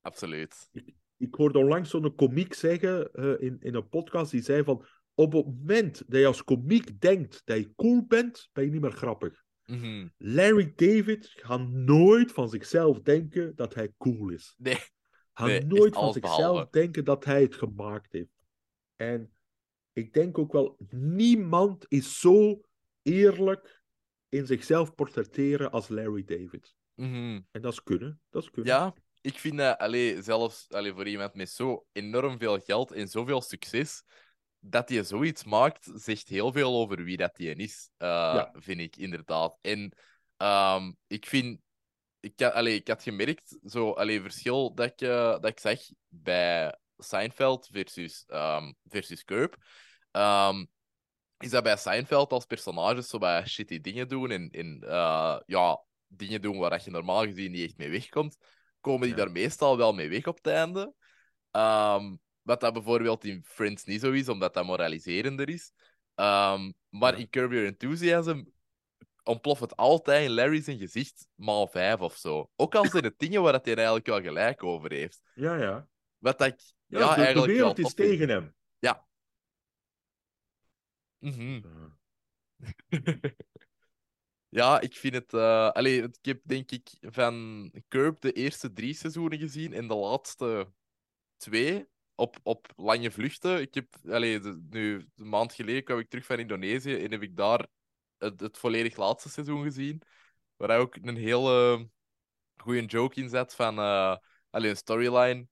Absoluut. 0.00 0.70
Ik 1.16 1.34
hoorde 1.34 1.58
onlangs 1.58 1.90
zo'n 1.90 2.14
komiek 2.14 2.54
zeggen 2.54 3.12
eh, 3.12 3.34
in, 3.38 3.56
in 3.60 3.74
een 3.74 3.88
podcast, 3.88 4.30
die 4.30 4.42
zei 4.42 4.64
van, 4.64 4.86
op 5.14 5.32
het 5.32 5.46
moment 5.46 6.02
dat 6.06 6.20
je 6.20 6.26
als 6.26 6.44
komiek 6.44 7.00
denkt 7.00 7.42
dat 7.44 7.58
je 7.58 7.74
cool 7.74 8.06
bent, 8.06 8.48
ben 8.52 8.64
je 8.64 8.70
niet 8.70 8.80
meer 8.80 8.92
grappig. 8.92 9.44
Mhm. 9.66 10.08
Larry 10.18 10.72
David 10.76 11.26
gaat 11.26 11.68
nooit 11.68 12.32
van 12.32 12.48
zichzelf 12.48 13.00
denken 13.00 13.54
dat 13.54 13.74
hij 13.74 13.92
cool 13.98 14.28
is. 14.28 14.54
Nee. 14.58 14.78
Echt 15.50 15.66
nooit 15.66 15.94
van 15.94 16.12
zichzelf 16.12 16.36
behalve. 16.36 16.68
denken 16.70 17.04
dat 17.04 17.24
hij 17.24 17.42
het 17.42 17.54
gemaakt 17.54 18.12
heeft. 18.12 18.44
En 18.96 19.32
ik 19.92 20.12
denk 20.12 20.38
ook 20.38 20.52
wel, 20.52 20.76
niemand 20.94 21.84
is 21.88 22.20
zo 22.20 22.60
eerlijk 23.02 23.82
in 24.28 24.46
zichzelf 24.46 24.94
portretteren 24.94 25.70
als 25.70 25.88
Larry 25.88 26.24
David. 26.24 26.74
Mhm. 26.94 27.40
En 27.50 27.62
dat 27.62 27.72
is 27.72 27.82
kunnen. 27.82 28.20
Dat 28.30 28.42
is 28.42 28.50
kunnen. 28.50 28.72
Ja, 28.72 28.94
ik 29.20 29.38
vind 29.38 29.58
dat 29.58 29.78
allee, 29.78 30.22
zelfs 30.22 30.66
allee, 30.70 30.92
voor 30.92 31.06
iemand 31.08 31.34
met 31.34 31.50
zo 31.50 31.86
enorm 31.92 32.38
veel 32.38 32.58
geld 32.58 32.92
en 32.92 33.08
zoveel 33.08 33.40
succes, 33.40 34.02
dat 34.58 34.88
hij 34.88 35.04
zoiets 35.04 35.44
maakt, 35.44 35.90
zegt 35.94 36.28
heel 36.28 36.52
veel 36.52 36.74
over 36.74 37.04
wie 37.04 37.16
dat 37.16 37.36
hij 37.36 37.46
is, 37.46 37.90
eh, 37.96 38.08
Ja. 38.08 38.54
vind 38.58 38.80
ik 38.80 38.96
inderdaad. 38.96 39.58
En 39.60 39.92
ehm, 40.36 40.92
ik 41.06 41.26
vind, 41.26 41.60
ik, 42.22 42.40
had- 42.40 42.52
allee, 42.52 42.74
ik 42.74 42.88
had 42.88 43.02
gemerkt, 43.02 43.58
zo, 43.64 43.90
allee, 43.90 44.20
verschil 44.20 44.74
dat 44.74 44.86
ik, 44.86 45.00
eh, 45.00 45.30
dat 45.30 45.46
ik 45.46 45.60
zag 45.60 45.78
bij 46.08 46.78
Seinfeld 46.96 47.68
versus, 47.72 48.24
ehm 48.26 48.72
versus 48.84 49.24
Curb. 49.24 49.56
Ehm, 50.10 50.64
is 51.38 51.50
dat 51.50 51.62
bij 51.62 51.76
Seinfeld 51.76 52.32
als 52.32 52.44
personages 52.44 53.08
zo 53.08 53.18
bij 53.18 53.46
shitty 53.46 53.80
dingen 53.80 54.08
doen 54.08 54.30
en, 54.30 54.50
en 54.50 54.82
eh, 54.82 55.40
ja, 55.46 55.82
dingen 56.06 56.42
doen 56.42 56.58
waar 56.58 56.70
dat 56.70 56.84
je 56.84 56.90
normaal 56.90 57.22
gezien 57.24 57.50
niet 57.50 57.64
echt 57.68 57.76
mee 57.76 57.90
wegkomt, 57.90 58.36
komen 58.80 59.00
die 59.08 59.16
Ja. 59.16 59.24
daar 59.24 59.30
meestal 59.32 59.76
wel 59.76 59.92
mee 59.92 60.08
weg 60.08 60.26
op 60.26 60.36
het 60.36 60.46
einde. 60.46 60.94
Ehm, 61.50 62.16
wat 62.42 62.60
dat 62.60 62.72
bijvoorbeeld 62.72 63.24
in 63.24 63.44
Friends 63.44 63.84
niet 63.84 64.00
zo 64.00 64.12
is, 64.12 64.28
omdat 64.28 64.54
dat 64.54 64.64
moraliserender 64.64 65.48
is. 65.48 65.72
Maar 66.14 67.12
Ja. 67.12 67.14
in 67.14 67.30
Curb 67.30 67.52
Your 67.52 67.66
Enthusiasm 67.66 68.42
ontploft 69.24 69.60
het 69.60 69.76
altijd 69.76 70.24
in 70.24 70.30
Larry 70.30 70.60
zijn 70.62 70.78
gezicht 70.78 71.28
maal 71.34 71.66
vijf 71.66 72.00
of 72.00 72.16
zo. 72.16 72.50
Ook 72.56 72.74
al 72.74 72.86
zijn 72.86 73.04
het 73.04 73.18
dingen 73.18 73.42
waar 73.42 73.52
dat 73.52 73.64
hij 73.64 73.74
eigenlijk 73.74 74.06
wel 74.06 74.20
gelijk 74.22 74.62
over 74.62 74.92
heeft. 74.92 75.22
Ja, 75.34 75.56
ja. 75.56 75.88
Wat 76.18 76.38
dat 76.38 76.48
ik 76.48 76.60
Ja, 76.86 76.98
ja, 76.98 77.08
de- 77.08 77.14
de, 77.14 77.20
eigenlijk 77.22 77.34
wel 77.34 77.46
wereld 77.56 77.78
is 77.78 77.92
vind. 77.94 78.08
tegen 78.08 78.28
hem. 78.28 78.54
Mhm. 81.18 81.60
Ja. 81.60 81.96
Ja, 84.48 84.80
ik 84.80 84.96
vind 84.96 85.14
het. 85.14 85.34
allee, 85.74 86.02
ik 86.02 86.16
heb 86.24 86.40
denk 86.44 86.70
ik 86.70 86.88
van 87.00 87.70
Curb 87.88 88.20
de 88.20 88.32
eerste 88.32 88.72
drie 88.72 88.94
seizoenen 88.94 89.38
gezien 89.38 89.72
en 89.72 89.88
de 89.88 89.94
laatste 89.94 90.72
twee 91.36 91.86
op, 92.14 92.36
op 92.42 92.72
lange 92.76 93.10
vluchten. 93.10 93.60
Ik 93.60 93.74
heb, 93.74 93.86
allee, 94.08 94.40
de- 94.40 94.66
nu, 94.70 95.08
een 95.16 95.28
maand 95.28 95.52
geleden 95.52 95.84
kwam 95.84 95.98
ik 95.98 96.08
terug 96.08 96.24
van 96.26 96.38
Indonesië 96.38 96.94
en 96.96 97.10
heb 97.10 97.22
ik 97.22 97.36
daar 97.36 97.66
het, 98.22 98.40
het 98.40 98.58
volledig 98.58 98.96
laatste 98.96 99.28
seizoen 99.28 99.62
gezien. 99.62 100.02
Waar 100.56 100.68
hij 100.68 100.78
ook 100.78 100.96
een 101.02 101.16
hele 101.16 101.88
goede 102.56 102.84
joke 102.84 103.20
in 103.20 103.28
zet 103.28 103.54
van 103.54 103.78
eh 103.78 104.16
allee, 104.50 104.70
een 104.70 104.76
storyline 104.76 105.46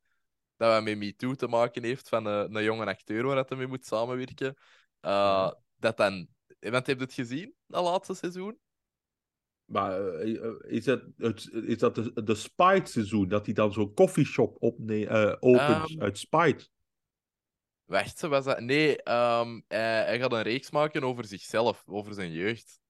dat 0.56 0.72
wat 0.72 0.82
met 0.82 0.98
Me 0.98 1.14
Too 1.16 1.34
te 1.34 1.46
maken 1.46 1.82
heeft 1.84 2.08
van 2.08 2.26
eh, 2.26 2.44
een 2.48 2.62
jonge 2.64 2.86
acteur 2.86 3.24
waar 3.24 3.44
hij 3.48 3.56
mee 3.56 3.66
moet 3.66 3.86
samenwerken. 3.86 4.54
Eh, 5.00 5.10
Ja. 5.10 5.58
Dat 5.76 5.96
dan. 5.96 6.28
Want 6.60 6.86
heb 6.86 6.98
je 6.98 7.04
het 7.04 7.14
gezien, 7.14 7.54
dat 7.66 7.84
laatste 7.84 8.14
seizoen? 8.14 8.58
Maar 9.64 10.14
eh, 10.14 10.44
eh, 10.44 10.52
is 10.60 10.84
dat, 10.84 11.02
het, 11.16 11.50
is 11.52 11.78
dat 11.78 11.94
de, 11.94 12.22
de 12.24 12.34
Spite-seizoen? 12.34 13.28
Dat 13.28 13.44
hij 13.44 13.54
dan 13.54 13.72
zo'n 13.72 13.94
coffeeshop 13.94 14.56
opne- 14.62 15.06
eh, 15.06 15.36
opent 15.40 15.90
Ehm. 15.90 16.00
uit 16.00 16.18
Spite? 16.18 16.68
Wacht, 17.90 18.18
ze 18.18 18.28
was 18.28 18.44
dat? 18.44 18.60
Nee, 18.60 19.02
ehm, 19.02 19.60
hij, 19.68 20.04
hij 20.04 20.18
gaat 20.18 20.32
een 20.32 20.42
reeks 20.42 20.70
maken 20.70 21.04
over 21.04 21.24
zichzelf, 21.24 21.82
over 21.86 22.14
zijn 22.14 22.32
jeugd. 22.32 22.80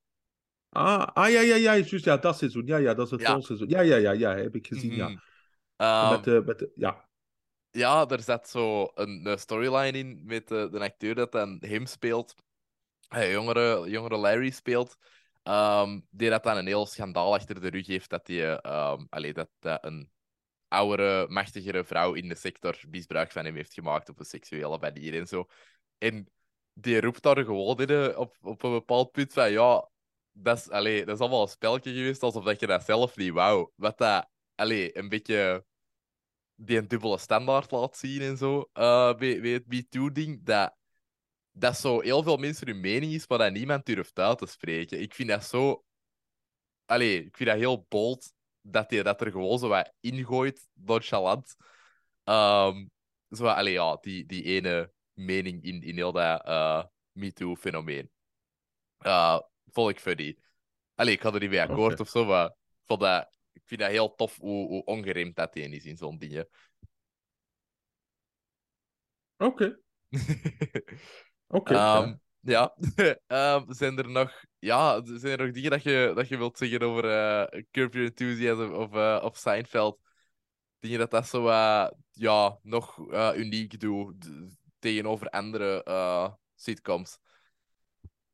Ah, 0.69 1.07
ah 1.15 1.31
ja, 1.31 1.41
ja, 1.41 1.57
ja, 1.57 1.77
juist, 1.77 2.05
ja, 2.05 2.17
dat 2.17 2.39
seizoen. 2.39 2.67
Ja, 2.67 2.77
ja, 2.77 2.95
dat 2.95 3.05
is 3.05 3.11
het 3.11 3.21
Ja. 3.21 3.27
volgende 3.27 3.47
seizoen. 3.47 3.69
Ja, 3.69 3.81
ja, 3.81 3.97
ja, 3.97 4.11
ja, 4.13 4.37
heb 4.37 4.55
ik 4.55 4.67
gezien, 4.67 4.95
ja. 4.95 5.09
Mhm. 5.09 5.19
Ehm, 5.77 6.11
met 6.11 6.25
de, 6.25 6.43
met 6.47 6.59
de, 6.59 6.73
ja. 6.75 7.09
Ja, 7.71 8.07
er 8.09 8.23
zat 8.23 8.49
zo 8.49 8.91
een, 8.95 9.27
een 9.27 9.39
storyline 9.39 9.99
in 9.99 10.23
met 10.25 10.49
de, 10.49 10.69
de 10.71 10.81
acteur 10.81 11.15
dat 11.15 11.33
dan 11.33 11.57
hem 11.61 11.87
speelt. 11.87 12.35
Hij 13.09 13.33
jongere, 13.33 13.91
jongere 13.91 14.17
Larry 14.17 14.51
speelt. 14.51 14.97
ehm, 15.43 16.01
die 16.11 16.31
dat 16.31 16.43
dan 16.43 16.57
een 16.57 16.67
heel 16.67 16.87
schandaal 16.87 17.35
achter 17.35 17.61
de 17.61 17.69
rug 17.69 17.87
heeft 17.87 18.11
dat, 18.11 18.29
ehm 18.29 19.05
allee, 19.09 19.33
dat, 19.33 19.49
dat 19.59 19.85
een 19.85 20.11
oudere, 20.71 21.29
machtigere 21.29 21.85
vrouw 21.85 22.13
in 22.15 22.29
de 22.29 22.35
sector 22.35 22.81
misbruik 22.89 23.33
van 23.33 23.45
hem 23.45 23.55
heeft 23.55 23.75
gemaakt 23.75 24.09
op 24.09 24.19
een 24.19 24.25
seksuele 24.25 24.79
manier 24.79 25.19
en 25.19 25.27
zo. 25.27 25.47
En 25.99 26.29
die 26.73 27.01
roept 27.01 27.23
daar 27.23 27.45
gewoon 27.45 27.81
in 27.81 27.89
eh, 27.89 28.19
op, 28.19 28.37
op 28.41 28.63
een 28.63 28.71
bepaald 28.71 29.11
punt 29.13 29.33
van 29.33 29.51
ja, 29.51 29.89
dat 30.33 30.59
is, 30.59 30.65
dat 30.65 31.09
is 31.09 31.19
allemaal 31.19 31.43
een 31.43 31.49
spelletje 31.49 31.93
geweest, 31.93 32.23
alsof 32.23 32.45
dat 32.45 32.61
je 32.61 32.67
dat 32.67 32.85
zelf 32.85 33.17
niet 33.17 33.33
wou. 33.33 33.71
Wat 33.75 33.99
dat 33.99 34.29
allee, 34.55 34.97
een 34.97 35.09
beetje 35.09 35.65
die 36.55 36.79
een 36.79 36.89
dubbele 36.89 37.19
standaard 37.19 37.71
laat 37.71 37.97
zien 37.97 38.21
en 38.21 38.37
zo. 38.37 38.69
eh 38.73 39.15
bij, 39.15 39.41
bij 39.41 39.51
het 39.51 39.67
MeToo-ding. 39.67 40.45
Dat, 40.45 40.77
dat 41.53 41.77
zo 41.77 42.01
heel 42.01 42.23
veel 42.23 42.37
mensen 42.37 42.67
hun 42.67 42.81
mening 42.81 43.13
is, 43.13 43.27
maar 43.27 43.39
dat 43.39 43.53
niemand 43.53 43.87
durft 43.87 44.19
uit 44.19 44.39
te 44.39 44.47
spreken. 44.47 45.01
Ik 45.01 45.15
vind 45.15 45.29
dat 45.29 45.45
zo. 45.45 45.85
Allee, 46.87 47.25
ik 47.25 47.37
vind 47.37 47.49
dat 47.49 47.59
heel 47.59 47.87
bold 47.89 48.33
dat 48.61 48.91
hij 48.91 49.03
dat 49.03 49.21
er 49.21 49.31
gewoon 49.31 49.59
zo 49.59 49.69
wat 49.69 49.93
ingooit, 50.01 50.69
nonchalant. 50.73 51.57
Ehm 52.25 52.87
zo 53.31 53.43
wat, 53.43 53.57
allee, 53.57 53.73
ja, 53.73 53.97
die, 54.01 54.27
die 54.27 54.43
ene 54.43 54.93
mening 55.13 55.63
in, 55.63 55.83
in 55.83 55.95
heel 55.95 56.13
dat 56.13 56.45
eh 56.47 56.85
MeToo-fenomeen. 57.13 58.11
Eh 58.99 59.41
vond 59.71 59.91
ik 59.91 60.01
funny. 60.01 60.39
Allee, 60.95 61.15
ik 61.15 61.23
had 61.23 61.35
er 61.35 61.41
niet 61.41 61.51
mee 61.51 61.61
akkoord 61.63 61.93
Oké. 61.93 62.03
of 62.03 62.09
zo, 62.09 62.25
maar 62.25 62.47
ik, 62.47 62.83
vond 62.87 63.01
dat, 63.01 63.29
ik 63.53 63.63
vind 63.65 63.81
dat 63.81 63.91
heel 63.91 64.15
tof 64.15 64.37
hoe, 64.37 64.69
hoe 64.69 64.85
ongeremd 64.85 65.37
dat 65.37 65.55
hij 65.55 65.63
is 65.63 65.85
in 65.85 65.97
zo'n 65.97 66.19
dingen. 66.19 66.49
Oké, 69.37 69.81
oké. 71.47 71.75
Ehm, 71.75 72.09
ja. 72.09 72.21
Ja. 72.41 72.75
Ehm, 73.27 73.73
zijn 73.73 73.99
er 73.99 74.11
nog, 74.11 74.45
ja, 74.59 75.03
zijn 75.05 75.39
er 75.39 75.45
nog 75.45 75.55
dingen 75.55 75.71
dat 75.71 75.83
je, 75.83 76.13
dat 76.15 76.29
je 76.29 76.37
wilt 76.37 76.59
zeggen 76.59 76.83
over 76.83 77.05
eh 77.05 77.63
Curb 77.71 77.93
Your 77.93 78.09
Enthusiasm 78.09 78.73
of, 78.73 78.93
eh, 78.93 79.21
of 79.25 79.37
Seinfeld? 79.37 79.99
Dingen 80.79 80.99
dat 80.99 81.11
dat 81.11 81.27
zo 81.27 81.49
eh, 81.49 81.89
ja, 82.11 82.59
nog 82.63 83.11
eh, 83.11 83.31
uniek 83.35 83.81
doet 83.81 84.31
tegenover 84.79 85.29
andere 85.29 85.83
eh, 85.83 86.33
sitcoms? 86.55 87.19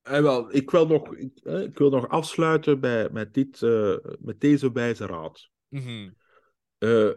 En 0.06 0.22
wel, 0.22 0.54
ik 0.54 0.70
wil 0.70 0.86
nog, 0.86 1.14
ik, 1.14 1.38
eh, 1.42 1.62
ik 1.62 1.78
wil 1.78 1.90
nog 1.90 2.08
afsluiten 2.08 2.80
bij, 2.80 3.10
met, 3.10 3.34
dit, 3.34 3.62
eh, 3.62 3.96
met 4.18 4.40
deze 4.40 4.72
wijze 4.72 5.06
raad. 5.06 5.50
Mhm. 5.68 6.10
Eh, 6.78 7.10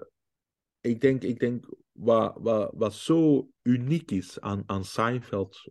ik 0.82 1.02
denk, 1.02 1.24
ik 1.24 1.40
denk 1.40 1.66
wat, 1.92 2.36
wat, 2.38 2.72
wat 2.74 2.94
zo 2.94 3.50
uniek 3.62 4.12
is 4.12 4.40
aan, 4.40 4.64
aan 4.66 4.84
Seinfeld 4.84 5.68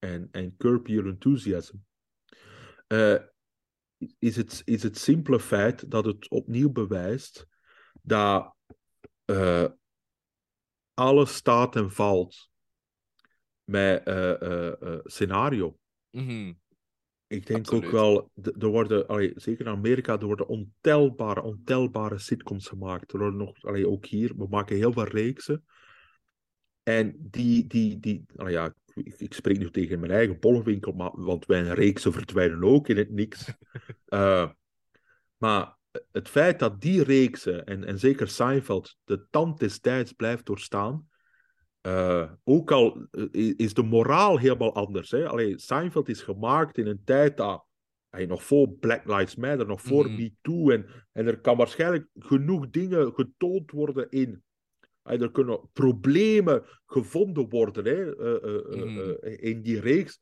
en, 0.00 0.28
en 0.30 0.56
Curb 0.56 0.86
Your 0.86 1.08
Enthusiasm, 1.08 1.76
eh, 2.86 3.16
is, 4.18 4.36
het, 4.36 4.62
is 4.64 4.82
het 4.82 4.98
simpele 4.98 5.40
feit 5.40 5.90
dat 5.90 6.04
het 6.04 6.28
opnieuw 6.28 6.70
bewijst 6.70 7.46
dat 8.02 8.54
eh, 9.24 9.66
alles 10.94 11.34
staat 11.34 11.76
en 11.76 11.90
valt 11.90 12.50
met 13.64 14.04
eh, 14.04 14.98
scenario. 15.04 15.78
Mhm. 16.10 16.52
Ik 17.26 17.46
denk 17.46 17.58
Absoluut. 17.58 17.84
ook 17.84 17.90
wel, 17.90 18.30
er 18.58 18.68
worden, 18.68 19.06
allee, 19.06 19.32
zeker 19.34 19.66
in 19.66 19.72
Amerika, 19.72 20.18
er 20.18 20.26
worden 20.26 20.48
ontelbare, 20.48 21.42
ontelbare 21.42 22.18
sitcoms 22.18 22.68
gemaakt. 22.68 23.12
Er 23.12 23.18
worden 23.18 23.38
nog, 23.38 23.64
allee, 23.64 23.88
ook 23.88 24.06
hier, 24.06 24.36
we 24.36 24.46
maken 24.48 24.76
heel 24.76 24.92
veel 24.92 25.04
reeksen. 25.04 25.64
En 26.82 27.16
die, 27.18 27.66
die, 27.66 27.98
die 27.98 28.24
allee, 28.36 28.52
ja, 28.52 28.74
ik, 29.04 29.14
ik 29.18 29.34
spreek 29.34 29.58
nu 29.58 29.70
tegen 29.70 30.00
mijn 30.00 30.12
eigen 30.12 30.40
bollenwinkel, 30.40 30.92
maar, 30.92 31.10
want 31.12 31.48
mijn 31.48 31.74
reeksen 31.74 32.12
verdwijnen 32.12 32.64
ook 32.64 32.88
in 32.88 32.96
het 32.96 33.10
niks. 33.10 33.44
Eh, 34.06 34.50
maar 35.36 35.76
het 36.12 36.28
feit 36.28 36.58
dat 36.58 36.80
die 36.80 37.02
reeksen, 37.02 37.64
en, 37.64 37.84
en 37.84 37.98
zeker 37.98 38.28
Seinfeld, 38.28 38.96
de 39.04 39.26
tand 39.30 39.58
des 39.58 39.80
tijds 39.80 40.12
blijft 40.12 40.46
doorstaan, 40.46 41.08
eh, 41.80 42.32
ook 42.44 42.70
al 42.70 43.06
eh, 43.10 43.54
is 43.56 43.74
de 43.74 43.82
moraal 43.82 44.38
helemaal 44.38 44.74
anders. 44.74 45.10
Hè? 45.10 45.28
Allee, 45.28 45.58
Seinfeld 45.58 46.08
is 46.08 46.22
gemaakt 46.22 46.78
in 46.78 46.86
een 46.86 47.04
tijd 47.04 47.36
dat, 47.36 47.64
allee, 48.10 48.26
nog 48.26 48.44
voor 48.44 48.72
Black 48.72 49.04
Lives 49.04 49.36
Matter, 49.36 49.66
nog 49.66 49.82
voor 49.82 50.04
Mhm. 50.04 50.16
MeToo, 50.16 50.70
en, 50.70 50.86
en 51.12 51.26
er 51.26 51.40
kan 51.40 51.56
waarschijnlijk 51.56 52.06
genoeg 52.14 52.70
dingen 52.70 53.12
getoond 53.14 53.70
worden 53.70 54.10
in. 54.10 54.42
Er 55.02 55.30
kunnen 55.30 55.70
problemen 55.72 56.64
gevonden 56.86 57.48
worden 57.48 57.84
hè, 57.84 58.16
eh, 58.16 58.54
eh, 58.54 58.82
eh, 58.82 58.84
Mhm. 58.84 59.24
in 59.24 59.62
die 59.62 59.80
reeks. 59.80 60.20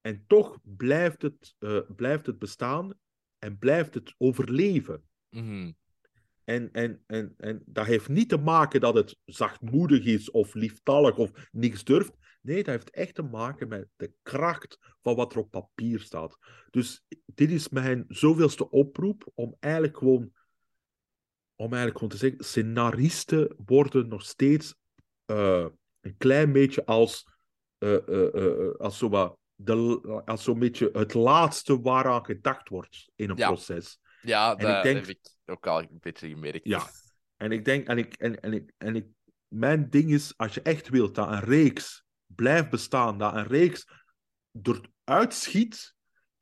En 0.00 0.24
toch 0.26 0.58
blijft 0.62 1.22
het, 1.22 1.54
blijft 1.96 2.26
het 2.26 2.38
bestaan 2.38 2.94
en 3.38 3.58
blijft 3.58 3.94
het 3.94 4.14
overleven. 4.18 5.02
Mhm. 5.30 5.72
En, 6.44 6.72
en, 6.72 7.02
en, 7.06 7.34
en 7.36 7.62
dat 7.66 7.86
heeft 7.86 8.08
niet 8.08 8.28
te 8.28 8.36
maken 8.36 8.80
dat 8.80 8.94
het 8.94 9.16
zachtmoedig 9.24 10.04
is 10.04 10.30
of 10.30 10.54
lieftallig 10.54 11.16
of 11.16 11.48
niks 11.52 11.84
durft. 11.84 12.12
Nee, 12.42 12.56
dat 12.56 12.74
heeft 12.74 12.90
echt 12.90 13.14
te 13.14 13.22
maken 13.22 13.68
met 13.68 13.88
de 13.96 14.12
kracht 14.22 14.78
van 15.02 15.16
wat 15.16 15.32
er 15.32 15.38
op 15.38 15.50
papier 15.50 16.00
staat. 16.00 16.38
Dus 16.70 17.04
dit 17.24 17.50
is 17.50 17.68
mijn 17.68 18.04
zoveelste 18.08 18.70
oproep 18.70 19.30
om 19.34 19.56
eigenlijk 19.60 19.96
gewoon, 19.96 20.32
om 21.56 21.66
eigenlijk 21.72 21.94
gewoon 21.94 22.08
te 22.12 22.16
zeggen, 22.16 22.44
scenaristen 22.44 23.54
worden 23.66 24.08
nog 24.08 24.22
steeds 24.24 24.74
eh, 25.24 25.66
een 26.00 26.16
klein 26.18 26.52
beetje 26.52 26.84
als, 26.84 27.28
eh, 27.78 28.08
eh, 28.08 28.74
als, 28.78 28.98
zo 28.98 29.08
wat 29.08 29.38
de, 29.54 30.22
als 30.24 30.44
zo'n 30.44 30.58
beetje 30.58 30.90
het 30.92 31.14
laatste 31.14 31.80
waaraan 31.80 32.24
gedacht 32.24 32.68
wordt 32.68 33.10
in 33.14 33.30
een 33.30 33.36
Ja. 33.36 33.46
proces. 33.46 33.98
Ja, 34.22 34.50
En 34.50 34.56
ik 34.58 34.72
dat 34.74 34.82
denk- 34.82 34.98
heb 34.98 35.08
ik 35.08 35.28
ook 35.46 35.66
al 35.66 35.80
een 35.80 35.98
beetje 36.00 36.28
gemerkt. 36.28 36.64
Ja. 36.66 36.90
En 37.36 37.52
ik 37.52 37.64
denk, 37.64 37.88
en 37.88 37.98
ik, 37.98 38.14
en, 38.14 38.40
en 38.40 38.52
ik, 38.52 38.72
en 38.78 38.96
ik, 38.96 39.06
mijn 39.48 39.90
ding 39.90 40.10
is, 40.10 40.32
als 40.36 40.54
je 40.54 40.62
echt 40.62 40.88
wilt 40.88 41.14
dat 41.14 41.28
een 41.28 41.40
reeks 41.40 42.04
blijft 42.26 42.70
bestaan, 42.70 43.18
dat 43.18 43.34
een 43.34 43.46
reeks 43.46 43.88
eruit 44.62 45.34
schiet, 45.34 45.94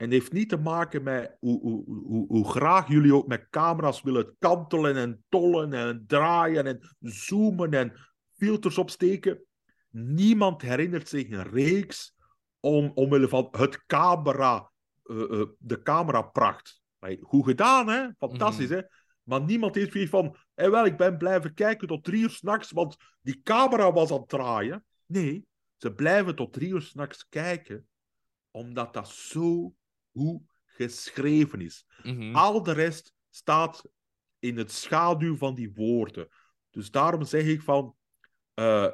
en 0.05 0.11
heeft 0.11 0.33
niet 0.33 0.49
te 0.49 0.57
maken 0.57 1.03
met 1.03 1.37
hoe, 1.41 1.61
hoe, 1.61 1.85
hoe, 1.85 2.27
hoe 2.27 2.49
graag 2.51 2.89
jullie 2.89 3.15
ook 3.15 3.27
met 3.27 3.47
camera's 3.51 4.03
willen 4.03 4.37
kantelen 4.39 4.97
en 4.97 5.25
tollen 5.29 5.73
en 5.73 6.05
draaien 6.07 6.67
en 6.67 6.97
zoomen 7.01 7.71
en 7.71 7.93
filters 8.37 8.79
opsteken. 8.79 9.45
Niemand 9.91 10.63
herinnert 10.63 11.09
zich 11.09 11.31
een 11.31 11.51
reeks 11.51 12.17
om, 12.61 12.91
omwille 12.95 13.29
van 13.29 13.49
het 13.51 13.87
camera, 13.87 14.71
eh, 15.03 15.41
eh, 15.41 15.47
de 15.59 15.83
camerapracht. 15.83 16.83
Hey, 16.99 17.19
goed 17.23 17.45
gedaan, 17.45 17.89
hè? 17.89 18.09
Fantastisch, 18.19 18.69
Mhm. 18.69 18.75
hè? 18.77 18.83
Maar 19.23 19.43
niemand 19.43 19.75
heeft 19.75 19.93
zoiets 19.93 20.11
van, 20.11 20.37
eh, 20.55 20.71
wel, 20.71 20.85
ik 20.87 20.97
ben 20.97 21.19
blijven 21.19 21.55
kijken 21.55 21.89
tot 21.89 22.05
drie 22.05 22.23
uur 22.23 22.31
s'nachts, 22.31 22.71
want 22.71 22.97
die 23.23 23.41
camera 23.43 23.93
was 23.93 24.11
aan 24.11 24.19
het 24.21 24.29
draaien. 24.29 24.85
Nee, 25.07 25.47
ze 25.77 25.93
blijven 25.93 26.35
tot 26.35 26.53
drie 26.53 26.73
uur 26.73 26.83
s'nachts 26.83 27.29
kijken, 27.29 27.89
omdat 28.51 28.93
dat 28.95 29.09
zo 29.09 29.75
goed 30.15 30.43
geschreven 30.65 31.61
is. 31.61 31.87
Mhm. 32.03 32.35
Al 32.35 32.62
de 32.62 32.73
rest 32.73 33.15
staat 33.31 33.89
in 34.39 34.57
het 34.57 34.73
schaduw 34.73 35.37
van 35.37 35.55
die 35.55 35.73
woorden. 35.75 36.29
Dus 36.71 36.91
daarom 36.91 37.25
zeg 37.25 37.45
ik 37.45 37.62
van, 37.62 37.97
eh, 38.55 38.85
eh, 38.85 38.93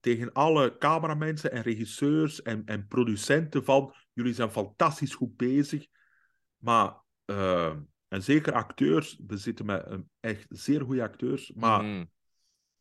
tegen 0.00 0.32
alle 0.32 0.78
cameramensen 0.78 1.52
en 1.52 1.62
regisseurs 1.62 2.42
en, 2.42 2.64
en 2.64 2.86
producenten 2.86 3.64
van, 3.64 3.94
jullie 4.12 4.34
zijn 4.34 4.50
fantastisch 4.50 5.14
goed 5.14 5.36
bezig, 5.36 5.86
maar, 6.56 7.02
eh, 7.24 7.76
en 8.08 8.22
zeker 8.22 8.52
acteurs, 8.52 9.20
we 9.26 9.36
zitten 9.36 9.66
met 9.66 9.84
een 9.86 10.10
echt 10.20 10.46
zeer 10.48 10.80
goede 10.80 11.02
acteurs, 11.02 11.52
maar 11.52 11.82
Mhm. 11.84 12.04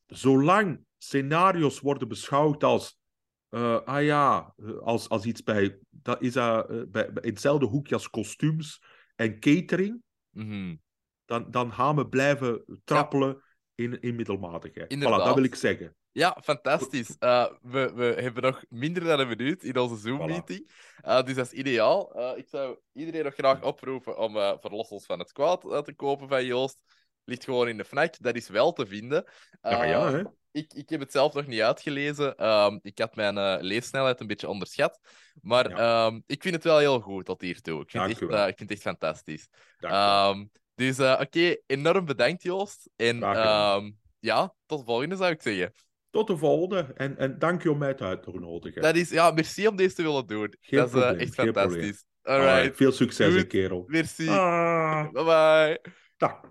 zolang 0.05 0.85
scenario's 0.97 1.79
worden 1.79 2.07
beschouwd 2.07 2.63
als, 2.63 3.01
eh, 3.53 3.79
ah 3.85 4.03
ja, 4.03 4.53
eh, 4.57 4.77
als, 4.77 5.09
als 5.09 5.25
iets 5.25 5.43
bij, 5.43 5.77
dat 5.89 6.21
is 6.21 6.33
dat, 6.33 6.69
eh, 6.69 6.81
bij, 6.87 7.09
hetzelfde 7.13 7.65
hoekje 7.65 7.93
als 7.93 8.09
kostuums 8.09 8.83
en 9.15 9.39
catering, 9.39 10.01
Mhm. 10.29 10.75
dan, 11.25 11.51
dan 11.51 11.73
gaan 11.73 11.95
we 11.95 12.07
blijven 12.07 12.81
trappelen 12.83 13.43
in, 13.75 13.99
in 13.99 14.15
middelmatigheid. 14.15 14.95
Voilà, 14.95 14.99
dat 14.99 15.35
wil 15.35 15.43
ik 15.43 15.55
zeggen. 15.55 15.95
Ja, 16.11 16.37
fantastisch. 16.43 17.15
We, 17.19 17.91
we 17.95 18.15
hebben 18.19 18.43
nog 18.43 18.63
minder 18.69 19.03
dan 19.03 19.19
een 19.19 19.27
minuut 19.27 19.63
in 19.63 19.77
onze 19.77 19.97
Zoom-meeting. 19.97 20.71
Dus 21.25 21.35
dat 21.35 21.45
is 21.45 21.51
ideaal. 21.51 22.35
Ik 22.37 22.47
zou 22.47 22.77
iedereen 22.93 23.23
nog 23.23 23.33
graag 23.33 23.63
oproepen 23.63 24.17
om 24.17 24.37
eh 24.37 24.53
Verlossels 24.59 25.05
van 25.05 25.19
het 25.19 25.31
Kwaad 25.31 25.61
te 25.61 25.93
kopen 25.95 26.27
van 26.27 26.45
Joost. 26.45 26.83
Ligt 27.23 27.43
gewoon 27.43 27.67
in 27.67 27.77
de 27.77 27.85
FNAC. 27.85 28.15
Dat 28.19 28.35
is 28.35 28.49
wel 28.49 28.73
te 28.73 28.85
vinden. 28.85 29.23
Ja, 29.61 29.83
ja, 29.83 30.11
hè. 30.11 30.23
Ik, 30.53 30.73
ik 30.73 30.89
heb 30.89 30.99
het 30.99 31.11
zelf 31.11 31.33
nog 31.33 31.45
niet 31.47 31.61
uitgelezen. 31.61 32.35
Ehm, 32.37 32.79
ik 32.81 32.99
had 32.99 33.15
mijn 33.15 33.37
eh, 33.37 33.55
leessnelheid 33.59 34.19
een 34.19 34.27
beetje 34.27 34.47
onderschat. 34.47 34.99
Maar 35.41 35.69
Ja. 35.69 36.05
ehm, 36.07 36.19
ik 36.25 36.41
vind 36.41 36.55
het 36.55 36.63
wel 36.63 36.77
heel 36.77 36.99
goed 36.99 37.25
tot 37.25 37.41
hiertoe. 37.41 37.81
Ik 37.81 37.89
vind, 37.89 38.03
Dank 38.03 38.21
echt, 38.21 38.31
eh, 38.31 38.47
ik 38.47 38.57
vind 38.57 38.69
het 38.69 38.71
echt 38.71 38.81
fantastisch. 38.81 39.47
Ehm, 39.79 40.45
dus 40.75 40.97
eh, 40.97 41.17
oké, 41.21 41.55
enorm 41.65 42.05
bedankt 42.05 42.43
Joost. 42.43 42.89
En 42.95 43.19
ja, 44.19 44.53
tot 44.65 44.79
de 44.79 44.85
volgende 44.85 45.15
zou 45.15 45.31
ik 45.31 45.41
zeggen. 45.41 45.73
Tot 46.09 46.27
de 46.27 46.37
volgende. 46.37 46.93
En, 46.95 47.17
en 47.17 47.39
dank 47.39 47.63
je 47.63 47.71
om 47.71 47.77
mij 47.77 47.97
uit 47.97 48.23
te 48.23 48.31
nodigen. 48.31 48.81
Dat 48.81 48.95
is, 48.95 49.09
ja, 49.09 49.31
merci 49.31 49.67
om 49.67 49.75
deze 49.75 49.95
te 49.95 50.01
willen 50.03 50.27
doen. 50.27 50.55
Geen 50.61 50.79
dat 50.79 50.87
is 50.87 50.93
probleem, 50.93 51.19
echt 51.19 51.35
geen 51.35 51.45
fantastisch. 51.45 52.05
Alright, 52.21 52.51
Alright, 52.51 52.75
Veel 52.77 52.91
succes, 52.91 53.33
Goed. 53.35 53.47
kerel. 53.47 53.83
merci. 53.87 54.27
Ah, 54.29 55.11
Bye 55.11 55.23
bye. 55.23 55.81
dag. 56.17 56.41